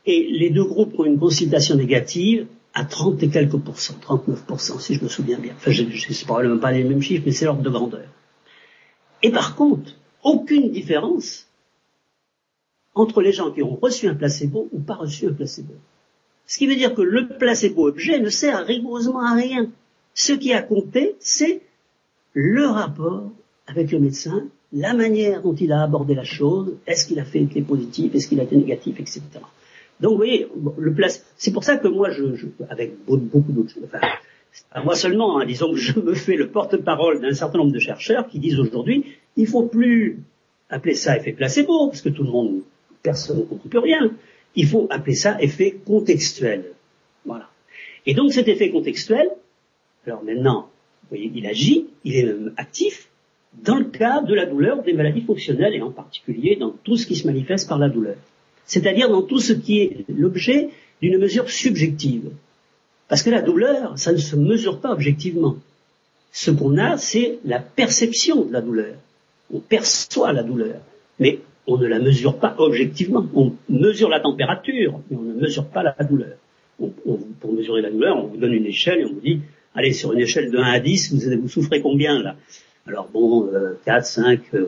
Et 0.05 0.27
les 0.31 0.49
deux 0.49 0.63
groupes 0.63 0.93
qui 0.93 1.01
ont 1.01 1.05
une 1.05 1.19
consultation 1.19 1.75
négative 1.75 2.47
à 2.73 2.85
30 2.85 3.23
et 3.23 3.29
quelques 3.29 3.57
pourcents, 3.57 3.95
39% 4.01 4.79
si 4.79 4.93
je 4.95 5.03
me 5.03 5.09
souviens 5.09 5.39
bien. 5.39 5.53
Enfin, 5.55 5.71
je 5.71 5.83
ne 5.83 6.25
probablement 6.25 6.59
pas 6.59 6.71
les 6.71 6.83
mêmes 6.83 7.01
chiffres, 7.01 7.23
mais 7.25 7.31
c'est 7.31 7.45
l'ordre 7.45 7.63
de 7.63 7.69
grandeur. 7.69 8.07
Et 9.23 9.31
par 9.31 9.55
contre, 9.55 9.91
aucune 10.23 10.71
différence 10.71 11.47
entre 12.93 13.21
les 13.21 13.31
gens 13.31 13.51
qui 13.51 13.63
ont 13.63 13.75
reçu 13.75 14.07
un 14.07 14.15
placebo 14.15 14.67
ou 14.71 14.79
pas 14.79 14.95
reçu 14.95 15.27
un 15.27 15.33
placebo. 15.33 15.73
Ce 16.47 16.57
qui 16.57 16.67
veut 16.67 16.75
dire 16.75 16.95
que 16.95 17.01
le 17.01 17.27
placebo-objet 17.27 18.19
ne 18.19 18.29
sert 18.29 18.65
rigoureusement 18.65 19.21
à 19.21 19.35
rien. 19.35 19.69
Ce 20.13 20.33
qui 20.33 20.53
a 20.53 20.61
compté, 20.61 21.15
c'est 21.19 21.61
le 22.33 22.65
rapport 22.65 23.29
avec 23.67 23.91
le 23.91 23.99
médecin, 23.99 24.47
la 24.71 24.93
manière 24.93 25.41
dont 25.41 25.53
il 25.53 25.71
a 25.71 25.83
abordé 25.83 26.15
la 26.15 26.23
chose, 26.23 26.77
est-ce 26.87 27.05
qu'il 27.05 27.19
a 27.19 27.25
fait 27.25 27.41
été 27.41 27.61
positif, 27.61 28.15
est-ce 28.15 28.27
qu'il 28.27 28.39
a 28.39 28.43
été 28.43 28.55
négatif, 28.55 28.99
etc. 28.99 29.21
Donc 29.99 30.11
vous 30.11 30.17
voyez, 30.17 30.47
le 30.77 30.93
place, 30.93 31.25
c'est 31.37 31.51
pour 31.51 31.63
ça 31.63 31.77
que 31.77 31.87
moi, 31.87 32.11
je, 32.11 32.23
avec 32.69 32.93
beaucoup 33.05 33.51
d'autres 33.51 33.73
choses, 33.73 33.83
enfin, 33.85 34.83
moi 34.83 34.95
seulement, 34.95 35.39
hein, 35.39 35.45
disons 35.45 35.71
que 35.71 35.77
je 35.77 35.99
me 35.99 36.13
fais 36.13 36.35
le 36.35 36.49
porte-parole 36.49 37.21
d'un 37.21 37.33
certain 37.33 37.57
nombre 37.57 37.71
de 37.71 37.79
chercheurs 37.79 38.27
qui 38.27 38.39
disent 38.39 38.59
aujourd'hui, 38.59 39.05
il 39.35 39.47
faut 39.47 39.63
plus 39.63 40.19
appeler 40.69 40.95
ça 40.95 41.17
effet 41.17 41.33
placebo, 41.33 41.87
parce 41.87 42.01
que 42.01 42.09
tout 42.09 42.23
le 42.23 42.29
monde, 42.29 42.61
personne 43.03 43.39
ne 43.39 43.43
comprend 43.43 43.69
plus 43.69 43.79
rien. 43.79 44.11
Il 44.55 44.67
faut 44.67 44.87
appeler 44.89 45.15
ça 45.15 45.37
effet 45.41 45.77
contextuel. 45.85 46.71
Voilà. 47.25 47.49
Et 48.05 48.13
donc 48.13 48.33
cet 48.33 48.47
effet 48.47 48.71
contextuel, 48.71 49.29
alors 50.05 50.23
maintenant, 50.23 50.69
vous 51.03 51.17
voyez, 51.17 51.31
il 51.35 51.45
agit, 51.45 51.87
il 52.03 52.15
est 52.15 52.23
même 52.23 52.53
actif 52.57 53.09
dans 53.63 53.75
le 53.75 53.85
cas 53.85 54.21
de 54.21 54.33
la 54.33 54.45
douleur 54.45 54.83
des 54.83 54.93
maladies 54.93 55.21
fonctionnelles 55.21 55.75
et 55.75 55.81
en 55.81 55.91
particulier 55.91 56.55
dans 56.55 56.71
tout 56.83 56.97
ce 56.97 57.05
qui 57.05 57.15
se 57.15 57.25
manifeste 57.25 57.67
par 57.67 57.79
la 57.79 57.89
douleur. 57.89 58.15
C'est-à-dire 58.65 59.09
dans 59.09 59.21
tout 59.21 59.39
ce 59.39 59.53
qui 59.53 59.79
est 59.79 60.05
l'objet 60.09 60.69
d'une 61.01 61.17
mesure 61.17 61.49
subjective. 61.49 62.29
Parce 63.07 63.23
que 63.23 63.29
la 63.29 63.41
douleur, 63.41 63.97
ça 63.97 64.11
ne 64.11 64.17
se 64.17 64.35
mesure 64.35 64.79
pas 64.79 64.91
objectivement. 64.91 65.55
Ce 66.31 66.51
qu'on 66.51 66.77
a, 66.77 66.97
c'est 66.97 67.39
la 67.45 67.59
perception 67.59 68.43
de 68.43 68.51
la 68.51 68.61
douleur. 68.61 68.95
On 69.53 69.59
perçoit 69.59 70.33
la 70.33 70.43
douleur. 70.43 70.81
Mais 71.19 71.39
on 71.67 71.77
ne 71.77 71.85
la 71.85 71.99
mesure 71.99 72.39
pas 72.39 72.55
objectivement. 72.57 73.25
On 73.35 73.53
mesure 73.69 74.09
la 74.09 74.21
température, 74.21 75.01
mais 75.09 75.17
on 75.17 75.21
ne 75.21 75.33
mesure 75.33 75.67
pas 75.67 75.83
la 75.83 75.93
douleur. 76.03 76.37
pour 76.79 77.53
mesurer 77.53 77.81
la 77.81 77.91
douleur, 77.91 78.17
on 78.17 78.27
vous 78.27 78.37
donne 78.37 78.53
une 78.53 78.65
échelle 78.65 79.01
et 79.01 79.05
on 79.05 79.13
vous 79.13 79.19
dit, 79.19 79.41
allez, 79.75 79.91
sur 79.91 80.13
une 80.13 80.19
échelle 80.19 80.49
de 80.49 80.57
1 80.57 80.63
à 80.63 80.79
10, 80.79 81.13
vous, 81.41 81.49
souffrez 81.49 81.81
combien 81.81 82.23
là? 82.23 82.35
Alors 82.87 83.09
bon, 83.11 83.49
4, 83.85 84.05
5, 84.05 84.39
euh, 84.53 84.65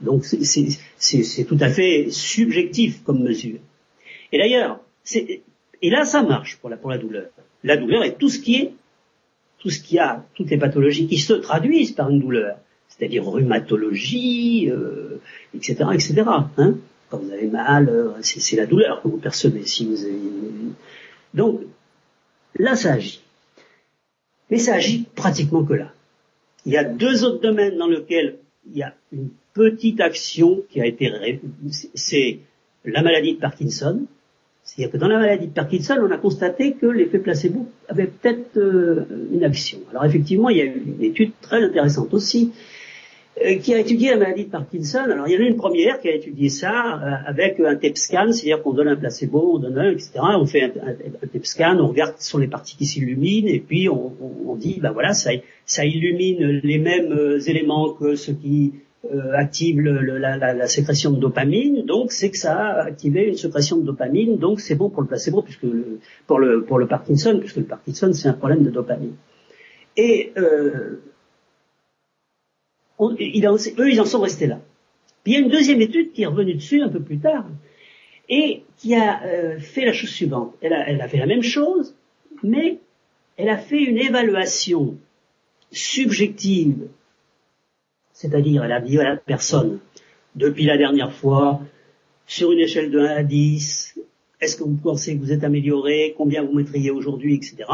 donc 0.00 0.24
c'est 0.24 1.44
tout 1.44 1.56
à 1.60 1.68
fait 1.68 2.06
subjectif 2.10 3.02
comme 3.02 3.20
mesure. 3.24 3.58
Et 4.30 4.38
d'ailleurs, 4.38 4.78
et 5.82 5.90
là 5.90 6.04
ça 6.04 6.22
marche 6.22 6.58
pour 6.58 6.70
la, 6.70 6.76
pour 6.76 6.90
la 6.90 6.98
douleur. 6.98 7.26
La 7.64 7.76
douleur 7.76 8.04
est 8.04 8.16
tout 8.16 8.28
ce 8.28 8.38
qui 8.38 8.54
est, 8.54 8.72
tout 9.58 9.70
ce 9.70 9.80
qui 9.80 9.98
a, 9.98 10.24
toutes 10.34 10.50
les 10.50 10.56
pathologies 10.56 11.08
qui 11.08 11.18
se 11.18 11.32
traduisent 11.32 11.90
par 11.90 12.10
une 12.10 12.20
douleur 12.20 12.58
c'est-à-dire 12.98 13.24
rhumatologie, 13.24 14.70
euh, 14.70 15.20
etc., 15.54 15.76
etc. 15.94 16.24
Hein 16.56 16.76
Quand 17.10 17.18
vous 17.18 17.30
avez 17.30 17.46
mal, 17.46 17.88
euh, 17.88 18.10
c'est 18.22 18.56
la 18.56 18.66
douleur 18.66 19.02
que 19.02 19.08
vous 19.08 19.18
percevez. 19.18 19.64
Si 19.64 19.86
vous 19.86 20.04
avez... 20.04 20.18
Donc, 21.34 21.60
là, 22.58 22.74
ça 22.74 22.94
agit. 22.94 23.20
Mais 24.50 24.58
ça 24.58 24.74
agit 24.74 25.06
pratiquement 25.14 25.64
que 25.64 25.74
là. 25.74 25.92
Il 26.66 26.72
y 26.72 26.76
a 26.76 26.84
deux 26.84 27.24
autres 27.24 27.40
domaines 27.40 27.78
dans 27.78 27.86
lesquels 27.86 28.38
il 28.70 28.78
y 28.78 28.82
a 28.82 28.94
une 29.12 29.30
petite 29.54 30.00
action 30.00 30.62
qui 30.68 30.80
a 30.80 30.86
été... 30.86 31.40
C'est 31.94 32.40
la 32.84 33.02
maladie 33.02 33.34
de 33.34 33.40
Parkinson. 33.40 34.06
C'est-à-dire 34.64 34.92
que 34.92 34.98
dans 34.98 35.08
la 35.08 35.18
maladie 35.18 35.46
de 35.46 35.52
Parkinson, 35.52 35.96
on 36.02 36.10
a 36.10 36.18
constaté 36.18 36.74
que 36.74 36.86
l'effet 36.86 37.20
placebo 37.20 37.68
avait 37.88 38.06
peut-être 38.06 38.58
euh, 38.58 39.06
une 39.32 39.44
action. 39.44 39.78
Alors 39.90 40.04
effectivement, 40.04 40.50
il 40.50 40.58
y 40.58 40.60
a 40.60 40.64
eu 40.64 40.82
une 40.98 41.02
étude 41.02 41.32
très 41.40 41.62
intéressante 41.62 42.12
aussi 42.12 42.52
qui 43.62 43.74
a 43.74 43.78
étudié 43.78 44.10
la 44.10 44.16
maladie 44.16 44.44
de 44.44 44.50
Parkinson. 44.50 45.00
Alors 45.04 45.28
il 45.28 45.34
y 45.34 45.36
en 45.36 45.40
a 45.40 45.48
une 45.48 45.56
première 45.56 46.00
qui 46.00 46.08
a 46.08 46.14
étudié 46.14 46.48
ça 46.48 46.70
euh, 46.70 47.10
avec 47.26 47.60
un 47.60 47.76
TEP 47.76 47.96
scan, 47.96 48.32
c'est-à-dire 48.32 48.62
qu'on 48.62 48.72
donne 48.72 48.88
un 48.88 48.96
placebo, 48.96 49.52
on 49.54 49.58
donne 49.58 49.78
un, 49.78 49.90
etc. 49.90 50.12
On 50.20 50.46
fait 50.46 50.62
un, 50.62 50.70
un, 50.70 51.40
scan, 51.42 51.78
on 51.78 51.88
regarde 51.88 52.14
sur 52.18 52.38
les 52.38 52.48
parties 52.48 52.76
qui 52.76 52.86
s'illuminent 52.86 53.48
et 53.48 53.60
puis 53.60 53.88
on, 53.88 54.56
dit, 54.56 54.80
ben 54.80 54.90
voilà, 54.90 55.12
ça, 55.12 55.84
illumine 55.84 56.60
les 56.64 56.78
mêmes 56.78 57.12
euh, 57.12 57.38
éléments 57.40 57.92
que 57.92 58.16
ce 58.16 58.32
qui 58.32 58.72
euh, 59.04 59.32
active 59.34 59.80
le, 59.80 60.18
la, 60.18 60.66
sécrétion 60.66 61.12
de 61.12 61.20
dopamine, 61.20 61.84
donc 61.86 62.10
c'est 62.10 62.30
que 62.30 62.38
ça 62.38 62.56
a 62.56 62.86
activé 62.86 63.28
une 63.28 63.36
sécrétion 63.36 63.76
de 63.76 63.84
dopamine, 63.84 64.38
donc 64.38 64.60
c'est 64.60 64.74
bon 64.74 64.90
pour 64.90 65.02
le 65.02 65.08
placebo, 65.08 65.42
puisque 65.42 65.66
pour 66.26 66.40
le 66.40 66.64
pour 66.64 66.78
le 66.78 66.88
Parkinson, 66.88 67.36
puisque 67.38 67.58
le 67.58 67.64
Parkinson 67.64 68.12
c'est 68.12 68.28
un 68.28 68.32
problème 68.32 68.64
de 68.64 68.70
dopamine. 68.70 69.14
Et 69.96 70.32
euh, 70.36 71.00
eux, 73.00 73.16
ils 73.20 74.00
en 74.00 74.04
sont 74.04 74.20
restés 74.20 74.46
là. 74.46 74.60
Puis 75.22 75.32
il 75.32 75.34
y 75.34 75.36
a 75.38 75.44
une 75.44 75.50
deuxième 75.50 75.80
étude 75.80 76.12
qui 76.12 76.22
est 76.22 76.26
revenue 76.26 76.54
dessus 76.54 76.80
un 76.82 76.88
peu 76.88 77.00
plus 77.00 77.18
tard 77.18 77.44
et 78.28 78.62
qui 78.76 78.94
a 78.94 79.22
euh, 79.24 79.58
fait 79.58 79.84
la 79.84 79.92
chose 79.92 80.10
suivante. 80.10 80.54
Elle 80.60 80.72
a, 80.72 80.88
elle 80.88 81.00
a, 81.00 81.08
fait 81.08 81.18
la 81.18 81.26
même 81.26 81.42
chose, 81.42 81.94
mais 82.42 82.78
elle 83.36 83.48
a 83.48 83.58
fait 83.58 83.82
une 83.82 83.98
évaluation 83.98 84.96
subjective, 85.70 86.88
c'est-à-dire 88.12 88.64
elle 88.64 88.72
a 88.72 88.80
dit 88.80 88.98
à 88.98 89.04
la 89.04 89.16
personne, 89.16 89.80
depuis 90.34 90.64
la 90.64 90.76
dernière 90.76 91.12
fois, 91.12 91.60
sur 92.26 92.52
une 92.52 92.60
échelle 92.60 92.90
de 92.90 93.00
1 93.00 93.04
à 93.06 93.22
10, 93.22 93.98
est-ce 94.40 94.56
que 94.56 94.64
vous 94.64 94.76
pensez 94.76 95.16
que 95.16 95.20
vous 95.20 95.32
êtes 95.32 95.44
amélioré, 95.44 96.14
combien 96.16 96.42
vous 96.42 96.52
mettriez 96.52 96.90
aujourd'hui, 96.90 97.34
etc. 97.34 97.64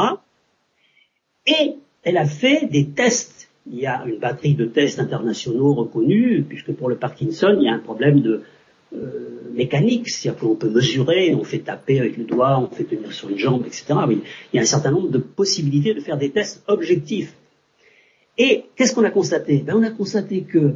Et 1.46 1.74
elle 2.02 2.16
a 2.16 2.26
fait 2.26 2.66
des 2.66 2.88
tests 2.88 3.33
il 3.66 3.78
y 3.78 3.86
a 3.86 4.04
une 4.06 4.18
batterie 4.18 4.54
de 4.54 4.66
tests 4.66 4.98
internationaux 4.98 5.74
reconnus, 5.74 6.44
puisque 6.48 6.72
pour 6.72 6.88
le 6.88 6.96
Parkinson, 6.96 7.56
il 7.58 7.64
y 7.64 7.68
a 7.68 7.72
un 7.72 7.78
problème 7.78 8.20
de 8.20 8.42
euh, 8.94 9.40
mécanique, 9.52 10.08
c'est-à-dire 10.08 10.40
qu'on 10.40 10.54
peut 10.54 10.70
mesurer, 10.70 11.34
on 11.34 11.44
fait 11.44 11.60
taper 11.60 11.98
avec 11.98 12.16
le 12.16 12.24
doigt, 12.24 12.58
on 12.60 12.74
fait 12.74 12.84
tenir 12.84 13.12
sur 13.12 13.30
une 13.30 13.38
jambe, 13.38 13.64
etc. 13.66 13.94
Il 14.10 14.56
y 14.56 14.58
a 14.58 14.62
un 14.62 14.66
certain 14.66 14.90
nombre 14.90 15.08
de 15.08 15.18
possibilités 15.18 15.94
de 15.94 16.00
faire 16.00 16.18
des 16.18 16.30
tests 16.30 16.62
objectifs. 16.66 17.34
Et 18.36 18.64
qu'est-ce 18.76 18.94
qu'on 18.94 19.04
a 19.04 19.10
constaté? 19.10 19.58
Ben, 19.58 19.76
On 19.76 19.82
a 19.82 19.90
constaté 19.90 20.42
que 20.42 20.74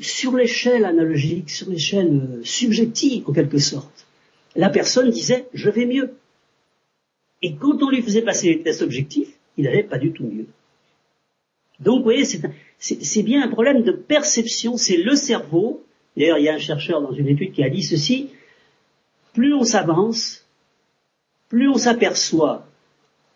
sur 0.00 0.34
l'échelle 0.34 0.84
analogique, 0.84 1.50
sur 1.50 1.70
l'échelle 1.70 2.08
euh, 2.08 2.40
subjective 2.42 3.28
en 3.28 3.32
quelque 3.32 3.58
sorte, 3.58 4.06
la 4.54 4.70
personne 4.70 5.10
disait 5.10 5.46
je 5.54 5.70
vais 5.70 5.86
mieux. 5.86 6.14
Et 7.42 7.54
quand 7.54 7.82
on 7.82 7.90
lui 7.90 8.02
faisait 8.02 8.22
passer 8.22 8.48
les 8.48 8.62
tests 8.62 8.82
objectifs, 8.82 9.28
il 9.56 9.64
n'allait 9.64 9.82
pas 9.82 9.98
du 9.98 10.12
tout 10.12 10.24
mieux. 10.24 10.46
Donc, 11.80 11.98
vous 11.98 12.04
voyez, 12.04 12.24
c'est 12.78 13.22
bien 13.22 13.42
un 13.42 13.48
problème 13.48 13.82
de 13.82 13.92
perception, 13.92 14.76
c'est 14.76 14.96
le 14.96 15.14
cerveau. 15.14 15.84
D'ailleurs, 16.16 16.38
il 16.38 16.44
y 16.44 16.48
a 16.48 16.54
un 16.54 16.58
chercheur 16.58 17.02
dans 17.02 17.12
une 17.12 17.28
étude 17.28 17.52
qui 17.52 17.62
a 17.62 17.68
dit 17.68 17.82
ceci, 17.82 18.30
plus 19.34 19.52
on 19.54 19.64
s'avance, 19.64 20.46
plus 21.48 21.68
on 21.68 21.76
s'aperçoit 21.76 22.66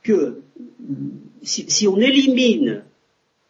que 0.02 0.40
si, 1.42 1.86
on 1.86 1.98
élimine 1.98 2.82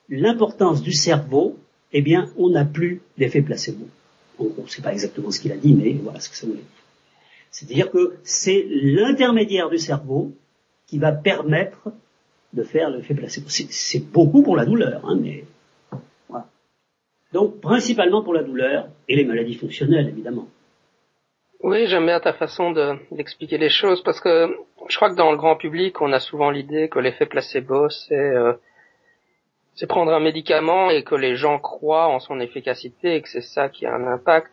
l'importance 0.09 0.83
du 0.83 0.93
cerveau, 0.93 1.59
eh 1.93 2.03
bien, 2.03 2.31
on 2.37 2.51
n'a 2.51 2.65
plus 2.65 3.03
d'effet 3.19 3.43
placebo. 3.43 3.87
On 4.39 4.63
ne 4.63 4.69
sait 4.69 4.83
pas 4.83 4.93
exactement 4.93 5.31
ce 5.31 5.41
qu'il 5.41 5.53
a 5.53 5.57
dit, 5.57 5.75
mais 5.75 5.93
voilà 5.93 6.19
ce 6.19 6.29
que 6.29 6.37
ça 6.37 6.47
voulait 6.47 6.59
dire. 6.59 6.67
C'est-à-dire 7.51 7.91
que 7.91 8.17
c'est 8.25 8.67
l'intermédiaire 8.69 9.71
du 9.71 9.79
cerveau 9.79 10.33
qui 10.87 10.99
va 10.99 11.13
permettre 11.13 11.93
de 12.53 12.63
faire 12.63 12.91
l'effet 12.91 13.15
placebo. 13.15 13.47
C'est 13.49 14.11
beaucoup 14.11 14.43
pour 14.43 14.57
la 14.57 14.65
douleur, 14.65 15.03
hein, 15.05 15.19
mais 15.21 15.45
voilà. 16.29 16.47
Donc, 17.33 17.61
principalement 17.61 18.23
pour 18.23 18.35
la 18.35 18.43
douleur 18.43 18.89
et 19.09 19.17
les 19.17 19.25
maladies 19.25 19.55
fonctionnelles, 19.55 20.09
évidemment. 20.09 20.49
Oui, 21.63 21.87
j'aime 21.87 22.07
bien 22.07 22.21
ta 22.21 22.33
façon 22.33 22.73
d'expliquer 23.11 23.59
les 23.59 23.69
choses 23.69 24.03
parce 24.03 24.21
que 24.21 24.57
je 24.89 24.97
crois 24.97 25.11
que 25.11 25.17
dans 25.17 25.31
le 25.31 25.37
grand 25.37 25.57
public, 25.57 26.01
on 26.01 26.13
a 26.13 26.19
souvent 26.19 26.51
l'idée 26.51 26.89
que 26.89 26.99
l'effet 26.99 27.27
placebo, 27.27 27.91
c'est 27.91 28.15
euh, 28.15 28.55
c'est 29.75 29.87
prendre 29.87 30.13
un 30.13 30.21
médicament 30.21 30.89
et 30.91 31.05
que 31.05 31.15
les 31.15 31.37
gens 31.37 31.59
croient 31.59 32.09
en 32.09 32.19
son 32.19 32.41
efficacité 32.41 33.17
et 33.17 33.23
que 33.23 33.29
c'est 33.29 33.43
ça 33.43 33.69
qui 33.69 33.85
a 33.85 33.95
un 33.95 34.07
impact, 34.07 34.51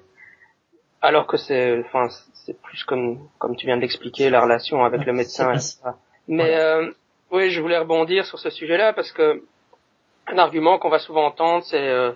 alors 1.01 1.27
que 1.27 1.37
c'est 1.37 1.79
enfin 1.79 2.09
c'est 2.33 2.61
plus 2.61 2.83
comme 2.83 3.29
comme 3.39 3.55
tu 3.55 3.67
viens 3.67 3.77
de 3.77 3.81
l'expliquer 3.81 4.29
la 4.29 4.41
relation 4.41 4.83
avec 4.83 5.05
le 5.05 5.13
médecin. 5.13 5.53
Mais 6.27 6.57
euh, 6.57 6.91
oui, 7.31 7.49
je 7.49 7.61
voulais 7.61 7.77
rebondir 7.77 8.25
sur 8.25 8.39
ce 8.39 8.49
sujet-là 8.49 8.93
parce 8.93 9.11
que 9.11 9.43
un 10.27 10.37
argument 10.37 10.77
qu'on 10.77 10.89
va 10.89 10.99
souvent 10.99 11.25
entendre, 11.25 11.63
c'est 11.63 11.87
euh, 11.87 12.11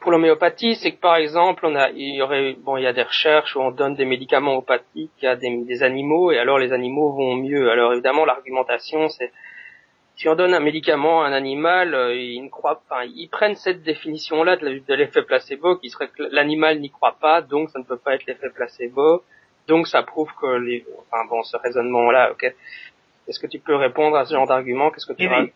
pour 0.00 0.10
l'homéopathie, 0.10 0.76
c'est 0.76 0.92
que 0.92 1.00
par 1.00 1.16
exemple, 1.16 1.66
on 1.66 1.74
a, 1.74 1.90
il 1.90 2.14
y 2.14 2.22
aurait, 2.22 2.54
bon, 2.58 2.76
il 2.76 2.84
y 2.84 2.86
a 2.86 2.92
des 2.92 3.02
recherches 3.02 3.56
où 3.56 3.60
on 3.60 3.70
donne 3.70 3.94
des 3.94 4.04
médicaments 4.04 4.52
homéopathiques 4.52 5.24
à 5.24 5.36
des, 5.36 5.82
animaux 5.82 6.32
et 6.32 6.38
alors 6.38 6.58
les 6.58 6.72
animaux 6.72 7.12
vont 7.12 7.34
mieux. 7.36 7.70
Alors 7.70 7.92
évidemment, 7.92 8.24
l'argumentation, 8.24 9.08
c'est 9.08 9.32
si 10.16 10.28
on 10.28 10.34
donne 10.34 10.54
un 10.54 10.60
médicament 10.60 11.22
à 11.22 11.28
un 11.28 11.32
animal, 11.32 11.94
euh, 11.94 12.14
ils 12.14 12.42
ne 12.42 12.48
croient 12.48 12.82
pas, 12.88 13.04
ils 13.04 13.28
prennent 13.28 13.56
cette 13.56 13.82
définition-là 13.82 14.56
de, 14.56 14.94
l'effet 14.94 15.22
placebo, 15.22 15.76
qui 15.76 15.90
serait 15.90 16.08
que 16.08 16.22
l'animal 16.30 16.80
n'y 16.80 16.90
croit 16.90 17.16
pas, 17.20 17.42
donc 17.42 17.68
ça 17.70 17.78
ne 17.78 17.84
peut 17.84 17.98
pas 17.98 18.14
être 18.14 18.24
l'effet 18.26 18.48
placebo, 18.48 19.22
donc 19.66 19.86
ça 19.88 20.02
prouve 20.02 20.30
que 20.40 20.46
les, 20.56 20.86
enfin 21.00 21.24
bon, 21.28 21.42
ce 21.42 21.56
raisonnement-là, 21.58 22.32
ok. 22.32 22.54
Est-ce 23.28 23.40
que 23.40 23.46
tu 23.46 23.58
peux 23.58 23.74
répondre 23.74 24.16
à 24.16 24.24
ce 24.24 24.34
genre 24.34 24.46
d'argument? 24.46 24.90
Qu'est-ce 24.90 25.06
que 25.06 25.12
tu 25.12 25.24
eh 25.24 25.52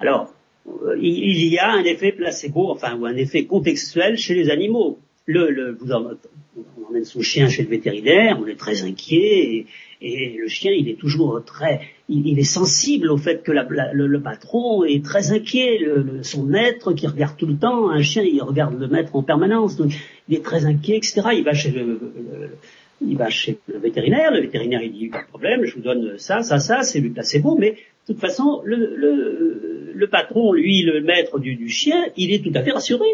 Alors, 0.00 0.32
euh, 0.66 0.96
il 1.00 1.46
y 1.46 1.58
a 1.58 1.70
un 1.70 1.84
effet 1.84 2.12
placebo, 2.12 2.70
enfin, 2.70 2.96
ou 2.96 3.06
un 3.06 3.16
effet 3.16 3.44
contextuel 3.44 4.16
chez 4.16 4.34
les 4.34 4.50
animaux. 4.50 4.98
Le, 5.26 5.50
le, 5.50 5.72
vous 5.72 5.92
on 5.92 6.88
emmène 6.88 7.04
son 7.04 7.20
chien 7.20 7.48
chez 7.48 7.62
le 7.62 7.68
vétérinaire, 7.68 8.38
on 8.40 8.46
est 8.46 8.58
très 8.58 8.82
inquiet, 8.82 9.66
et, 10.00 10.36
le 10.38 10.48
chien, 10.48 10.72
il 10.72 10.88
est 10.88 10.98
toujours 10.98 11.42
très, 11.44 11.80
il, 12.08 12.38
est 12.38 12.44
sensible 12.44 13.10
au 13.10 13.16
fait 13.16 13.42
que 13.42 13.52
la, 13.52 13.66
le, 13.92 14.22
patron 14.22 14.84
est 14.84 15.04
très 15.04 15.32
inquiet, 15.32 15.78
le, 15.78 16.22
son 16.22 16.44
maître 16.44 16.92
qui 16.92 17.06
regarde 17.06 17.36
tout 17.36 17.46
le 17.46 17.56
temps, 17.56 17.90
un 17.90 18.00
chien, 18.00 18.22
il 18.22 18.40
regarde 18.42 18.78
le 18.78 18.88
maître 18.88 19.14
en 19.16 19.22
permanence, 19.22 19.76
donc 19.76 19.92
il 20.28 20.36
est 20.36 20.44
très 20.44 20.66
inquiet, 20.66 20.96
etc. 20.96 21.20
Il 21.32 21.44
va 21.44 21.52
chez 21.52 21.72
le, 21.72 22.00
il 23.00 23.16
va 23.16 23.28
chez 23.30 23.58
le 23.66 23.78
vétérinaire, 23.78 24.32
le 24.32 24.40
vétérinaire 24.40 24.82
il 24.82 24.92
dit 24.92 25.08
pas 25.08 25.22
de 25.22 25.28
problème, 25.28 25.64
je 25.64 25.74
vous 25.74 25.82
donne 25.82 26.18
ça, 26.18 26.42
ça, 26.42 26.58
ça, 26.58 26.82
c'est 26.82 27.00
du 27.00 27.10
placebo, 27.10 27.56
mais 27.56 27.72
de 27.72 28.14
toute 28.14 28.20
façon, 28.20 28.62
le, 28.64 28.96
le, 28.96 29.92
le 29.94 30.06
patron, 30.08 30.52
lui, 30.52 30.82
le 30.82 31.00
maître 31.02 31.38
du, 31.38 31.56
du, 31.56 31.68
chien, 31.68 32.06
il 32.16 32.32
est 32.32 32.42
tout 32.42 32.52
à 32.54 32.62
fait 32.62 32.70
rassuré. 32.70 33.06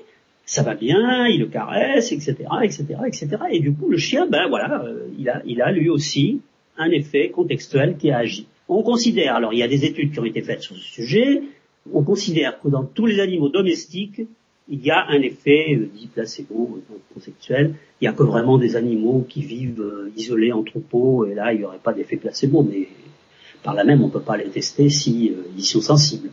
Ça 0.46 0.62
va 0.62 0.74
bien, 0.74 1.26
il 1.26 1.40
le 1.40 1.46
caresse, 1.46 2.12
etc., 2.12 2.36
etc., 2.62 2.84
etc. 3.06 3.28
Et 3.50 3.60
du 3.60 3.72
coup, 3.72 3.88
le 3.88 3.96
chien, 3.96 4.26
ben 4.26 4.46
voilà, 4.48 4.84
euh, 4.84 5.08
il, 5.18 5.28
a, 5.30 5.42
il 5.46 5.62
a 5.62 5.72
lui 5.72 5.88
aussi 5.88 6.42
un 6.76 6.90
effet 6.90 7.30
contextuel 7.30 7.96
qui 7.96 8.10
a 8.10 8.18
agi. 8.18 8.46
On 8.68 8.82
considère, 8.82 9.36
alors 9.36 9.54
il 9.54 9.58
y 9.58 9.62
a 9.62 9.68
des 9.68 9.84
études 9.84 10.12
qui 10.12 10.20
ont 10.20 10.24
été 10.24 10.42
faites 10.42 10.60
sur 10.60 10.76
ce 10.76 10.82
sujet, 10.82 11.42
on 11.92 12.02
considère 12.02 12.60
que 12.60 12.68
dans 12.68 12.84
tous 12.84 13.06
les 13.06 13.20
animaux 13.20 13.48
domestiques, 13.48 14.22
il 14.68 14.84
y 14.84 14.90
a 14.90 15.06
un 15.08 15.20
effet 15.20 15.74
euh, 15.74 15.90
dit 15.92 16.06
placebo, 16.06 16.80
contextuel. 17.12 17.74
Il 18.00 18.04
n'y 18.04 18.08
a 18.08 18.12
que 18.12 18.22
vraiment 18.22 18.58
des 18.58 18.76
animaux 18.76 19.26
qui 19.28 19.42
vivent 19.42 19.80
euh, 19.80 20.12
isolés 20.16 20.52
en 20.52 20.62
troupeau, 20.62 21.26
et 21.26 21.34
là, 21.34 21.52
il 21.52 21.58
n'y 21.58 21.64
aurait 21.64 21.78
pas 21.78 21.92
d'effet 21.92 22.16
placebo, 22.16 22.62
mais 22.62 22.88
par 23.62 23.74
là 23.74 23.84
même, 23.84 24.02
on 24.02 24.06
ne 24.06 24.12
peut 24.12 24.20
pas 24.20 24.36
les 24.36 24.48
tester 24.50 24.88
si 24.90 25.30
euh, 25.30 25.42
ils 25.56 25.64
sont 25.64 25.80
sensibles. 25.80 26.30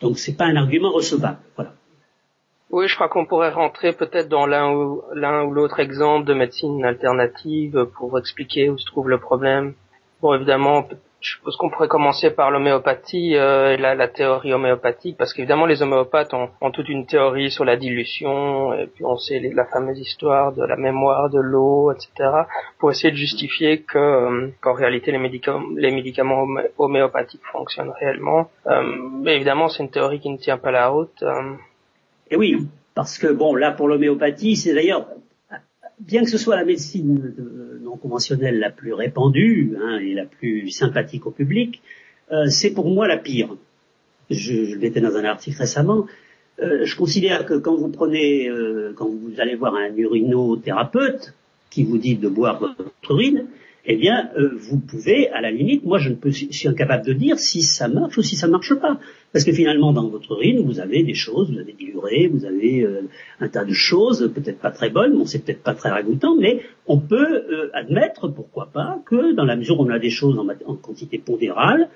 Donc 0.00 0.18
c'est 0.18 0.36
pas 0.36 0.46
un 0.46 0.56
argument 0.56 0.90
recevable. 0.90 1.38
Voilà. 1.56 1.74
Oui, 2.70 2.86
je 2.86 2.94
crois 2.94 3.08
qu'on 3.08 3.24
pourrait 3.24 3.50
rentrer 3.50 3.92
peut-être 3.94 4.28
dans 4.28 4.46
l'un 4.46 4.72
ou 4.72 5.52
l'autre 5.52 5.80
exemple 5.80 6.26
de 6.26 6.34
médecine 6.34 6.84
alternative 6.84 7.88
pour 7.96 8.18
expliquer 8.18 8.68
où 8.68 8.76
se 8.76 8.84
trouve 8.84 9.08
le 9.08 9.18
problème. 9.18 9.72
Bon, 10.20 10.34
évidemment, 10.34 10.86
je 11.20 11.32
suppose 11.32 11.56
qu'on 11.56 11.68
pourrait 11.68 11.88
commencer 11.88 12.30
par 12.30 12.50
l'homéopathie 12.50 13.34
euh, 13.34 13.74
et 13.74 13.76
la, 13.76 13.94
la, 13.96 14.06
théorie 14.06 14.52
homéopathique, 14.52 15.16
parce 15.16 15.32
qu'évidemment 15.32 15.66
les 15.66 15.82
homéopathes 15.82 16.32
ont, 16.32 16.48
ont, 16.60 16.70
toute 16.70 16.88
une 16.88 17.06
théorie 17.06 17.50
sur 17.50 17.64
la 17.64 17.76
dilution, 17.76 18.72
et 18.74 18.86
puis 18.86 19.04
on 19.04 19.16
sait 19.16 19.40
la 19.52 19.64
fameuse 19.64 19.98
histoire 19.98 20.52
de 20.52 20.62
la 20.62 20.76
mémoire 20.76 21.28
de 21.28 21.40
l'eau, 21.40 21.90
etc., 21.90 22.30
pour 22.78 22.92
essayer 22.92 23.10
de 23.10 23.16
justifier 23.16 23.82
que 23.82 23.98
euh, 23.98 24.48
qu'en 24.60 24.74
réalité 24.74 25.10
les 25.10 25.18
médicaments, 25.18 25.66
les 25.74 25.90
médicaments 25.90 26.46
homéopathiques 26.78 27.44
fonctionnent 27.50 27.92
réellement. 27.98 28.50
Euh, 28.66 28.82
mais 29.20 29.34
évidemment 29.34 29.68
c'est 29.68 29.82
une 29.82 29.90
théorie 29.90 30.20
qui 30.20 30.30
ne 30.30 30.38
tient 30.38 30.58
pas 30.58 30.70
la 30.70 30.88
route. 30.88 31.22
Euh. 31.22 31.54
Et 32.30 32.36
oui, 32.36 32.58
parce 32.94 33.18
que 33.18 33.26
bon 33.26 33.56
là 33.56 33.72
pour 33.72 33.88
l'homéopathie, 33.88 34.54
c'est 34.54 34.72
d'ailleurs 34.72 35.06
bien 36.00 36.24
que 36.24 36.30
ce 36.30 36.38
soit 36.38 36.56
la 36.56 36.64
médecine 36.64 37.34
non 37.82 37.96
conventionnelle 37.96 38.58
la 38.58 38.70
plus 38.70 38.92
répandue 38.92 39.76
hein, 39.80 39.98
et 39.98 40.14
la 40.14 40.24
plus 40.24 40.70
sympathique 40.70 41.26
au 41.26 41.30
public, 41.30 41.82
euh, 42.32 42.46
c'est 42.48 42.70
pour 42.70 42.88
moi 42.88 43.08
la 43.08 43.16
pire. 43.16 43.56
Je, 44.30 44.64
je 44.64 44.76
l'étais 44.76 45.00
dans 45.00 45.16
un 45.16 45.24
article 45.24 45.58
récemment. 45.58 46.06
Euh, 46.60 46.84
je 46.84 46.96
considère 46.96 47.46
que 47.46 47.54
quand 47.54 47.76
vous 47.76 47.88
prenez, 47.88 48.48
euh, 48.48 48.92
quand 48.96 49.08
vous 49.08 49.40
allez 49.40 49.54
voir 49.54 49.74
un 49.74 49.94
urinothérapeute 49.96 51.34
qui 51.70 51.84
vous 51.84 51.98
dit 51.98 52.16
de 52.16 52.28
boire 52.28 52.58
votre 52.58 53.10
urine, 53.10 53.46
eh 53.90 53.96
bien, 53.96 54.28
euh, 54.36 54.50
vous 54.54 54.78
pouvez, 54.78 55.30
à 55.30 55.40
la 55.40 55.50
limite, 55.50 55.82
moi 55.82 55.96
je 55.96 56.10
ne 56.10 56.14
peux, 56.14 56.30
suis 56.30 56.68
incapable 56.68 57.06
de 57.06 57.14
dire 57.14 57.38
si 57.38 57.62
ça 57.62 57.88
marche 57.88 58.18
ou 58.18 58.22
si 58.22 58.36
ça 58.36 58.46
marche 58.46 58.74
pas. 58.74 59.00
Parce 59.32 59.46
que 59.46 59.52
finalement, 59.52 59.94
dans 59.94 60.06
votre 60.08 60.32
urine, 60.32 60.60
vous 60.60 60.78
avez 60.78 61.02
des 61.02 61.14
choses, 61.14 61.50
vous 61.50 61.58
avez 61.58 61.72
des 61.72 61.86
urées, 61.86 62.28
vous 62.28 62.44
avez 62.44 62.82
euh, 62.82 63.08
un 63.40 63.48
tas 63.48 63.64
de 63.64 63.72
choses, 63.72 64.30
peut-être 64.34 64.58
pas 64.58 64.70
très 64.70 64.90
bonnes, 64.90 65.16
bon, 65.16 65.24
c'est 65.24 65.42
peut-être 65.42 65.62
pas 65.62 65.72
très 65.72 65.88
ragoûtant, 65.88 66.36
mais 66.36 66.60
on 66.86 66.98
peut 66.98 67.44
euh, 67.50 67.70
admettre, 67.72 68.28
pourquoi 68.28 68.66
pas, 68.66 69.00
que 69.06 69.32
dans 69.32 69.46
la 69.46 69.56
mesure 69.56 69.80
où 69.80 69.84
on 69.84 69.88
a 69.88 69.98
des 69.98 70.10
choses 70.10 70.38
en, 70.38 70.74
quantité 70.74 71.16
pondérale, 71.16 71.88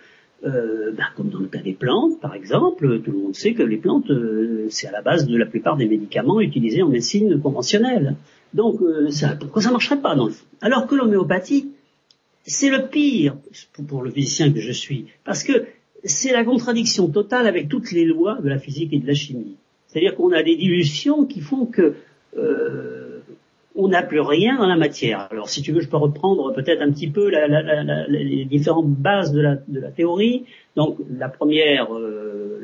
ben, 0.43 1.07
comme 1.14 1.28
dans 1.28 1.38
le 1.38 1.47
cas 1.47 1.61
des 1.61 1.74
plantes, 1.74 2.20
par 2.20 2.34
exemple, 2.34 3.01
tout 3.03 3.12
le 3.12 3.18
monde 3.18 3.34
sait 3.34 3.53
que 3.53 3.62
les 3.62 3.76
plantes, 3.76 4.11
c'est 4.70 4.88
à 4.88 4.90
la 4.90 5.01
base 5.01 5.26
de 5.26 5.36
la 5.36 5.47
plupart 5.47 5.76
des 5.76 5.86
médicaments 5.86 6.40
utilisés 6.40 6.82
en 6.82 6.88
médecine 6.88 7.40
conventionnelle. 7.40 8.16
Donc, 8.53 8.80
pourquoi 9.38 9.62
ça 9.62 9.70
marcherait 9.70 10.01
pas 10.01 10.16
dans 10.16 10.24
le 10.24 10.32
fond? 10.32 10.45
Alors 10.61 10.88
que 10.88 10.97
l'homéopathie, 10.97 11.72
c'est 12.45 12.70
le 12.70 12.88
pire 12.88 13.36
pour 13.88 14.03
le 14.03 14.11
physicien 14.11 14.53
que 14.53 14.61
je 14.61 14.72
suis, 14.72 15.07
parce 15.24 15.45
que 15.45 15.64
c'est 16.05 16.32
la 16.32 16.45
contradiction 16.45 17.09
totale 17.09 17.47
avec 17.47 17.68
toutes 17.68 17.93
les 17.93 18.05
lois 18.05 18.38
de 18.43 18.49
la 18.49 18.59
physique 18.59 18.93
et 18.93 18.99
de 18.99 19.07
la 19.07 19.14
chimie. 19.14 19.57
C'est-à-dire 19.86 20.16
qu'on 20.16 20.32
a 20.32 20.43
des 20.43 20.57
dilutions 20.57 21.26
qui 21.26 21.40
font 21.40 21.66
que 21.66 21.95
euh, 22.36 23.20
on 23.74 23.88
n'a 23.88 24.03
plus 24.03 24.20
rien 24.20 24.57
dans 24.59 24.66
la 24.66 24.76
matière. 24.76 25.28
Alors, 25.30 25.49
si 25.49 25.62
tu 25.62 25.72
veux, 25.72 25.80
je 25.80 25.88
peux 25.88 25.97
reprendre 25.97 26.53
peut-être 26.55 26.82
un 26.82 26.90
petit 26.90 27.09
peu 27.09 27.30
les 28.09 28.45
différentes 28.45 28.88
bases 28.88 29.32
de 29.32 29.40
la, 29.40 29.57
théorie. 29.90 30.45
Donc, 30.76 30.99
la 31.16 31.28
première 31.28 31.95
euh, 31.95 32.61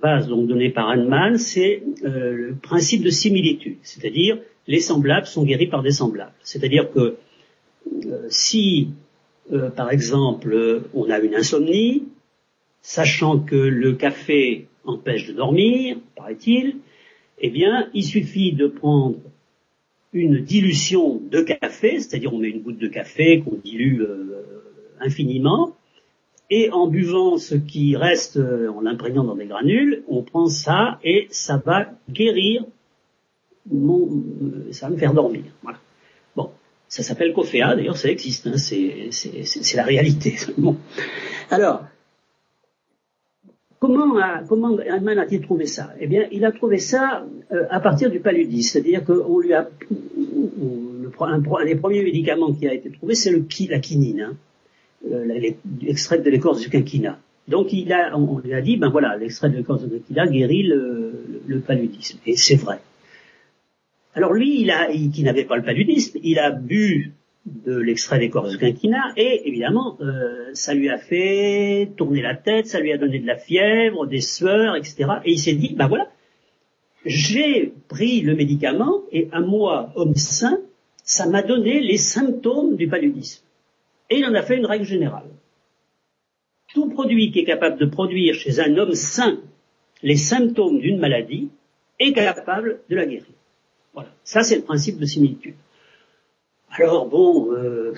base 0.00 0.28
donc, 0.28 0.46
donnée 0.46 0.70
par 0.70 0.88
Hahnemann, 0.88 1.36
c'est 1.38 1.82
euh, 2.04 2.32
le 2.32 2.54
principe 2.54 3.02
de 3.02 3.10
similitude, 3.10 3.78
c'est-à-dire 3.82 4.38
les 4.66 4.80
semblables 4.80 5.26
sont 5.26 5.44
guéris 5.44 5.66
par 5.66 5.82
des 5.82 5.92
semblables. 5.92 6.34
C'est-à-dire 6.42 6.92
que 6.92 7.16
si, 8.28 8.90
euh, 9.52 9.70
par 9.70 9.90
exemple, 9.90 10.82
on 10.94 11.10
a 11.10 11.18
une 11.18 11.34
insomnie, 11.34 12.04
sachant 12.82 13.38
que 13.38 13.56
le 13.56 13.94
café 13.94 14.66
empêche 14.84 15.26
de 15.26 15.32
dormir, 15.32 15.98
paraît-il, 16.16 16.76
eh 17.38 17.50
bien, 17.50 17.88
il 17.94 18.04
suffit 18.04 18.52
de 18.52 18.66
prendre 18.66 19.16
une 20.12 20.40
dilution 20.40 21.20
de 21.30 21.40
café, 21.42 22.00
c'est-à-dire 22.00 22.32
on 22.32 22.38
met 22.38 22.48
une 22.48 22.62
goutte 22.62 22.78
de 22.78 22.88
café 22.88 23.40
qu'on 23.40 23.56
dilue 23.56 24.02
euh, 24.02 24.62
infiniment, 25.00 25.74
et 26.50 26.70
en 26.70 26.86
buvant 26.86 27.36
ce 27.36 27.54
qui 27.54 27.94
reste, 27.94 28.38
en 28.38 28.80
l'imprégnant 28.80 29.22
dans 29.22 29.34
des 29.34 29.44
granules, 29.44 30.02
on 30.08 30.22
prend 30.22 30.46
ça 30.46 30.98
et 31.04 31.28
ça 31.30 31.62
va 31.64 31.90
guérir, 32.08 32.64
ça 34.70 34.88
va 34.88 34.94
me 34.94 34.96
faire 34.96 35.12
dormir. 35.12 35.42
Voilà. 35.62 35.78
Ça 36.88 37.02
s'appelle 37.02 37.34
COFEA, 37.34 37.76
d'ailleurs 37.76 37.96
ça 37.96 38.08
existe, 38.08 38.46
hein, 38.46 38.56
c'est 38.56 39.76
la 39.76 39.84
réalité. 39.84 40.36
Bon. 40.56 40.76
Alors, 41.50 41.84
comment, 43.78 44.16
a, 44.16 44.42
comment 44.44 44.76
a-t-il 44.76 45.42
trouvé 45.42 45.66
ça? 45.66 45.92
Eh 46.00 46.06
bien, 46.06 46.26
il 46.32 46.44
a 46.44 46.52
trouvé 46.52 46.78
ça 46.78 47.26
euh, 47.52 47.64
à 47.70 47.80
partir 47.80 48.10
du 48.10 48.20
paludisme, 48.20 48.72
c'est-à-dire 48.72 49.04
lui 49.38 49.52
a, 49.52 49.68
le, 49.90 51.10
un, 51.20 51.64
des 51.64 51.76
premiers 51.76 52.02
médicaments 52.02 52.52
qui 52.52 52.66
a 52.66 52.74
été 52.74 52.90
trouvé, 52.90 53.14
c'est 53.14 53.30
le 53.30 53.44
la 53.68 53.78
quinine. 53.78 54.20
Hein. 54.20 54.36
l'extrait 55.80 56.18
de 56.18 56.30
l'écorce 56.30 56.60
du 56.60 56.70
quinquina. 56.70 57.18
Donc 57.46 57.72
il 57.72 57.92
a, 57.92 58.16
on 58.16 58.38
lui 58.38 58.52
a 58.52 58.60
dit, 58.60 58.76
ben 58.76 58.90
voilà, 58.90 59.16
l'extrait 59.16 59.48
de 59.50 59.56
l'écorce 59.56 59.82
du 59.82 59.90
quinquina 59.90 60.26
guérit 60.26 60.64
le, 60.64 61.60
paludisme. 61.66 62.18
Et 62.26 62.36
c'est 62.36 62.56
vrai. 62.56 62.78
Alors 64.18 64.32
lui, 64.32 64.62
il 64.62 64.70
a, 64.72 64.88
qui 64.88 65.22
n'avait 65.22 65.44
pas 65.44 65.56
le 65.56 65.62
paludisme, 65.62 66.18
il 66.24 66.40
a 66.40 66.50
bu 66.50 67.12
de 67.46 67.78
l'extrait 67.78 68.18
d'écorce 68.18 68.50
du 68.50 68.58
quinquina 68.58 69.12
et 69.16 69.42
évidemment, 69.46 69.96
euh, 70.00 70.50
ça 70.54 70.74
lui 70.74 70.88
a 70.88 70.98
fait 70.98 71.92
tourner 71.96 72.20
la 72.20 72.34
tête, 72.34 72.66
ça 72.66 72.80
lui 72.80 72.92
a 72.92 72.98
donné 72.98 73.20
de 73.20 73.26
la 73.28 73.36
fièvre, 73.36 74.08
des 74.08 74.20
sueurs, 74.20 74.74
etc. 74.74 75.08
Et 75.24 75.34
il 75.34 75.38
s'est 75.38 75.52
dit, 75.52 75.72
ben 75.76 75.86
voilà, 75.86 76.08
j'ai 77.04 77.72
pris 77.86 78.22
le 78.22 78.34
médicament 78.34 79.02
et 79.12 79.28
à 79.30 79.40
moi, 79.40 79.92
homme 79.94 80.16
sain, 80.16 80.58
ça 81.04 81.28
m'a 81.28 81.42
donné 81.42 81.78
les 81.78 81.96
symptômes 81.96 82.74
du 82.74 82.88
paludisme. 82.88 83.44
Et 84.10 84.18
il 84.18 84.24
en 84.24 84.34
a 84.34 84.42
fait 84.42 84.56
une 84.56 84.66
règle 84.66 84.84
générale. 84.84 85.30
Tout 86.74 86.88
produit 86.88 87.30
qui 87.30 87.38
est 87.38 87.44
capable 87.44 87.78
de 87.78 87.86
produire 87.86 88.34
chez 88.34 88.58
un 88.58 88.76
homme 88.78 88.94
sain 88.94 89.38
les 90.02 90.16
symptômes 90.16 90.80
d'une 90.80 90.98
maladie 90.98 91.50
est 92.00 92.12
capable 92.12 92.80
de 92.90 92.96
la 92.96 93.06
guérir. 93.06 93.37
Voilà. 93.94 94.10
Ça, 94.24 94.42
c'est 94.42 94.56
le 94.56 94.62
principe 94.62 94.98
de 94.98 95.06
similitude. 95.06 95.54
Alors 96.70 97.06
bon, 97.06 97.52
euh, 97.52 97.94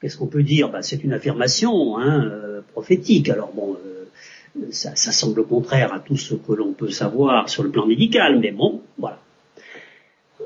qu'est-ce 0.00 0.16
qu'on 0.16 0.26
peut 0.26 0.42
dire? 0.42 0.70
Ben, 0.70 0.82
C'est 0.82 1.02
une 1.04 1.12
affirmation 1.12 1.98
hein, 1.98 2.24
euh, 2.24 2.60
prophétique. 2.72 3.28
Alors 3.28 3.52
bon, 3.54 3.76
euh, 3.86 4.66
ça, 4.70 4.94
ça, 4.96 5.12
semble 5.12 5.44
contraire 5.44 5.92
à 5.94 6.00
tout 6.00 6.16
ce 6.16 6.34
que 6.34 6.52
l'on 6.52 6.72
peut 6.72 6.90
savoir 6.90 7.48
sur 7.48 7.62
le 7.62 7.70
plan 7.70 7.86
médical, 7.86 8.40
mais 8.40 8.50
bon, 8.50 8.82
voilà. 8.98 9.20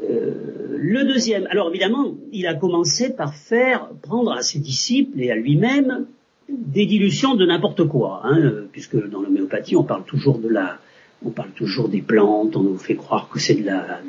le 0.02 1.04
deuxième, 1.04 1.46
alors 1.46 1.70
évidemment, 1.70 2.14
il 2.30 2.46
a 2.46 2.54
commencé 2.54 3.10
par 3.14 3.34
faire 3.34 3.88
prendre 4.02 4.32
à 4.32 4.42
ses 4.42 4.58
disciples 4.58 5.18
et 5.20 5.30
à 5.30 5.34
lui-même 5.34 6.06
des 6.48 6.84
dilutions 6.84 7.34
de 7.34 7.46
n'importe 7.46 7.84
quoi, 7.88 8.20
hein, 8.24 8.66
puisque 8.70 8.96
dans 9.08 9.22
l'homéopathie, 9.22 9.76
on 9.76 9.84
parle 9.84 10.04
toujours 10.04 10.38
de 10.38 10.48
la, 10.48 10.78
on 11.24 11.30
parle 11.30 11.50
toujours 11.50 11.88
des 11.88 12.02
plantes, 12.02 12.56
on 12.56 12.62
nous 12.62 12.78
fait 12.78 12.96
croire 12.96 13.28
que 13.28 13.38
c'est 13.38 13.54
de 13.54 13.64
la, 13.64 14.00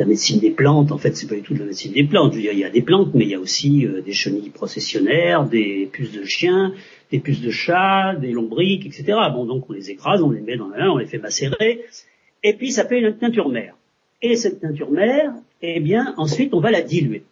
la 0.00 0.06
médecine 0.06 0.40
des 0.40 0.50
plantes, 0.50 0.92
en 0.92 0.98
fait, 0.98 1.16
c'est 1.16 1.26
pas 1.26 1.34
du 1.34 1.42
tout 1.42 1.52
de 1.52 1.58
la 1.58 1.66
médecine 1.66 1.92
des 1.92 2.04
plantes. 2.04 2.32
Il 2.34 2.42
y 2.42 2.64
a 2.64 2.70
des 2.70 2.82
plantes, 2.82 3.10
mais 3.12 3.24
il 3.24 3.30
y 3.30 3.34
a 3.34 3.40
aussi 3.40 3.86
euh, 3.86 4.00
des 4.00 4.12
chenilles 4.12 4.50
processionnaires, 4.50 5.44
des 5.44 5.90
puces 5.92 6.12
de 6.12 6.24
chiens, 6.24 6.72
des 7.10 7.18
puces 7.18 7.42
de 7.42 7.50
chat, 7.50 8.14
des 8.14 8.32
lombriques, 8.32 8.86
etc. 8.86 9.18
Bon, 9.34 9.44
donc 9.44 9.68
on 9.68 9.72
les 9.72 9.90
écrase, 9.90 10.22
on 10.22 10.30
les 10.30 10.40
met 10.40 10.56
dans 10.56 10.68
la 10.68 10.78
main, 10.78 10.90
on 10.90 10.96
les 10.96 11.06
fait 11.06 11.18
macérer, 11.18 11.82
et 12.42 12.54
puis 12.54 12.72
ça 12.72 12.86
fait 12.86 13.00
une 13.00 13.14
teinture 13.14 13.50
mère. 13.50 13.74
Et 14.22 14.36
cette 14.36 14.60
teinture 14.60 14.90
mère, 14.90 15.32
eh 15.60 15.80
bien, 15.80 16.14
ensuite, 16.16 16.54
on 16.54 16.60
va 16.60 16.70
la 16.70 16.82
diluer. 16.82 17.24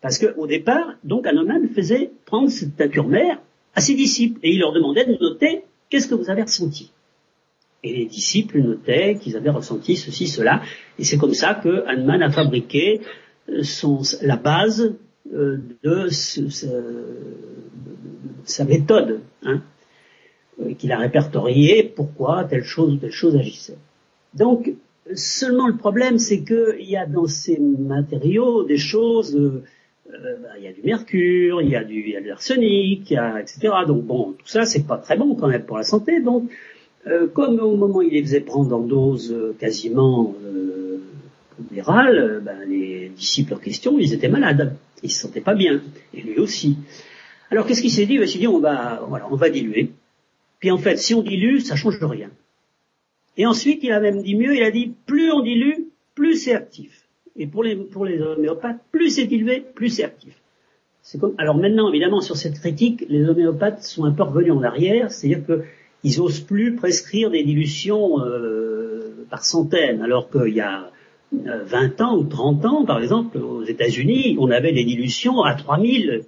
Parce 0.00 0.18
qu'au 0.18 0.46
départ, 0.46 0.94
donc, 1.02 1.26
Hahnemann 1.26 1.68
faisait 1.70 2.10
prendre 2.26 2.50
cette 2.50 2.76
teinture 2.76 3.08
mère 3.08 3.40
à 3.74 3.80
ses 3.80 3.94
disciples, 3.94 4.38
et 4.44 4.52
il 4.52 4.60
leur 4.60 4.72
demandait 4.72 5.06
de 5.06 5.16
noter 5.20 5.62
qu'est-ce 5.90 6.06
que 6.06 6.14
vous 6.14 6.30
avez 6.30 6.42
ressenti. 6.42 6.92
Et 7.86 7.92
les 7.92 8.06
disciples 8.06 8.60
notaient 8.60 9.16
qu'ils 9.20 9.36
avaient 9.36 9.50
ressenti 9.50 9.96
ceci, 9.96 10.26
cela. 10.26 10.60
Et 10.98 11.04
c'est 11.04 11.18
comme 11.18 11.34
ça 11.34 11.54
que 11.54 11.86
Hahnemann 11.86 12.20
a 12.20 12.30
fabriqué 12.30 13.00
euh, 13.48 13.62
la 14.22 14.36
base 14.36 14.96
euh, 15.32 15.58
de, 15.84 16.08
sa 18.44 18.64
méthode, 18.64 19.20
hein, 19.44 19.62
euh, 20.60 20.74
qu'il 20.74 20.90
a 20.90 20.98
répertorié 20.98 21.84
pourquoi 21.84 22.44
telle 22.44 22.64
chose 22.64 22.94
ou 22.94 22.96
telle 22.96 23.12
chose 23.12 23.36
agissait. 23.36 23.78
Donc, 24.34 24.72
seulement 25.14 25.68
le 25.68 25.76
problème, 25.76 26.18
c'est 26.18 26.42
qu'il 26.42 26.90
y 26.90 26.96
a 26.96 27.06
dans 27.06 27.26
ces 27.28 27.58
matériaux 27.60 28.64
des 28.64 28.78
choses, 28.78 29.38
il 30.58 30.64
y 30.64 30.66
a 30.66 30.72
du 30.72 30.82
mercure, 30.82 31.62
il 31.62 31.68
y 31.68 31.76
a 31.76 31.84
du, 31.84 32.12
de 32.12 32.28
l'arsenic, 32.28 33.12
etc. 33.12 33.74
Donc 33.86 34.02
bon, 34.04 34.32
tout 34.32 34.46
ça, 34.46 34.64
c'est 34.64 34.86
pas 34.86 34.98
très 34.98 35.16
bon 35.16 35.36
quand 35.36 35.46
même 35.48 35.64
pour 35.64 35.76
la 35.76 35.84
santé. 35.84 36.20
Donc, 36.20 36.50
euh, 37.06 37.26
comme 37.28 37.60
au 37.60 37.76
moment 37.76 37.98
où 37.98 38.02
il 38.02 38.12
les 38.12 38.22
faisait 38.22 38.40
prendre 38.40 38.74
en 38.76 38.80
dose 38.80 39.32
euh, 39.32 39.54
quasiment 39.58 40.34
euh, 40.44 40.98
euh, 41.78 42.40
ben, 42.40 42.58
les 42.68 43.10
disciples 43.10 43.54
en 43.54 43.58
question, 43.58 43.98
ils 43.98 44.12
étaient 44.12 44.28
malades, 44.28 44.76
ils 45.02 45.10
se 45.10 45.20
sentaient 45.20 45.40
pas 45.40 45.54
bien, 45.54 45.80
et 46.14 46.20
lui 46.20 46.38
aussi. 46.38 46.76
Alors 47.50 47.66
qu'est-ce 47.66 47.82
qu'il 47.82 47.90
s'est 47.90 48.06
dit? 48.06 48.14
Il 48.14 48.28
s'est 48.28 48.38
dit 48.38 48.48
on 48.48 48.58
va, 48.58 49.04
voilà, 49.08 49.26
on 49.30 49.36
va 49.36 49.50
diluer. 49.50 49.90
Puis 50.58 50.70
en 50.70 50.78
fait, 50.78 50.96
si 50.96 51.14
on 51.14 51.22
dilue, 51.22 51.60
ça 51.60 51.76
change 51.76 51.98
rien. 52.02 52.30
Et 53.36 53.46
ensuite, 53.46 53.80
il 53.82 53.92
a 53.92 54.00
même 54.00 54.22
dit 54.22 54.34
mieux, 54.34 54.56
il 54.56 54.62
a 54.62 54.70
dit 54.70 54.92
plus 55.06 55.30
on 55.30 55.42
dilue, 55.42 55.86
plus 56.14 56.36
c'est 56.36 56.54
actif. 56.54 57.06
Et 57.36 57.46
pour 57.46 57.62
les, 57.62 57.76
pour 57.76 58.06
les 58.06 58.20
homéopathes, 58.20 58.80
plus 58.90 59.10
c'est 59.10 59.26
dilué, 59.26 59.62
plus 59.74 59.90
c'est 59.90 60.04
actif. 60.04 60.34
Comme... 61.20 61.34
Alors 61.38 61.56
maintenant, 61.56 61.88
évidemment, 61.90 62.20
sur 62.20 62.36
cette 62.36 62.58
critique, 62.58 63.04
les 63.08 63.28
homéopathes 63.28 63.82
sont 63.82 64.04
un 64.04 64.12
peu 64.12 64.24
revenus 64.24 64.52
en 64.52 64.62
arrière, 64.62 65.12
c'est-à-dire 65.12 65.46
que 65.46 65.62
ils 66.06 66.20
osent 66.20 66.40
plus 66.40 66.76
prescrire 66.76 67.30
des 67.30 67.42
dilutions 67.42 68.20
euh, 68.20 69.26
par 69.28 69.44
centaines, 69.44 70.02
alors 70.02 70.30
qu'il 70.30 70.54
y 70.54 70.60
a 70.60 70.92
20 71.32 72.00
euh, 72.00 72.04
ans 72.04 72.16
ou 72.16 72.24
30 72.24 72.64
ans, 72.64 72.84
par 72.84 73.00
exemple, 73.02 73.38
aux 73.38 73.64
États-Unis, 73.64 74.36
on 74.38 74.52
avait 74.52 74.72
des 74.72 74.84
dilutions 74.84 75.42
à 75.42 75.54
3000. 75.54 76.22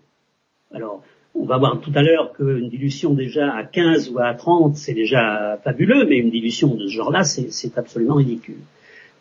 Alors, 0.74 1.04
on 1.36 1.44
va 1.44 1.58
voir 1.58 1.80
tout 1.80 1.92
à 1.94 2.02
l'heure 2.02 2.32
qu'une 2.32 2.68
dilution 2.68 3.14
déjà 3.14 3.54
à 3.54 3.62
15 3.62 4.10
ou 4.10 4.18
à 4.18 4.34
30, 4.34 4.74
c'est 4.74 4.94
déjà 4.94 5.60
fabuleux, 5.62 6.06
mais 6.08 6.16
une 6.16 6.30
dilution 6.30 6.74
de 6.74 6.88
ce 6.88 6.92
genre-là, 6.94 7.22
c'est 7.22 7.78
absolument 7.78 8.16
ridicule. 8.16 8.58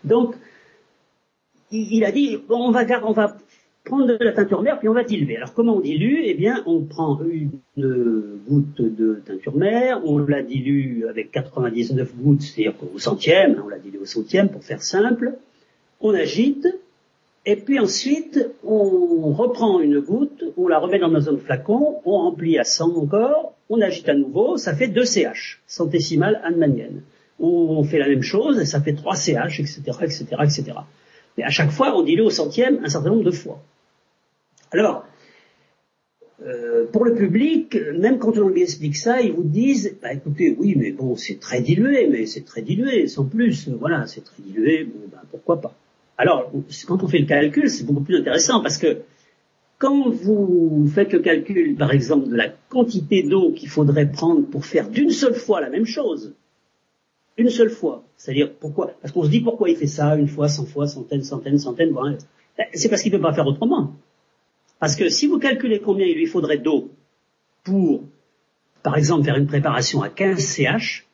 Donc, 0.03 0.34
il, 1.70 2.03
a 2.03 2.12
dit, 2.12 2.38
bon, 2.49 2.70
on 2.70 2.72
va, 2.72 2.84
on 3.03 3.12
va 3.12 3.38
prendre 3.88 4.06
de 4.06 4.24
la 4.24 4.32
teinture 4.34 4.62
mère, 4.62 4.80
puis 4.80 4.90
on 4.90 4.94
va 4.94 5.04
diluer. 5.04 5.38
Alors 5.38 5.54
comment 5.54 5.78
on 5.78 5.80
dilue? 5.80 6.22
Eh 6.24 6.34
bien, 6.34 6.64
on 6.66 6.82
prend 6.82 7.20
une 7.24 8.40
goutte 8.48 8.82
de 8.82 9.22
teinture 9.26 9.56
mère, 9.56 10.02
on 10.06 10.18
la 10.20 10.44
dilue 10.44 11.06
avec 11.10 11.32
99 11.32 12.16
gouttes, 12.16 12.42
c'est-à-dire 12.42 12.74
au 12.94 13.00
centième, 13.00 13.52
hein, 13.52 13.64
on 13.66 13.70
la 13.70 13.80
dilue 13.80 14.00
au 14.02 14.06
centième 14.06 14.50
pour 14.50 14.64
faire 14.64 14.84
simple, 14.84 15.34
on 16.02 16.14
agite, 16.14 16.68
et 17.46 17.56
puis 17.56 17.80
ensuite, 17.80 18.46
on 18.66 19.32
reprend 19.32 19.80
une 19.80 20.02
goutte, 20.02 20.44
on 20.58 20.68
la 20.68 20.80
remet 20.80 21.00
dans 21.00 21.30
un 21.30 21.38
flacon, 21.38 22.02
on 22.04 22.18
remplit 22.18 22.60
à 22.60 22.66
100 22.66 22.98
encore, 22.98 23.54
on 23.70 23.80
agite 23.80 24.10
à 24.10 24.16
nouveau, 24.16 24.58
ça 24.58 24.76
fait 24.76 24.90
2 24.90 25.06
CH, 25.06 25.62
centésimale 25.66 26.42
hahnemannienne. 26.44 27.04
On 27.40 27.84
fait 27.84 28.00
la 28.00 28.10
même 28.10 28.24
chose, 28.24 28.60
et 28.60 28.66
ça 28.66 28.82
fait 28.82 28.94
3 28.94 29.16
CH, 29.16 29.60
etc., 29.62 29.82
etc., 30.02 30.26
etc. 30.44 30.64
Mais 31.38 31.44
à 31.44 31.50
chaque 31.50 31.72
fois, 31.72 31.96
on 31.96 32.04
dilue 32.04 32.24
au 32.24 32.30
centième 32.30 32.82
un 32.84 32.90
certain 32.90 33.12
nombre 33.12 33.24
de 33.24 33.32
fois. 33.32 33.62
Alors, 34.72 35.05
euh, 36.45 36.86
pour 36.91 37.05
le 37.05 37.15
public, 37.15 37.78
même 37.97 38.20
quand 38.20 38.38
on 38.38 38.49
lui 38.49 38.61
explique 38.61 38.95
ça, 38.95 39.22
ils 39.22 39.34
vous 39.34 39.43
disent, 39.43 39.97
bah, 40.01 40.13
écoutez, 40.13 40.55
oui, 40.57 40.76
mais 40.78 40.91
bon, 40.91 41.15
c'est 41.15 41.39
très 41.39 41.61
dilué, 41.61 42.07
mais 42.07 42.26
c'est 42.26 42.45
très 42.45 42.61
dilué, 42.61 43.07
sans 43.07 43.26
plus, 43.26 43.70
voilà, 43.70 44.05
c'est 44.07 44.22
très 44.22 44.43
dilué, 44.43 44.84
bon, 44.84 45.07
ben, 45.11 45.22
pourquoi 45.32 45.61
pas. 45.61 45.74
Alors, 46.18 46.51
quand 46.88 47.03
on 47.03 47.07
fait 47.07 47.20
le 47.20 47.26
calcul, 47.26 47.70
c'est 47.70 47.86
beaucoup 47.86 48.01
plus 48.01 48.18
intéressant 48.18 48.61
parce 48.61 48.78
que 48.78 49.01
quand 49.78 50.09
vous 50.09 50.89
faites 50.93 51.13
le 51.13 51.20
calcul, 51.20 51.76
par 51.76 51.91
exemple, 51.91 52.30
de 52.30 52.36
la 52.36 52.49
quantité 52.70 53.22
d'eau 53.22 53.51
qu'il 53.51 53.70
faudrait 53.70 54.11
prendre 54.11 54.47
pour 54.47 54.65
faire 54.65 54.89
d'une 54.89 55.11
seule 55.11 55.36
fois 55.36 55.61
la 55.61 55.70
même 55.70 55.86
chose, 55.86 56.34
une 57.38 57.51
seule 57.51 57.70
fois, 57.70 58.03
c'est-à-dire 58.15 58.51
pourquoi 58.59 58.93
Parce 59.01 59.13
qu'on 59.13 59.24
se 59.24 59.30
dit 59.30 59.41
pourquoi 59.41 59.70
il 59.70 59.76
fait 59.76 59.86
ça 59.86 60.15
une 60.15 60.28
fois, 60.28 60.47
cent 60.49 60.65
fois, 60.65 60.88
centaines, 60.88 61.24
centaines, 61.24 61.59
centaines, 61.59 61.93
ben, 61.93 62.18
c'est 62.74 62.89
parce 62.89 63.03
qu'il 63.03 63.11
ne 63.11 63.18
peut 63.18 63.24
pas 63.24 63.34
faire 63.34 63.45
autrement. 63.45 63.93
Parce 64.80 64.95
que 64.95 65.09
si 65.09 65.28
vous 65.28 65.39
calculez 65.39 65.80
combien 65.80 66.05
il 66.05 66.15
lui 66.15 66.28
faudrait 66.28 66.57
d'eau 66.57 66.91
pour, 67.63 68.03
par 68.84 68.97
exemple, 68.97 69.25
faire 69.25 69.38
une 69.38 69.47
préparation 69.47 70.01
à 70.01 70.09
15 70.09 70.39
CH, 70.39 71.07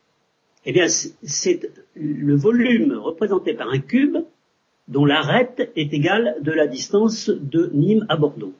eh 0.66 0.72
bien, 0.72 0.86
c'est 0.88 1.70
le 1.94 2.36
volume 2.36 2.92
représenté 2.92 3.54
par 3.54 3.68
un 3.68 3.78
cube 3.78 4.16
dont 4.88 5.04
l'arête 5.04 5.70
est 5.76 5.92
égale 5.92 6.36
de 6.40 6.52
la 6.52 6.66
distance 6.66 7.30
de 7.30 7.70
Nîmes 7.72 8.06
à 8.08 8.16
Bordeaux. 8.16 8.52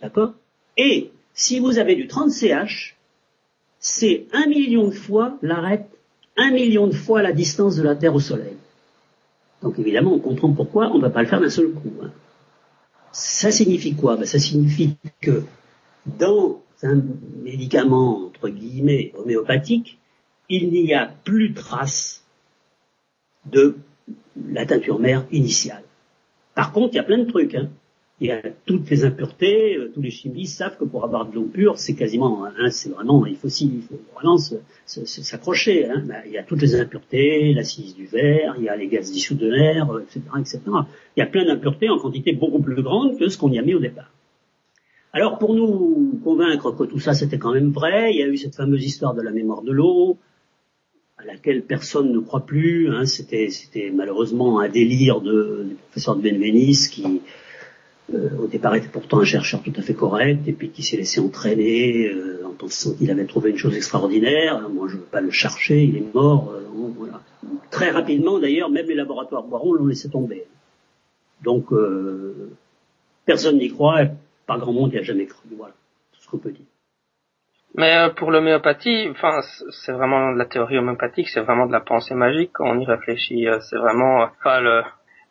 D'accord? 0.00 0.34
Et 0.76 1.10
si 1.34 1.58
vous 1.58 1.78
avez 1.78 1.94
du 1.96 2.06
30 2.06 2.30
CH, 2.30 2.96
c'est 3.78 4.26
un 4.32 4.46
million 4.46 4.88
de 4.88 4.94
fois 4.94 5.38
l'arête, 5.42 5.88
un 6.36 6.50
million 6.50 6.86
de 6.86 6.94
fois 6.94 7.22
la 7.22 7.32
distance 7.32 7.76
de 7.76 7.82
la 7.82 7.96
Terre 7.96 8.14
au 8.14 8.20
Soleil. 8.20 8.56
Donc 9.62 9.78
évidemment, 9.78 10.14
on 10.14 10.18
comprend 10.18 10.52
pourquoi 10.52 10.90
on 10.92 10.98
ne 10.98 11.02
va 11.02 11.10
pas 11.10 11.22
le 11.22 11.28
faire 11.28 11.40
d'un 11.40 11.50
seul 11.50 11.70
coup. 11.70 11.92
Hein. 12.02 12.10
Ça 13.18 13.50
signifie 13.50 13.94
quoi? 13.94 14.16
Ben, 14.16 14.24
Ça 14.24 14.38
signifie 14.38 14.96
que 15.20 15.42
dans 16.06 16.62
un 16.82 17.02
médicament, 17.42 18.26
entre 18.26 18.48
guillemets, 18.48 19.12
homéopathique, 19.16 19.98
il 20.48 20.70
n'y 20.70 20.94
a 20.94 21.06
plus 21.24 21.52
trace 21.52 22.24
de 23.46 23.76
la 24.50 24.64
teinture 24.66 25.00
mère 25.00 25.26
initiale. 25.32 25.82
Par 26.54 26.72
contre, 26.72 26.94
il 26.94 26.96
y 26.96 27.00
a 27.00 27.04
plein 27.04 27.18
de 27.18 27.24
trucs. 27.24 27.54
Hein 27.56 27.68
il 28.20 28.26
y 28.26 28.32
a 28.32 28.42
toutes 28.66 28.90
les 28.90 29.04
impuretés, 29.04 29.76
euh, 29.76 29.92
tous 29.94 30.02
les 30.02 30.10
chimistes 30.10 30.58
savent 30.58 30.76
que 30.76 30.84
pour 30.84 31.04
avoir 31.04 31.26
de 31.26 31.34
l'eau 31.34 31.44
pure, 31.44 31.78
c'est 31.78 31.94
quasiment, 31.94 32.44
hein, 32.44 32.70
c'est 32.70 32.90
vraiment, 32.90 33.24
il 33.26 33.36
faut 33.36 33.48
il 33.48 33.82
faut 33.82 34.00
vraiment 34.14 34.38
s'accrocher. 34.86 35.86
Hein. 35.86 36.02
Ben, 36.04 36.22
il 36.26 36.32
y 36.32 36.38
a 36.38 36.42
toutes 36.42 36.60
les 36.60 36.74
impuretés, 36.74 37.54
l'acide 37.54 37.94
du 37.94 38.06
verre, 38.06 38.56
il 38.58 38.64
y 38.64 38.68
a 38.68 38.76
les 38.76 38.88
gaz 38.88 39.12
dissous 39.12 39.36
de 39.36 39.48
l'air, 39.48 39.88
etc., 40.02 40.20
etc. 40.40 40.60
Il 41.16 41.20
y 41.20 41.22
a 41.22 41.26
plein 41.26 41.44
d'impuretés 41.44 41.88
en 41.90 41.98
quantité 41.98 42.32
beaucoup 42.32 42.60
plus 42.60 42.82
grande 42.82 43.18
que 43.18 43.28
ce 43.28 43.38
qu'on 43.38 43.52
y 43.52 43.58
a 43.58 43.62
mis 43.62 43.74
au 43.74 43.80
départ. 43.80 44.10
Alors 45.12 45.38
pour 45.38 45.54
nous 45.54 46.20
convaincre 46.22 46.72
que 46.72 46.84
tout 46.84 46.98
ça 46.98 47.14
c'était 47.14 47.38
quand 47.38 47.54
même 47.54 47.70
vrai, 47.70 48.12
il 48.12 48.18
y 48.18 48.22
a 48.22 48.26
eu 48.26 48.36
cette 48.36 48.56
fameuse 48.56 48.84
histoire 48.84 49.14
de 49.14 49.22
la 49.22 49.30
mémoire 49.30 49.62
de 49.62 49.72
l'eau, 49.72 50.18
à 51.18 51.24
laquelle 51.24 51.62
personne 51.62 52.12
ne 52.12 52.18
croit 52.18 52.44
plus. 52.44 52.90
Hein. 52.90 53.04
C'était, 53.06 53.48
malheureusement 53.92 54.60
un 54.60 54.68
délire 54.68 55.20
de, 55.20 55.66
du 55.68 55.74
professeur 55.76 56.16
de 56.16 56.22
Benveniste 56.22 56.92
qui, 56.92 57.20
euh, 58.14 58.30
au 58.38 58.46
départ, 58.46 58.74
était 58.74 58.88
pourtant 58.88 59.20
un 59.20 59.24
chercheur 59.24 59.62
tout 59.62 59.72
à 59.76 59.82
fait 59.82 59.94
correct 59.94 60.40
et 60.46 60.52
puis 60.52 60.70
qui 60.70 60.82
s'est 60.82 60.96
laissé 60.96 61.20
entraîner 61.20 62.08
euh, 62.08 62.46
en 62.46 62.52
pensant 62.52 62.94
qu'il 62.94 63.10
avait 63.10 63.26
trouvé 63.26 63.50
une 63.50 63.56
chose 63.56 63.76
extraordinaire. 63.76 64.68
Moi, 64.70 64.88
je 64.88 64.94
ne 64.94 65.00
veux 65.00 65.06
pas 65.06 65.20
le 65.20 65.30
chercher, 65.30 65.84
il 65.84 65.96
est 65.96 66.14
mort. 66.14 66.50
Euh, 66.50 66.62
voilà. 66.96 67.20
Très 67.70 67.90
rapidement, 67.90 68.38
d'ailleurs, 68.38 68.70
même 68.70 68.86
les 68.86 68.94
laboratoires 68.94 69.42
Boiron 69.42 69.74
l'ont 69.74 69.86
laissé 69.86 70.08
tomber. 70.08 70.44
Donc, 71.42 71.66
personne 73.24 73.58
n'y 73.58 73.68
croit, 73.68 74.06
pas 74.46 74.58
grand 74.58 74.72
monde 74.72 74.92
n'y 74.92 74.98
a 74.98 75.02
jamais 75.02 75.26
cru. 75.26 75.48
Voilà, 75.56 75.74
tout 76.12 76.20
ce 76.20 76.28
qu'on 76.28 76.38
peut 76.38 76.50
dire. 76.50 76.66
Mais 77.74 77.96
euh, 77.96 78.10
pour 78.10 78.30
l'homéopathie, 78.30 79.08
enfin, 79.10 79.40
c'est 79.70 79.92
vraiment 79.92 80.32
de 80.32 80.38
la 80.38 80.46
théorie 80.46 80.78
homéopathique, 80.78 81.28
c'est 81.28 81.40
vraiment 81.40 81.66
de 81.66 81.72
la 81.72 81.80
pensée 81.80 82.14
magique 82.14 82.50
quand 82.54 82.66
on 82.66 82.80
y 82.80 82.86
réfléchit. 82.86 83.46
Euh, 83.46 83.60
c'est 83.60 83.76
vraiment, 83.76 84.22
euh, 84.22 84.26
enfin, 84.40 84.60
le, 84.60 84.82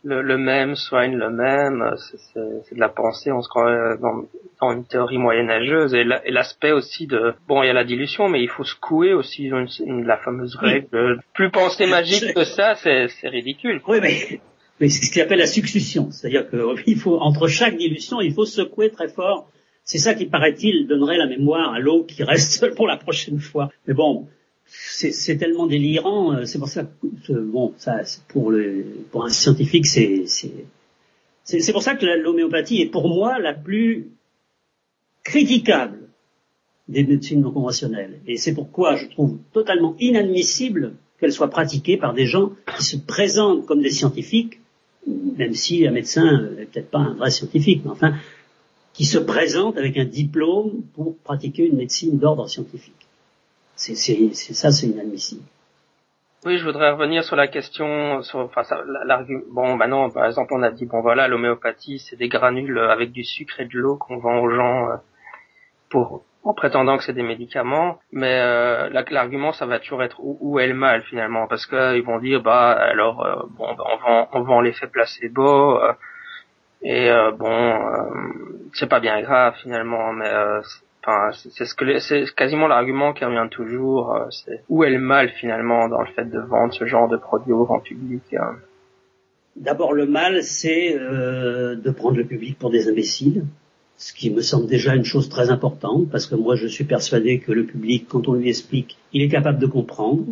le, 0.04 0.22
le, 0.22 0.38
même 0.38 0.76
soigne 0.76 1.16
le 1.16 1.30
même, 1.30 1.94
c'est 1.98 2.76
de 2.76 2.80
la 2.80 2.90
pensée, 2.90 3.32
on 3.32 3.42
se 3.42 3.50
croit 3.50 3.98
dans, 3.98 4.26
dans 4.62 4.72
une 4.74 4.86
théorie 4.86 5.18
moyenâgeuse. 5.18 5.94
Et 5.94 6.04
l'aspect 6.32 6.72
aussi 6.72 7.08
de, 7.08 7.34
bon, 7.48 7.64
il 7.64 7.68
y 7.68 7.70
a 7.70 7.74
la 7.74 7.84
dilution, 7.84 8.30
mais 8.30 8.42
il 8.42 8.50
faut 8.50 8.64
secouer 8.64 9.14
aussi 9.14 9.46
une, 9.46 10.06
la 10.06 10.18
fameuse 10.18 10.56
règle. 10.56 11.20
Plus 11.34 11.50
penser 11.50 11.88
magique 11.88 12.34
que 12.34 12.44
ça, 12.44 12.76
c'est 12.76 13.08
ridicule. 13.24 13.82
Oui, 13.88 14.00
mais, 14.02 14.40
mais 14.80 14.90
c'est 14.90 15.06
ce 15.06 15.12
qu'il 15.12 15.22
appelle 15.22 15.40
la 15.40 15.48
succussion. 15.48 16.12
C'est-à-dire 16.12 16.50
qu'il 16.50 16.98
faut, 17.00 17.20
entre 17.20 17.48
chaque 17.48 17.78
dilution, 17.78 18.22
il 18.22 18.34
faut 18.34 18.46
secouer 18.46 18.90
très 18.90 19.10
fort 19.10 19.50
c'est 19.88 20.00
ça 20.00 20.14
qui, 20.14 20.26
paraît-il, 20.26 20.86
donnerait 20.86 21.18
la 21.18 21.28
mémoire 21.28 21.74
à 21.74 21.80
l'eau 21.80 22.04
qui 22.04 22.22
reste 22.22 22.70
pour 22.76 22.88
la 22.88 22.98
prochaine 22.98 23.40
fois. 23.40 23.72
Mais 23.88 23.94
bon, 23.94 24.28
c'est 24.68 25.38
tellement 25.38 25.68
délirant. 25.68 26.34
Euh, 26.34 26.46
c'est 26.46 26.60
pour 26.60 26.70
ça 26.70 26.84
que, 27.28 27.34
bon, 27.34 27.74
ça, 27.78 28.02
pour, 28.28 28.54
un 28.54 29.30
scientifique, 29.30 29.88
c'est 29.88 30.26
c'est 31.44 31.72
pour 31.72 31.82
ça 31.82 31.96
que 31.96 32.06
l'homéopathie 32.06 32.82
est 32.82 32.88
pour 32.88 33.08
moi 33.08 33.40
la 33.40 33.54
plus 33.54 34.10
critiquable 35.24 36.00
des 36.90 37.06
médecines 37.06 37.42
non 37.42 37.52
conventionnelles. 37.52 38.20
Et 38.28 38.36
c'est 38.36 38.54
pourquoi 38.54 38.98
je 38.98 39.06
trouve 39.08 39.38
totalement 39.54 39.96
inadmissible 40.00 40.94
qu'elle 41.20 41.32
soit 41.32 41.50
pratiquée 41.50 41.96
par 41.96 42.14
des 42.14 42.26
gens 42.26 42.52
qui 42.78 42.84
se 42.84 42.98
présentent 42.98 43.66
comme 43.66 43.82
des 43.82 43.90
scientifiques, 43.92 44.60
même 45.06 45.54
si 45.54 45.88
un 45.88 45.92
médecin 45.92 46.50
n'est 46.58 46.66
peut-être 46.66 46.90
pas 46.90 47.00
un 47.00 47.14
vrai 47.14 47.32
scientifique, 47.32 47.82
mais 47.86 47.92
enfin, 47.92 48.14
qui 48.94 49.06
se 49.06 49.18
présente 49.18 49.78
avec 49.78 49.98
un 49.98 50.06
diplôme 50.06 50.84
pour 50.94 51.16
pratiquer 51.18 51.66
une 51.66 51.78
médecine 51.78 52.18
d'ordre 52.18 52.50
scientifique. 52.50 53.07
C'est 53.78 53.96
ça, 53.96 54.72
c'est 54.72 54.88
inadmissible. 54.88 55.44
Oui, 56.46 56.58
je 56.58 56.66
voudrais 56.66 56.92
revenir 56.92 57.24
sur 57.24 57.36
la 57.36 57.48
question, 57.48 58.22
sur, 58.24 58.40
enfin, 58.40 58.62
l'argument. 59.06 59.44
Bon, 59.52 59.76
maintenant, 59.76 60.10
par 60.10 60.26
exemple, 60.26 60.54
on 60.54 60.64
a 60.64 60.72
dit, 60.72 60.86
bon, 60.86 61.02
voilà, 61.02 61.28
l'homéopathie, 61.28 62.00
c'est 62.00 62.16
des 62.16 62.28
granules 62.28 62.78
avec 62.80 63.12
du 63.12 63.24
sucre 63.24 63.60
et 63.60 63.66
de 63.66 63.78
l'eau 63.78 63.98
qu'on 63.98 64.18
vend 64.18 64.40
aux 64.40 64.50
gens 64.50 64.90
euh, 64.90 64.96
pour 65.90 66.24
en 66.44 66.54
prétendant 66.54 66.98
que 66.98 67.04
c'est 67.04 67.14
des 67.14 67.24
médicaments, 67.24 68.00
mais 68.14 68.40
euh, 68.40 68.90
l'argument 69.10 69.52
ça 69.52 69.66
va 69.66 69.80
toujours 69.80 70.02
être 70.02 70.16
où, 70.20 70.60
est 70.60 70.68
le 70.68 70.76
mal 70.76 71.02
finalement, 71.02 71.46
parce 71.46 71.66
qu'ils 71.66 72.04
vont 72.04 72.20
dire 72.20 72.42
bah 72.42 72.72
alors 72.72 73.26
euh, 73.26 73.36
bon 73.50 73.74
bah, 73.76 73.84
on 73.92 73.98
vend 73.98 74.30
on 74.32 74.42
vend 74.44 74.62
l'effet 74.62 74.88
placebo, 74.88 75.78
et 76.82 77.10
euh, 77.10 77.32
bon, 77.32 77.50
euh, 77.50 78.70
c'est 78.74 78.88
pas 78.88 79.00
bien 79.00 79.22
grave 79.22 79.56
finalement, 79.62 80.14
mais 80.14 80.30
euh, 80.30 80.62
c'est 81.32 82.36
quasiment 82.36 82.68
l'argument 82.68 83.14
qui 83.14 83.26
revient 83.26 83.48
toujours. 83.50 84.16
c'est 84.30 84.64
où 84.70 84.84
est 84.84 84.90
le 84.90 85.00
mal 85.00 85.30
finalement 85.30 85.88
dans 85.88 86.02
le 86.02 86.08
fait 86.08 86.26
de 86.26 86.40
vendre 86.40 86.74
ce 86.74 86.86
genre 86.86 87.08
de 87.08 87.18
produits 87.18 87.54
au 87.54 87.66
grand 87.66 87.80
public. 87.80 88.22
Hein. 88.34 88.56
D'abord, 89.56 89.94
le 89.94 90.06
mal, 90.06 90.44
c'est 90.44 90.94
de 90.94 91.92
prendre 91.92 92.18
le 92.18 92.26
public 92.26 92.60
pour 92.60 92.70
des 92.70 92.90
imbéciles, 92.90 93.44
ce 93.98 94.14
qui 94.14 94.30
me 94.30 94.42
semble 94.42 94.68
déjà 94.68 94.96
une 94.96 95.06
chose 95.06 95.30
très 95.30 95.50
importante, 95.50 96.10
parce 96.12 96.28
que 96.28 96.36
moi, 96.36 96.56
je 96.56 96.68
suis 96.68 96.84
persuadé 96.84 97.40
que 97.40 97.52
le 97.52 97.66
public, 97.66 98.06
quand 98.08 98.28
on 98.28 98.34
lui 98.34 98.50
explique, 98.50 98.98
il 99.14 99.24
est 99.24 99.30
capable 99.30 99.58
de 99.58 99.66
comprendre 99.66 100.26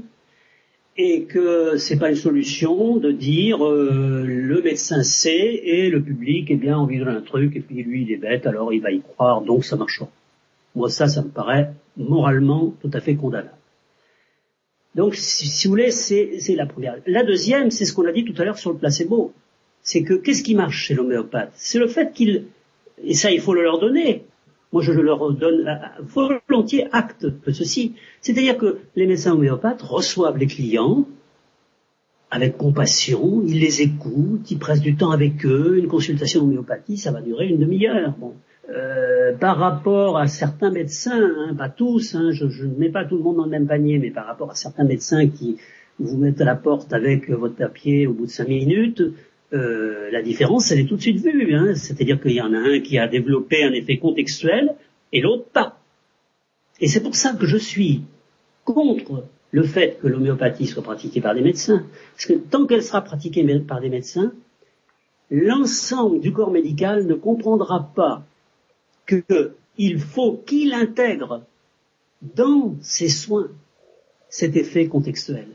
et 0.98 1.24
que 1.24 1.78
c'est 1.78 1.98
pas 1.98 2.10
une 2.10 2.16
solution 2.16 2.98
de 2.98 3.12
dire 3.12 3.66
euh, 3.66 4.24
le 4.26 4.62
médecin 4.62 5.04
sait 5.04 5.62
et 5.64 5.90
le 5.90 6.02
public 6.02 6.48
eh 6.50 6.56
bien 6.56 6.78
envie 6.78 7.00
de 7.00 7.06
un 7.06 7.22
truc 7.22 7.56
et 7.56 7.60
puis 7.60 7.84
lui 7.84 8.04
il 8.04 8.12
est 8.12 8.18
bête 8.18 8.48
alors 8.48 8.72
il 8.74 8.82
va 8.82 8.92
y 8.92 9.02
croire 9.02 9.42
donc 9.42 9.66
ça 9.66 9.76
marchera. 9.76 10.08
Moi 10.76 10.90
ça 10.90 11.08
ça 11.08 11.22
me 11.22 11.30
paraît 11.30 11.74
moralement 11.98 12.74
tout 12.82 12.92
à 12.94 13.00
fait 13.00 13.16
condamnable. 13.16 13.58
Donc 14.96 15.16
si, 15.16 15.68
vous 15.68 15.72
voulez 15.72 15.92
c'est 15.92 16.56
la 16.56 16.66
première. 16.66 16.98
La 17.08 17.24
deuxième 17.24 17.72
c'est 17.72 17.86
ce 17.86 17.94
qu'on 17.94 18.08
a 18.08 18.12
dit 18.12 18.26
tout 18.26 18.40
à 18.42 18.46
l'heure 18.46 18.58
sur 18.58 18.72
le 18.72 18.78
placebo. 18.78 19.34
C'est 19.82 20.04
que 20.04 20.14
qu'est-ce 20.14 20.44
qui 20.44 20.56
marche 20.56 20.86
chez 20.86 20.94
l'homéopathe? 20.94 21.52
C'est 21.56 21.80
le 21.80 21.88
fait 21.88 22.14
qu'il 22.14 22.46
et 23.04 23.14
ça 23.14 23.32
il 23.32 23.42
faut 23.42 23.54
le 23.54 23.64
leur 23.64 23.80
donner 23.80 24.26
moi, 24.76 24.82
je 24.82 24.92
leur 24.92 25.32
donne 25.32 25.80
volontiers 26.02 26.88
acte 26.92 27.26
de 27.26 27.52
ceci. 27.54 27.94
C'est-à-dire 28.20 28.58
que 28.58 28.80
les 28.98 29.08
médecins 29.08 29.32
homéopathes 29.32 29.82
reçoivent 29.82 30.38
les 30.38 30.48
clients 30.48 31.08
avec 32.30 32.58
compassion, 32.58 33.42
ils 33.48 33.62
les 33.62 33.84
écoutent, 33.84 34.52
ils 34.52 34.60
pressent 34.60 34.82
du 34.82 34.98
temps 34.98 35.12
avec 35.12 35.46
eux. 35.46 35.78
Une 35.78 35.88
consultation 35.88 36.42
d'homéopathie, 36.42 36.98
ça 36.98 37.14
va 37.14 37.22
durer 37.22 37.48
une 37.48 37.58
demi-heure. 37.58 38.16
Euh, 38.70 39.34
par 39.38 39.58
rapport 39.58 40.18
à 40.18 40.28
certains 40.28 40.72
médecins, 40.72 41.22
hein, 41.22 41.54
pas 41.56 41.70
tous, 41.70 42.16
hein, 42.16 42.32
je, 42.32 42.46
ne 42.66 42.76
mets 42.78 42.90
pas 42.90 43.06
tout 43.06 43.18
le 43.18 43.22
monde 43.22 43.38
dans 43.38 43.44
le 43.44 43.52
même 43.52 43.68
panier, 43.68 44.00
mais 44.00 44.10
par 44.10 44.26
rapport 44.26 44.50
à 44.50 44.56
certains 44.56 44.86
médecins 44.86 45.28
qui 45.28 45.58
vous 46.00 46.18
mettent 46.18 46.42
à 46.42 46.46
la 46.46 46.56
porte 46.56 46.92
avec 46.92 47.30
votre 47.30 47.56
papier 47.56 48.08
au 48.08 48.14
bout 48.14 48.26
de 48.26 48.32
cinq 48.32 48.48
minutes, 48.48 49.04
euh, 49.54 50.10
la 50.12 50.24
différence, 50.24 50.72
elle 50.72 50.80
est 50.80 50.86
tout 50.86 50.96
de 50.96 51.02
suite 51.02 51.24
vue. 51.24 51.54
Hein. 51.54 51.76
C'est-à-dire 51.76 52.20
qu'il 52.20 52.32
y 52.32 52.42
en 52.42 52.54
a 52.54 52.58
un 52.58 52.80
qui 52.80 52.98
a 52.98 53.08
développé 53.08 53.64
un 53.64 53.72
effet 53.72 53.98
contextuel 53.98 54.74
et 55.14 55.22
l'autre 55.22 55.46
pas. 55.54 55.80
Et 56.82 56.88
c'est 56.88 57.04
pour 57.04 57.16
ça 57.16 57.34
que 57.34 57.46
je 57.46 57.58
suis 57.58 58.02
contre 58.64 59.26
le 59.52 59.64
fait 59.64 60.00
que 60.02 60.08
l'homéopathie 60.08 60.66
soit 60.66 60.84
pratiquée 60.84 61.22
par 61.22 61.36
des 61.36 61.42
médecins. 61.42 61.86
Parce 62.16 62.26
que 62.26 62.34
tant 62.34 62.66
qu'elle 62.66 62.84
sera 62.84 63.02
pratiquée 63.02 63.46
par 63.60 63.80
des 63.80 63.90
médecins, 63.90 64.34
l'ensemble 65.30 66.20
du 66.20 66.34
corps 66.34 66.52
médical 66.52 67.06
ne 67.06 67.14
comprendra 67.14 67.92
pas 67.96 68.24
qu'il 69.06 70.00
faut 70.00 70.42
qu'il 70.46 70.74
intègre 70.74 71.44
dans 72.22 72.76
ses 72.82 73.10
soins 73.10 73.50
cet 74.30 74.56
effet 74.56 74.88
contextuel. 74.88 75.48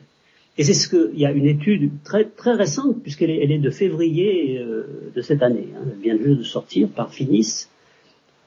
Et 0.59 0.65
c'est 0.65 0.75
ce 0.75 0.89
qu'il 0.89 1.19
y 1.19 1.27
a 1.27 1.33
une 1.33 1.47
étude 1.47 1.91
très 2.05 2.25
très 2.25 2.53
récente 2.53 3.03
puisqu'elle 3.03 3.31
est, 3.31 3.59
de 3.59 3.71
février 3.71 4.59
euh, 4.59 5.11
de 5.15 5.23
cette 5.23 5.43
année, 5.43 5.69
hein, 5.77 5.85
elle 5.91 6.01
vient 6.01 6.17
juste 6.17 6.39
de 6.39 6.45
sortir 6.45 6.89
par 6.89 7.13
Finis. 7.13 7.67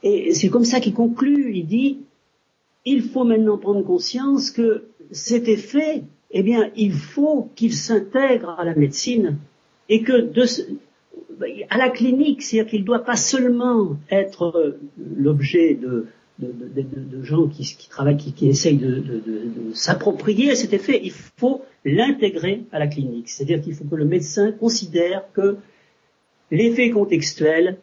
Et 0.04 0.34
c'est 0.34 0.50
comme 0.50 0.66
ça 0.66 0.80
qu'il 0.80 0.94
conclut. 0.94 1.56
Il 1.56 1.66
dit 1.66 2.00
il 2.86 3.02
faut 3.02 3.24
maintenant 3.24 3.58
prendre 3.58 3.84
conscience 3.84 4.52
que 4.52 4.84
cet 5.12 5.48
effet, 5.48 6.04
eh 6.32 6.44
bien, 6.44 6.70
il 6.76 6.94
faut 6.94 7.50
qu'il 7.56 7.74
s'intègre 7.74 8.50
à 8.60 8.66
la 8.66 8.76
médecine 8.76 9.38
et 9.90 10.02
que 10.02 10.22
de, 10.22 10.46
à 11.70 11.78
la 11.78 11.90
clinique, 11.90 12.42
c'est-à-dire 12.42 12.70
qu'il 12.70 12.82
ne 12.82 12.86
doit 12.86 13.04
pas 13.04 13.16
seulement 13.16 13.98
être 14.10 14.56
euh, 14.56 14.80
l'objet 15.16 15.76
de, 15.76 16.08
gens 17.22 17.48
qui, 17.48 17.64
qui 17.64 17.90
travaillent, 17.90 18.18
qui, 18.18 18.34
qui 18.34 18.50
essayent 18.50 18.78
de, 18.78 19.22
s'approprier 19.74 20.56
cet 20.56 20.74
effet. 20.74 21.00
Il 21.04 21.12
faut 21.12 21.62
l'intégrer 21.86 22.64
à 22.72 22.80
la 22.80 22.88
clinique. 22.88 23.30
C'est-à-dire 23.30 23.62
qu'il 23.62 23.74
faut 23.74 23.86
que 23.86 23.96
le 23.96 24.06
médecin 24.06 24.52
considère 24.52 25.24
que 25.34 25.58
l'effet 26.52 26.90
contextuel 26.90 27.78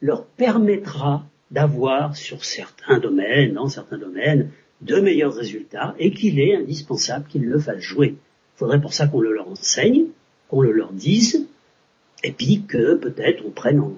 leur 0.00 0.26
permettra 0.26 1.24
d'avoir 1.50 2.16
sur 2.16 2.44
certains 2.44 2.98
domaines, 2.98 3.54
dans 3.54 3.68
certains 3.68 3.98
domaines, 3.98 4.50
de 4.82 5.00
meilleurs 5.00 5.34
résultats 5.34 5.94
et 5.98 6.10
qu'il 6.10 6.38
est 6.38 6.56
indispensable 6.56 7.26
qu'ils 7.28 7.46
le 7.46 7.58
fassent 7.58 7.80
jouer. 7.80 8.16
Il 8.54 8.58
faudrait 8.58 8.80
pour 8.80 8.92
ça 8.92 9.06
qu'on 9.06 9.20
le 9.20 9.32
leur 9.32 9.48
enseigne, 9.48 10.06
qu'on 10.48 10.60
le 10.60 10.72
leur 10.72 10.92
dise, 10.92 11.46
et 12.24 12.32
puis 12.32 12.64
que 12.66 12.94
peut-être 12.96 13.44
on 13.46 13.50
prenne 13.50 13.80
en, 13.80 13.92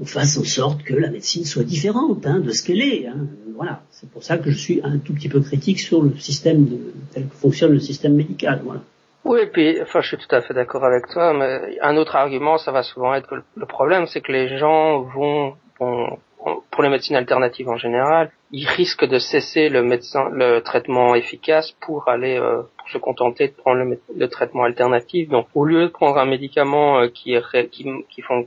on 0.00 0.04
fasse 0.04 0.38
en 0.38 0.44
sorte 0.44 0.82
que 0.84 0.94
la 0.94 1.10
médecine 1.10 1.44
soit 1.44 1.64
différente 1.64 2.26
hein, 2.26 2.38
de 2.38 2.50
ce 2.52 2.64
qu'elle 2.64 2.80
est. 2.80 3.06
Hein. 3.06 3.26
Voilà, 3.54 3.82
c'est 3.90 4.10
pour 4.10 4.22
ça 4.22 4.38
que 4.38 4.50
je 4.50 4.56
suis 4.56 4.80
un 4.82 4.98
tout 4.98 5.12
petit 5.12 5.28
peu 5.28 5.40
critique 5.40 5.80
sur 5.80 6.02
le 6.02 6.16
système 6.16 6.64
de, 6.64 6.78
tel 7.12 7.28
que 7.28 7.34
fonctionne 7.34 7.72
le 7.72 7.80
système 7.80 8.14
médical. 8.14 8.62
Voilà. 8.64 8.80
Oui, 9.24 9.40
et 9.42 9.46
puis, 9.46 9.80
enfin, 9.82 10.00
je 10.00 10.08
suis 10.08 10.16
tout 10.16 10.34
à 10.34 10.40
fait 10.40 10.54
d'accord 10.54 10.84
avec 10.84 11.06
toi, 11.08 11.32
mais 11.34 11.78
un 11.80 11.96
autre 11.96 12.16
argument, 12.16 12.58
ça 12.58 12.72
va 12.72 12.82
souvent 12.82 13.14
être 13.14 13.28
que 13.28 13.36
le 13.56 13.66
problème, 13.66 14.06
c'est 14.06 14.20
que 14.20 14.32
les 14.32 14.58
gens 14.58 15.02
vont, 15.02 15.54
pour 15.78 16.82
les 16.82 16.88
médecines 16.88 17.16
alternatives 17.16 17.68
en 17.68 17.76
général, 17.76 18.30
ils 18.52 18.68
risquent 18.68 19.06
de 19.06 19.18
cesser 19.18 19.70
le 19.70 19.82
médecin, 19.82 20.28
le 20.30 20.60
traitement 20.60 21.14
efficace 21.14 21.72
pour 21.80 22.08
aller 22.08 22.38
euh, 22.38 22.62
pour 22.76 22.88
se 22.90 22.98
contenter 22.98 23.48
de 23.48 23.54
prendre 23.54 23.96
le, 24.14 24.28
traitement 24.28 24.64
alternatif. 24.64 25.30
Donc, 25.30 25.46
au 25.54 25.64
lieu 25.64 25.84
de 25.84 25.90
prendre 25.90 26.18
un 26.18 26.26
médicament 26.26 27.00
euh, 27.00 27.08
qui, 27.08 27.32
est, 27.32 27.70
qui, 27.70 27.86
qui, 28.10 28.20
font, 28.20 28.46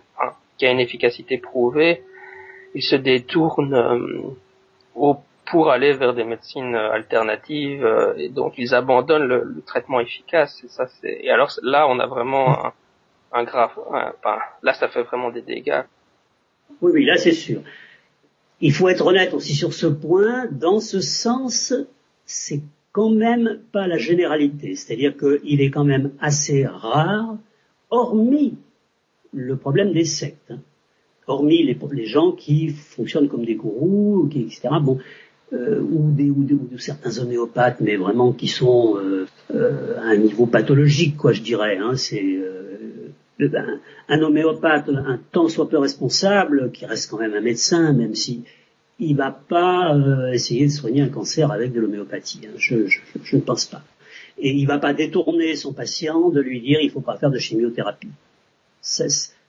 qui 0.57 0.67
a 0.67 0.71
une 0.71 0.79
efficacité 0.79 1.39
prouvée, 1.39 2.03
ils 2.75 2.83
se 2.83 2.95
détournent 2.95 4.35
pour 5.45 5.71
aller 5.71 5.93
vers 5.93 6.13
des 6.13 6.23
médecines 6.23 6.75
alternatives 6.75 7.87
et 8.17 8.29
donc 8.29 8.55
ils 8.57 8.73
abandonnent 8.73 9.27
le, 9.27 9.63
traitement 9.65 9.99
efficace. 9.99 10.61
Et 10.63 10.67
ça 10.67 10.87
c'est 10.87 11.19
et 11.21 11.31
alors 11.31 11.51
là 11.61 11.87
on 11.87 11.99
a 11.99 12.07
vraiment 12.07 12.73
un, 13.31 13.43
grave, 13.43 13.71
là 14.63 14.73
ça 14.73 14.87
fait 14.87 15.03
vraiment 15.03 15.29
des 15.29 15.41
dégâts. 15.41 15.83
Oui, 16.81 16.91
oui, 16.95 17.05
là 17.05 17.17
c'est 17.17 17.31
sûr. 17.31 17.61
Il 18.61 18.73
faut 18.73 18.87
être 18.89 19.05
honnête 19.05 19.33
aussi 19.33 19.53
sur 19.53 19.73
ce 19.73 19.87
point. 19.87 20.47
Dans 20.51 20.79
ce 20.79 21.01
sens, 21.01 21.73
c'est 22.25 22.61
quand 22.91 23.09
même 23.09 23.59
pas 23.71 23.87
la 23.87 23.97
généralité. 23.97 24.75
C'est-à-dire 24.75 25.15
qu'il 25.17 25.61
est 25.61 25.69
quand 25.69 25.83
même 25.83 26.11
assez 26.19 26.65
rare, 26.65 27.37
hormis 27.89 28.55
le 29.33 29.57
problème 29.57 29.91
des 29.91 30.05
sectes, 30.05 30.53
hormis 31.27 31.63
les, 31.63 32.05
gens 32.05 32.31
qui 32.31 32.69
fonctionnent 32.69 33.27
comme 33.27 33.45
des 33.45 33.55
gourous, 33.55 34.29
etc. 34.33 34.69
Bon, 34.81 34.99
euh, 35.51 35.81
ou, 35.81 36.11
des, 36.11 36.29
ou, 36.29 36.47
ou, 36.73 36.77
certains 36.77 37.17
homéopathes, 37.19 37.81
mais 37.81 37.97
vraiment 37.97 38.31
qui 38.31 38.47
sont 38.47 38.95
euh, 38.97 39.27
euh, 39.53 39.97
à 39.99 40.11
un 40.11 40.17
niveau 40.17 40.45
pathologique, 40.45 41.17
quoi, 41.17 41.33
je 41.33 41.41
dirais. 41.41 41.77
Hein, 41.77 41.95
c'est 41.97 42.39
un 43.39 44.21
homéopathe, 44.21 44.89
un 44.89 45.19
tant 45.31 45.47
soit 45.47 45.69
peu 45.69 45.77
responsable, 45.77 46.71
qui 46.71 46.85
reste 46.85 47.09
quand 47.09 47.19
même 47.19 47.33
un 47.33 47.41
médecin, 47.41 47.93
même 47.93 48.15
si 48.15 48.43
il 48.99 49.15
va 49.15 49.31
pas 49.31 49.93
euh, 49.93 50.31
essayer 50.31 50.67
de 50.67 50.71
soigner 50.71 51.01
un 51.01 51.09
cancer 51.09 51.51
avec 51.51 51.73
de 51.73 51.81
l'homéopathie. 51.81 52.41
Hein. 52.45 52.53
Je, 52.57 52.87
je, 52.87 52.99
je, 53.23 53.35
ne 53.35 53.41
pense 53.41 53.65
pas. 53.65 53.83
Et 54.37 54.51
il 54.51 54.65
va 54.65 54.77
pas 54.77 54.93
détourner 54.93 55.55
son 55.55 55.73
patient 55.73 56.29
de 56.29 56.39
lui 56.39 56.61
dire 56.61 56.79
il 56.81 56.89
faut 56.89 57.01
pas 57.01 57.17
faire 57.17 57.29
de 57.29 57.39
chimiothérapie. 57.39 58.09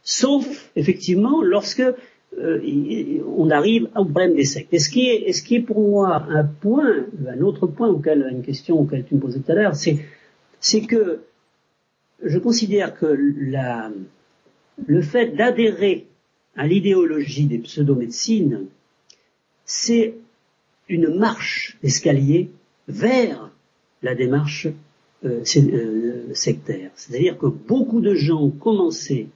Sauf 0.02 0.70
effectivement 0.74 1.42
lorsque 1.42 1.82
euh, 2.38 3.22
on 3.36 3.50
arrive 3.50 3.88
au 3.96 4.04
problème 4.04 4.34
des 4.34 4.44
sectes. 4.44 4.72
Et 4.74 4.78
ce 4.78 4.90
qui 4.90 5.08
est, 5.08 5.32
ce 5.32 5.42
qui 5.42 5.56
est 5.56 5.60
pour 5.60 5.80
moi 5.80 6.26
un 6.28 6.44
point, 6.44 7.06
un 7.28 7.40
autre 7.40 7.66
point 7.66 7.88
auquel, 7.88 8.28
une 8.30 8.42
question 8.42 8.80
auquel 8.80 9.04
tu 9.04 9.14
me 9.14 9.20
posais 9.20 9.40
tout 9.40 9.52
à 9.52 9.54
l'heure, 9.54 9.74
c'est, 9.74 9.98
c'est 10.60 10.82
que 10.82 11.20
je 12.22 12.38
considère 12.38 12.98
que 12.98 13.06
la, 13.06 13.90
le 14.86 15.02
fait 15.02 15.36
d'adhérer 15.36 16.06
à 16.56 16.66
l'idéologie 16.66 17.46
des 17.46 17.58
pseudomédecines, 17.58 18.66
c'est 19.64 20.14
une 20.88 21.14
marche 21.14 21.76
d'escalier 21.82 22.50
vers 22.88 23.50
la 24.02 24.14
démarche 24.14 24.68
euh, 25.24 25.42
euh, 25.56 26.34
sectaire. 26.34 26.90
C'est-à-dire 26.94 27.36
que 27.36 27.46
beaucoup 27.46 28.00
de 28.00 28.14
gens 28.14 28.42
ont 28.42 28.50
commencé 28.50 29.28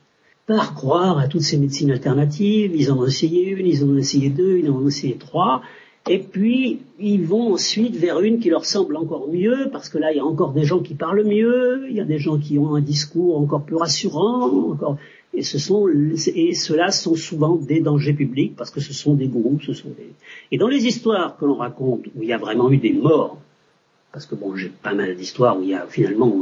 par 0.47 0.75
croire 0.75 1.19
à 1.19 1.29
toutes 1.29 1.43
ces 1.43 1.59
médecines 1.59 1.91
alternatives, 1.91 2.73
ils 2.75 2.91
en 2.91 2.99
ont 2.99 3.07
essayé 3.07 3.49
une, 3.49 3.67
ils 3.67 3.85
en 3.85 3.89
ont 3.89 3.97
essayé 3.97 4.31
deux, 4.31 4.59
ils 4.59 4.71
en 4.71 4.77
ont 4.77 4.89
essayé 4.89 5.17
trois, 5.17 5.63
et 6.09 6.19
puis, 6.19 6.81
ils 6.99 7.25
vont 7.25 7.53
ensuite 7.53 7.95
vers 7.97 8.21
une 8.21 8.41
qui 8.41 8.49
leur 8.49 8.65
semble 8.65 8.97
encore 8.97 9.29
mieux, 9.29 9.69
parce 9.71 9.89
que 9.89 9.99
là, 9.99 10.13
il 10.13 10.17
y 10.17 10.21
a 10.21 10.25
encore 10.25 10.53
des 10.53 10.65
gens 10.65 10.81
qui 10.81 10.95
parlent 10.95 11.25
mieux, 11.25 11.87
il 11.91 11.97
y 11.97 12.01
a 12.01 12.05
des 12.05 12.19
gens 12.19 12.39
qui 12.39 12.59
ont 12.59 12.75
un 12.75 12.81
discours 12.81 13.39
encore 13.39 13.63
plus 13.63 13.77
rassurant, 13.77 14.97
et 15.35 15.43
ce 15.43 15.59
sont, 15.59 15.87
et 15.89 16.55
ceux-là 16.55 16.91
sont 16.91 17.17
souvent 17.17 17.57
des 17.57 17.81
dangers 17.81 18.15
publics, 18.15 18.57
parce 18.57 18.71
que 18.71 18.81
ce 18.81 18.95
sont 18.95 19.15
des 19.15 19.29
gourous, 19.29 19.61
ce 19.61 19.75
sont 19.75 19.91
des, 19.91 20.11
et 20.51 20.59
dans 20.59 20.69
les 20.69 20.87
histoires 20.87 21.37
que 21.37 21.45
l'on 21.45 21.57
raconte, 21.57 22.07
où 22.17 22.23
il 22.23 22.29
y 22.29 22.33
a 22.33 22.39
vraiment 22.39 22.71
eu 22.71 22.79
des 22.79 22.93
morts, 22.93 23.39
parce 24.11 24.25
que 24.25 24.35
bon, 24.35 24.57
j'ai 24.57 24.71
pas 24.71 24.95
mal 24.95 25.15
d'histoires 25.15 25.59
où 25.59 25.63
il 25.63 25.69
y 25.69 25.75
a 25.75 25.87
finalement, 25.87 26.35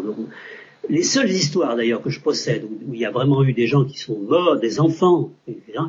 les 0.88 1.02
seules 1.02 1.30
histoires 1.30 1.76
d'ailleurs 1.76 2.00
que 2.00 2.10
je 2.10 2.20
possède, 2.20 2.64
où, 2.64 2.94
il 2.94 3.00
y 3.00 3.04
a 3.04 3.10
vraiment 3.10 3.42
eu 3.42 3.52
des 3.52 3.66
gens 3.66 3.84
qui 3.84 3.98
sont 3.98 4.18
morts, 4.18 4.56
des 4.56 4.78
enfants, 4.78 5.32
etc., 5.48 5.80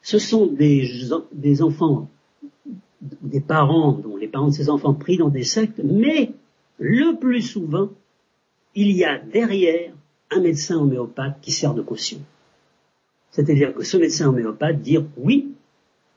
ce 0.00 0.20
sont 0.20 0.46
des 0.46 1.62
enfants 1.62 2.08
des 3.00 3.40
parents, 3.40 3.92
dont 3.92 4.16
les 4.16 4.28
parents 4.28 4.48
de 4.48 4.54
ces 4.54 4.70
enfants 4.70 4.94
pris 4.94 5.16
dans 5.16 5.28
des 5.28 5.44
sectes, 5.44 5.80
mais 5.82 6.32
le 6.78 7.18
plus 7.18 7.42
souvent, 7.42 7.90
il 8.74 8.92
y 8.92 9.04
a 9.04 9.18
derrière 9.18 9.92
un 10.30 10.40
médecin 10.40 10.76
homéopathe 10.76 11.40
qui 11.40 11.52
sert 11.52 11.74
de 11.74 11.82
caution. 11.82 12.18
C'est-à-dire 13.30 13.74
que 13.74 13.84
ce 13.84 13.96
médecin 13.96 14.28
homéopathe 14.28 14.80
dit 14.80 14.98
oui, 15.16 15.52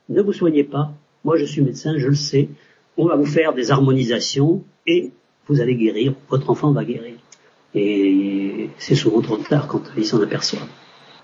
ne 0.08 0.22
vous 0.22 0.32
soignez 0.32 0.64
pas, 0.64 0.92
moi 1.24 1.36
je 1.36 1.44
suis 1.44 1.62
médecin, 1.62 1.98
je 1.98 2.08
le 2.08 2.14
sais, 2.14 2.48
on 2.96 3.06
va 3.06 3.16
vous 3.16 3.26
faire 3.26 3.54
des 3.54 3.70
harmonisations 3.70 4.64
et 4.86 5.10
vous 5.46 5.60
allez 5.60 5.76
guérir, 5.76 6.14
votre 6.28 6.50
enfant 6.50 6.72
va 6.72 6.84
guérir. 6.84 7.14
Et 7.74 8.70
c'est 8.78 8.94
souvent 8.94 9.20
trop 9.20 9.36
tard 9.36 9.68
quand 9.68 9.82
il 9.96 10.04
s'en 10.04 10.20
aperçoit. 10.20 10.66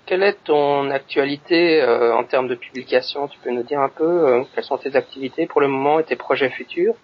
Quelle 0.07 0.23
est 0.23 0.37
ton 0.45 0.89
actualité 0.89 1.81
euh, 1.81 2.15
en 2.15 2.23
termes 2.23 2.47
de 2.47 2.55
publication? 2.55 3.27
Tu 3.27 3.37
peux 3.43 3.51
nous 3.51 3.63
dire 3.63 3.81
un 3.81 3.89
peu 3.89 4.05
euh, 4.05 4.43
quelles 4.55 4.63
sont 4.63 4.77
tes 4.77 4.95
activités 4.95 5.47
pour 5.47 5.59
le 5.59 5.67
moment 5.67 5.99
et 5.99 6.05
tes 6.05 6.15
projets 6.15 6.49
futurs? 6.49 6.95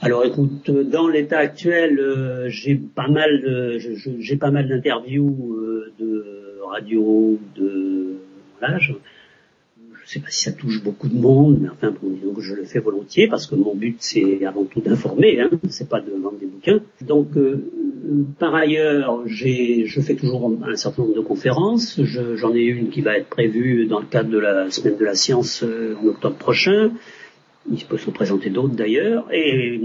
Alors 0.00 0.24
écoute, 0.24 0.68
dans 0.70 1.06
l'état 1.06 1.38
actuel, 1.38 2.00
euh, 2.00 2.48
j'ai 2.48 2.74
pas 2.74 3.06
mal, 3.06 3.78
j'ai 4.18 4.36
pas 4.36 4.50
mal 4.50 4.68
d'interviews 4.68 5.56
de 6.00 6.58
radio, 6.66 7.38
de 7.54 8.16
voilà, 8.58 8.78
je 8.78 8.92
sais 10.04 10.20
pas 10.20 10.30
si 10.30 10.42
ça 10.42 10.52
touche 10.52 10.82
beaucoup 10.82 11.08
de 11.08 11.16
monde, 11.16 11.58
mais 11.60 11.68
enfin 11.68 11.90
bon, 11.90 12.10
disons 12.10 12.34
que 12.34 12.42
je 12.42 12.54
le 12.54 12.64
fais 12.64 12.80
volontiers 12.80 13.28
parce 13.28 13.46
que 13.46 13.54
mon 13.54 13.74
but 13.74 13.96
c'est 14.00 14.44
avant 14.44 14.64
tout 14.64 14.80
d'informer, 14.80 15.40
hein, 15.40 15.50
c'est 15.70 15.88
pas 15.88 16.00
de 16.00 16.10
vendre 16.10 16.38
des 16.38 16.46
bouquins. 16.46 16.80
Donc 17.00 17.36
euh, 17.36 17.64
par 18.38 18.54
ailleurs, 18.54 19.26
je 19.26 20.00
fais 20.00 20.14
toujours 20.14 20.50
un 20.64 20.76
certain 20.76 21.02
nombre 21.02 21.14
de 21.14 21.20
conférences. 21.20 22.00
j'en 22.02 22.54
ai 22.54 22.62
une 22.62 22.90
qui 22.90 23.00
va 23.00 23.16
être 23.18 23.28
prévue 23.28 23.86
dans 23.86 24.00
le 24.00 24.06
cadre 24.06 24.30
de 24.30 24.38
la 24.38 24.70
semaine 24.70 24.96
de 24.96 25.04
la 25.04 25.14
science 25.14 25.62
euh, 25.62 25.96
en 26.02 26.08
octobre 26.08 26.36
prochain. 26.36 26.92
Il 27.70 27.84
peut 27.84 27.96
se 27.96 28.10
présenter 28.10 28.50
d'autres 28.50 28.74
d'ailleurs. 28.74 29.32
Et 29.32 29.80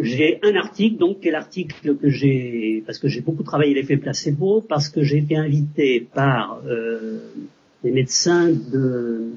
j'ai 0.00 0.40
un 0.42 0.56
article, 0.56 0.96
donc, 0.96 1.20
qui 1.20 1.28
est 1.28 1.32
l'article 1.32 1.96
que 1.96 2.08
j'ai, 2.08 2.82
parce 2.86 2.98
que 2.98 3.08
j'ai 3.08 3.20
beaucoup 3.20 3.42
travaillé 3.42 3.74
l'effet 3.74 3.96
placebo, 3.96 4.60
parce 4.60 4.88
que 4.88 5.02
j'ai 5.02 5.18
été 5.18 5.36
invité 5.36 6.06
par 6.12 6.60
euh, 6.66 7.18
des 7.82 7.90
médecins 7.90 8.48
de, 8.48 9.30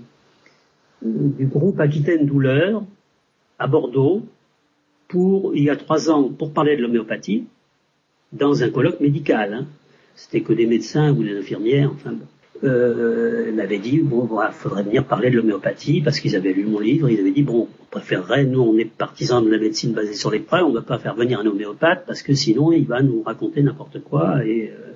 du 1.01 1.45
groupe 1.45 1.79
Aquitaine 1.79 2.25
Douleur 2.25 2.83
à 3.59 3.67
Bordeaux 3.67 4.23
pour, 5.07 5.55
il 5.55 5.63
y 5.63 5.69
a 5.69 5.75
trois 5.75 6.09
ans, 6.09 6.29
pour 6.29 6.51
parler 6.53 6.75
de 6.75 6.81
l'homéopathie 6.81 7.45
dans 8.31 8.63
un 8.63 8.69
colloque 8.69 8.99
médical. 8.99 9.53
Hein. 9.53 9.65
C'était 10.15 10.41
que 10.41 10.53
des 10.53 10.65
médecins 10.65 11.11
ou 11.11 11.23
des 11.23 11.37
infirmières, 11.37 11.91
enfin 11.93 12.11
bon. 12.11 12.25
Euh, 12.63 13.51
m'avait 13.53 13.77
dit 13.77 13.99
bon, 13.99 14.21
voilà, 14.21 14.51
faudrait 14.51 14.81
venir 14.81 15.05
parler 15.05 15.29
de 15.29 15.35
l'homéopathie 15.35 16.01
parce 16.01 16.19
qu'ils 16.19 16.35
avaient 16.35 16.53
lu 16.53 16.65
mon 16.65 16.79
livre. 16.79 17.07
Ils 17.09 17.19
avaient 17.19 17.31
dit 17.31 17.43
bon, 17.43 17.67
on 17.79 17.85
préférerait, 17.91 18.45
nous, 18.45 18.61
on 18.61 18.77
est 18.77 18.85
partisans 18.85 19.45
de 19.45 19.49
la 19.49 19.59
médecine 19.59 19.93
basée 19.93 20.13
sur 20.13 20.31
les 20.31 20.39
preuves, 20.39 20.65
on 20.65 20.69
ne 20.69 20.75
va 20.75 20.81
pas 20.81 20.97
faire 20.97 21.13
venir 21.13 21.39
un 21.39 21.45
homéopathe 21.45 22.05
parce 22.07 22.23
que 22.23 22.33
sinon 22.33 22.71
il 22.71 22.85
va 22.85 23.03
nous 23.03 23.21
raconter 23.21 23.61
n'importe 23.61 24.01
quoi 24.03 24.43
et 24.43 24.71
euh, 24.71 24.93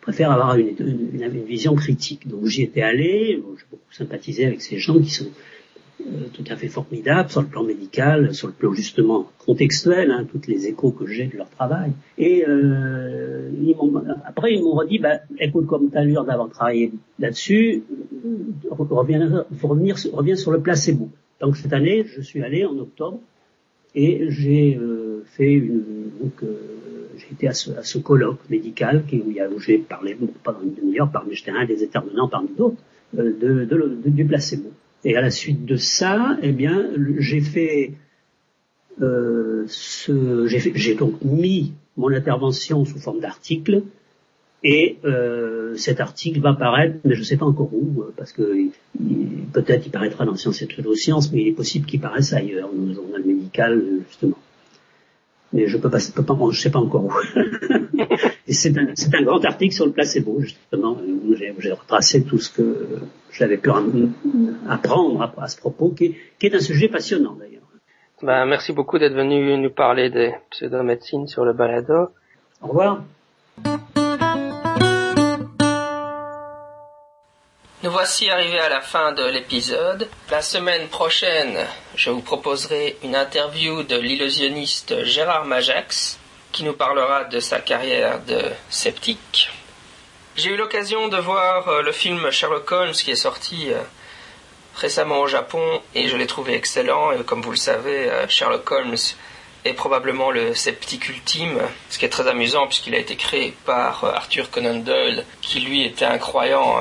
préfère 0.00 0.32
avoir 0.32 0.56
une, 0.56 0.74
une, 0.78 1.44
vision 1.44 1.76
critique. 1.76 2.26
Donc 2.26 2.46
j'y 2.46 2.62
étais 2.62 2.82
allé, 2.82 3.40
j'ai 3.56 3.64
beaucoup 3.70 3.92
sympathisé 3.92 4.44
avec 4.44 4.60
ces 4.60 4.78
gens 4.78 4.98
qui 4.98 5.10
sont 5.10 5.28
tout 6.32 6.44
à 6.50 6.56
fait 6.56 6.68
formidables 6.68 7.30
sur 7.30 7.40
le 7.40 7.48
plan 7.48 7.62
médical, 7.62 8.34
sur 8.34 8.48
le 8.48 8.52
plan 8.52 8.72
justement 8.72 9.30
contextuel, 9.44 10.10
hein, 10.10 10.26
toutes 10.30 10.46
les 10.46 10.66
échos 10.66 10.90
que 10.90 11.06
j'ai 11.06 11.26
de 11.26 11.36
leur 11.36 11.48
travail. 11.50 11.92
Et 12.18 12.44
euh, 12.46 13.50
après 14.24 14.54
ils 14.54 14.62
m'ont 14.62 14.74
redit, 14.74 14.98
bah, 14.98 15.20
écoute, 15.38 15.66
comme 15.66 15.90
tu 15.90 15.96
as 15.96 16.04
l'air 16.04 16.24
d'avoir 16.24 16.50
travaillé 16.50 16.92
là-dessus, 17.18 17.82
reviens, 18.70 19.46
revenir, 19.62 19.96
reviens 20.12 20.36
sur 20.36 20.52
le 20.52 20.60
placebo. 20.60 21.08
Donc 21.40 21.56
cette 21.56 21.72
année, 21.72 22.04
je 22.04 22.20
suis 22.20 22.42
allé 22.42 22.64
en 22.64 22.76
octobre 22.78 23.20
et 23.94 24.26
j'ai 24.28 24.76
euh, 24.76 25.24
fait 25.24 25.52
une, 25.52 26.10
donc, 26.20 26.42
euh, 26.42 26.56
j'ai 27.16 27.32
été 27.32 27.48
à 27.48 27.54
ce, 27.54 27.70
à 27.72 27.82
ce, 27.82 27.98
colloque 27.98 28.40
médical 28.50 29.04
qui, 29.06 29.22
où, 29.22 29.58
j'ai 29.60 29.78
parlé 29.78 30.14
bon, 30.14 30.28
pendant 30.44 30.60
une 30.62 30.74
demi-heure, 30.74 31.10
j'étais 31.30 31.50
un 31.50 31.64
des 31.64 31.82
intervenants 31.82 32.28
parmi 32.28 32.50
d'autres 32.56 32.76
euh, 33.18 33.32
de, 33.40 33.64
de, 33.64 34.10
du 34.10 34.24
placebo. 34.26 34.70
Et 35.06 35.16
à 35.16 35.20
la 35.20 35.30
suite 35.30 35.64
de 35.64 35.76
ça, 35.76 36.36
eh 36.42 36.50
bien, 36.50 36.90
j'ai 37.18 37.40
fait, 37.40 37.92
euh, 39.00 39.64
ce, 39.68 40.48
j'ai 40.48 40.94
donc 40.96 41.22
mis 41.22 41.74
mon 41.96 42.12
intervention 42.12 42.84
sous 42.84 42.98
forme 42.98 43.20
d'article. 43.20 43.84
Et 44.64 44.96
euh, 45.04 45.76
cet 45.76 46.00
article 46.00 46.40
va 46.40 46.54
paraître, 46.54 46.96
mais 47.04 47.14
je 47.14 47.20
ne 47.20 47.24
sais 47.24 47.36
pas 47.36 47.46
encore 47.46 47.72
où, 47.72 48.02
parce 48.16 48.32
que 48.32 48.42
peut-être 49.52 49.86
il 49.86 49.92
paraîtra 49.92 50.24
dans 50.24 50.34
Sciences 50.34 50.62
et 50.62 50.66
Pseudosciences, 50.66 51.30
mais 51.32 51.42
il 51.42 51.48
est 51.48 51.52
possible 51.52 51.86
qu'il 51.86 52.00
paraisse 52.00 52.32
ailleurs, 52.32 52.68
dans 52.74 52.86
le 52.86 52.92
journal 52.92 53.22
médical, 53.24 53.80
justement 54.08 54.36
mais 55.56 55.66
je 55.66 55.78
peux 55.78 55.88
pas, 55.90 55.98
peux 56.14 56.22
pas, 56.22 56.36
je 56.50 56.60
sais 56.60 56.70
pas 56.70 56.78
encore 56.78 57.06
où. 57.06 57.12
et 58.46 58.52
c'est 58.52 58.76
un, 58.76 59.22
grand 59.22 59.42
article 59.44 59.74
sur 59.74 59.86
le 59.86 59.92
placebo, 59.92 60.40
justement, 60.40 60.92
où 60.92 61.34
j'ai, 61.34 61.72
retracé 61.72 62.24
tout 62.24 62.38
ce 62.38 62.50
que 62.50 62.86
j'avais 63.32 63.56
pu 63.56 63.70
apprendre 64.68 65.32
à, 65.38 65.48
ce 65.48 65.56
propos, 65.56 65.88
qui 65.90 66.04
est, 66.04 66.14
qui 66.38 66.46
est 66.46 66.54
un 66.54 66.60
sujet 66.60 66.88
passionnant 66.88 67.34
d'ailleurs. 67.34 67.62
Ben, 68.22 68.44
merci 68.46 68.72
beaucoup 68.72 68.98
d'être 68.98 69.14
venu 69.14 69.56
nous 69.58 69.70
parler 69.70 70.10
des 70.10 70.34
pseudomédecines 70.50 71.26
sur 71.26 71.44
le 71.44 71.54
balado. 71.54 72.08
Au 72.62 72.68
revoir. 72.68 73.02
Nous 77.86 77.92
voici 77.92 78.28
arrivés 78.28 78.58
à 78.58 78.68
la 78.68 78.80
fin 78.80 79.12
de 79.12 79.24
l'épisode. 79.24 80.08
La 80.28 80.42
semaine 80.42 80.88
prochaine, 80.88 81.56
je 81.94 82.10
vous 82.10 82.20
proposerai 82.20 82.96
une 83.04 83.14
interview 83.14 83.84
de 83.84 83.96
l'illusionniste 83.96 85.04
Gérard 85.04 85.44
Majax 85.44 86.18
qui 86.50 86.64
nous 86.64 86.72
parlera 86.72 87.22
de 87.22 87.38
sa 87.38 87.60
carrière 87.60 88.18
de 88.24 88.42
sceptique. 88.70 89.50
J'ai 90.34 90.50
eu 90.50 90.56
l'occasion 90.56 91.06
de 91.06 91.16
voir 91.16 91.68
euh, 91.68 91.82
le 91.82 91.92
film 91.92 92.28
Sherlock 92.32 92.72
Holmes 92.72 92.90
qui 92.90 93.12
est 93.12 93.14
sorti 93.14 93.72
euh, 93.72 93.78
récemment 94.74 95.20
au 95.20 95.28
Japon 95.28 95.80
et 95.94 96.08
je 96.08 96.16
l'ai 96.16 96.26
trouvé 96.26 96.54
excellent. 96.54 97.12
Comme 97.24 97.40
vous 97.40 97.52
le 97.52 97.56
savez, 97.56 98.10
euh, 98.10 98.26
Sherlock 98.26 98.68
Holmes 98.68 98.96
est 99.64 99.74
probablement 99.74 100.32
le 100.32 100.56
sceptique 100.56 101.08
ultime, 101.08 101.60
ce 101.88 102.00
qui 102.00 102.04
est 102.04 102.08
très 102.08 102.26
amusant 102.26 102.66
puisqu'il 102.66 102.96
a 102.96 102.98
été 102.98 103.14
créé 103.14 103.54
par 103.64 104.02
Arthur 104.02 104.50
Conan 104.50 104.74
Doyle, 104.74 105.24
qui 105.40 105.60
lui 105.60 105.84
était 105.84 106.04
un 106.04 106.18
croyant, 106.18 106.80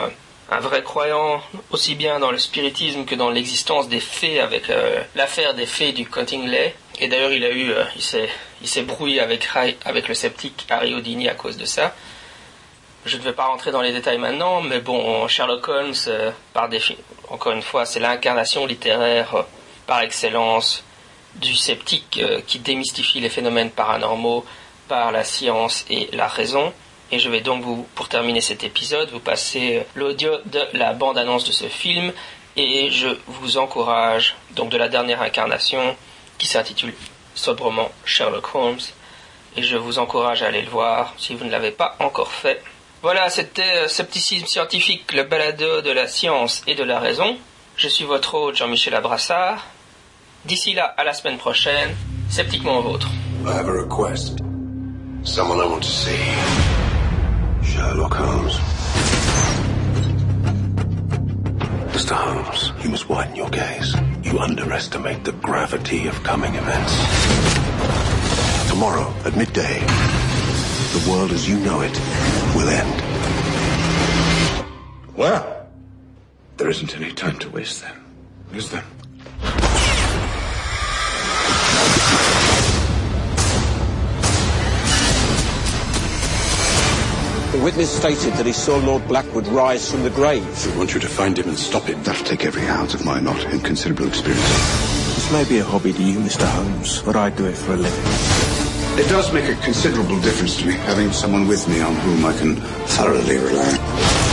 un 0.51 0.59
vrai 0.59 0.83
croyant, 0.83 1.41
aussi 1.71 1.95
bien 1.95 2.19
dans 2.19 2.31
le 2.31 2.37
spiritisme 2.37 3.05
que 3.05 3.15
dans 3.15 3.29
l'existence 3.29 3.87
des 3.89 3.99
fées 3.99 4.39
avec 4.39 4.71
l'affaire 5.15 5.55
des 5.55 5.65
fées 5.65 5.91
du 5.91 6.07
Cottingley. 6.07 6.75
Et 6.99 7.07
d'ailleurs, 7.07 7.31
il 7.31 7.43
a 7.43 7.51
eu, 7.51 7.73
il 7.95 8.01
s'est, 8.01 8.29
il 8.61 8.67
s'est 8.67 8.83
brouillé 8.83 9.19
avec, 9.19 9.47
avec 9.85 10.07
le 10.07 10.13
sceptique 10.13 10.65
Harry 10.69 10.93
Houdini 10.93 11.27
à 11.29 11.33
cause 11.33 11.57
de 11.57 11.65
ça. 11.65 11.95
Je 13.05 13.17
ne 13.17 13.21
vais 13.21 13.33
pas 13.33 13.45
rentrer 13.45 13.71
dans 13.71 13.81
les 13.81 13.93
détails 13.93 14.17
maintenant, 14.17 14.61
mais 14.61 14.79
bon, 14.79 15.27
Sherlock 15.27 15.67
Holmes, 15.67 15.93
euh, 16.07 16.31
par 16.53 16.69
défi, 16.69 16.97
encore 17.29 17.51
une 17.51 17.61
fois, 17.61 17.85
c'est 17.85 17.99
l'incarnation 17.99 18.65
littéraire 18.65 19.35
euh, 19.35 19.43
par 19.85 20.01
excellence 20.01 20.83
du 21.35 21.55
sceptique 21.55 22.19
euh, 22.23 22.41
qui 22.47 22.57
démystifie 22.57 23.19
les 23.19 23.29
phénomènes 23.29 23.69
paranormaux 23.69 24.43
par 24.87 25.11
la 25.11 25.23
science 25.23 25.85
et 25.87 26.09
la 26.13 26.27
raison. 26.27 26.73
Et 27.11 27.19
je 27.19 27.29
vais 27.29 27.41
donc 27.41 27.63
vous, 27.63 27.87
pour 27.95 28.09
terminer 28.09 28.41
cet 28.41 28.63
épisode, 28.63 29.09
vous 29.11 29.19
passer 29.19 29.85
l'audio 29.95 30.31
de 30.45 30.61
la 30.73 30.93
bande-annonce 30.93 31.45
de 31.45 31.51
ce 31.51 31.65
film 31.65 32.11
et 32.57 32.89
je 32.89 33.07
vous 33.27 33.57
encourage 33.57 34.35
donc 34.51 34.69
de 34.69 34.77
la 34.77 34.87
dernière 34.87 35.21
incarnation 35.21 35.95
qui 36.37 36.47
s'intitule 36.47 36.93
sobrement 37.35 37.91
Sherlock 38.05 38.55
Holmes 38.55 38.79
et 39.57 39.63
je 39.63 39.77
vous 39.77 39.99
encourage 39.99 40.41
à 40.41 40.47
aller 40.47 40.61
le 40.61 40.69
voir 40.69 41.13
si 41.17 41.35
vous 41.35 41.45
ne 41.45 41.51
l'avez 41.51 41.71
pas 41.71 41.95
encore 41.99 42.31
fait. 42.31 42.61
Voilà, 43.01 43.29
c'était 43.29 43.83
euh, 43.83 43.87
Scepticisme 43.87 44.47
scientifique, 44.47 45.13
le 45.13 45.23
balado 45.23 45.81
de 45.81 45.91
la 45.91 46.07
science 46.07 46.63
et 46.65 46.75
de 46.75 46.83
la 46.83 46.99
raison. 46.99 47.37
Je 47.77 47.87
suis 47.87 48.05
votre 48.05 48.35
hôte 48.35 48.55
Jean-Michel 48.55 48.95
Abrassard. 48.95 49.65
D'ici 50.45 50.73
là, 50.73 50.85
à 50.97 51.03
la 51.03 51.13
semaine 51.13 51.37
prochaine, 51.37 51.95
sceptiquement 52.29 52.81
vôtre. 52.81 53.09
I 53.45 53.51
have 53.51 53.67
a 53.67 53.71
request. 53.71 54.39
Someone 55.23 55.59
I 55.59 55.67
want 55.69 55.81
to 55.81 55.89
see. 55.89 56.84
Sherlock 57.65 58.13
Holmes. 58.13 58.55
Mr. 61.93 62.11
Holmes, 62.11 62.71
you 62.83 62.89
must 62.89 63.09
widen 63.09 63.35
your 63.35 63.49
gaze. 63.49 63.95
You 64.23 64.39
underestimate 64.39 65.23
the 65.23 65.31
gravity 65.33 66.07
of 66.07 66.21
coming 66.23 66.53
events. 66.55 66.93
Tomorrow, 68.69 69.13
at 69.25 69.35
midday, 69.35 69.79
the 69.79 71.09
world 71.09 71.31
as 71.31 71.47
you 71.47 71.57
know 71.59 71.81
it 71.81 71.99
will 72.55 72.69
end. 72.69 73.01
Well, 75.15 75.67
there 76.57 76.69
isn't 76.69 76.95
any 76.95 77.11
time 77.13 77.39
to 77.39 77.49
waste 77.49 77.81
then, 77.81 77.95
is 78.53 78.71
there? 78.71 78.83
Witness 87.65 87.97
stated 87.97 88.31
that 88.35 88.45
he 88.45 88.53
saw 88.53 88.77
Lord 88.77 89.07
Blackwood 89.07 89.47
rise 89.47 89.89
from 89.89 90.03
the 90.03 90.11
grave. 90.11 90.45
I 90.71 90.77
want 90.77 90.93
you 90.93 90.99
to 90.99 91.07
find 91.07 91.35
him 91.35 91.49
and 91.49 91.57
stop 91.57 91.85
him. 91.85 92.03
That'll 92.03 92.23
take 92.23 92.45
every 92.45 92.61
ounce 92.67 92.93
of 92.93 93.03
my 93.03 93.19
not 93.19 93.43
inconsiderable 93.45 94.07
experience. 94.07 94.47
This 95.15 95.31
may 95.31 95.49
be 95.49 95.57
a 95.57 95.63
hobby 95.63 95.91
to 95.91 96.03
you, 96.03 96.19
Mr. 96.19 96.45
Holmes, 96.45 97.01
but 97.01 97.15
I 97.15 97.31
do 97.31 97.47
it 97.47 97.57
for 97.57 97.73
a 97.73 97.77
living. 97.77 99.03
It 99.03 99.09
does 99.09 99.33
make 99.33 99.49
a 99.49 99.55
considerable 99.63 100.21
difference 100.21 100.57
to 100.57 100.67
me 100.67 100.73
having 100.73 101.11
someone 101.11 101.47
with 101.47 101.67
me 101.67 101.81
on 101.81 101.95
whom 101.95 102.23
I 102.23 102.37
can 102.37 102.57
thoroughly 102.85 103.37
rely. 103.37 104.24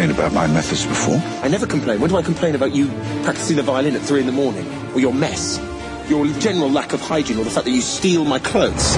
Complained 0.00 0.18
about 0.18 0.32
my 0.32 0.46
methods 0.46 0.86
before? 0.86 1.16
I 1.44 1.48
never 1.48 1.66
complain. 1.66 2.00
When 2.00 2.08
do 2.08 2.16
I 2.16 2.22
complain 2.22 2.54
about 2.54 2.74
you 2.74 2.88
practicing 3.22 3.56
the 3.56 3.62
violin 3.62 3.94
at 3.94 4.00
three 4.00 4.20
in 4.20 4.26
the 4.26 4.32
morning? 4.32 4.66
Or 4.94 5.00
your 5.00 5.12
mess? 5.12 5.60
Your 6.08 6.26
general 6.40 6.70
lack 6.70 6.94
of 6.94 7.02
hygiene 7.02 7.38
or 7.38 7.44
the 7.44 7.50
fact 7.50 7.66
that 7.66 7.72
you 7.72 7.82
steal 7.82 8.24
my 8.24 8.38
clothes? 8.38 8.96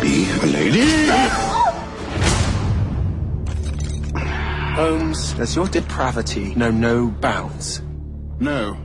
Be 0.00 0.30
a 0.30 0.46
lady? 0.46 1.08
Holmes, 4.76 5.32
does 5.34 5.56
your 5.56 5.66
depravity 5.66 6.54
know 6.54 6.70
no 6.70 7.08
bounds? 7.08 7.82
No. 8.38 8.83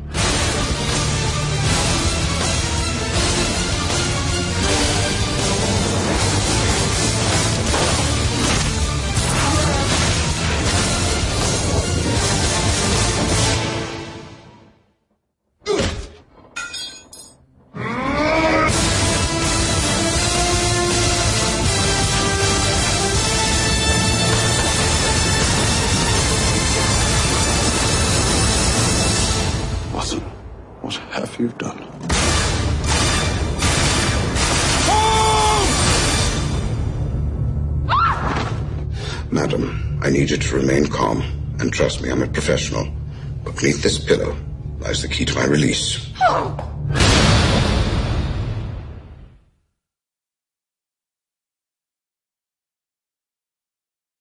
Trust 41.80 42.02
me, 42.02 42.10
I'm 42.10 42.22
a 42.22 42.28
professional. 42.28 42.86
But 43.46 43.56
beneath 43.56 43.82
this 43.82 43.98
pillow 43.98 44.36
lies 44.80 45.02
the 45.02 45.08
key 45.08 45.24
to 45.24 45.34
my 45.34 45.46
release. 45.46 46.12
Oh. 46.24 46.69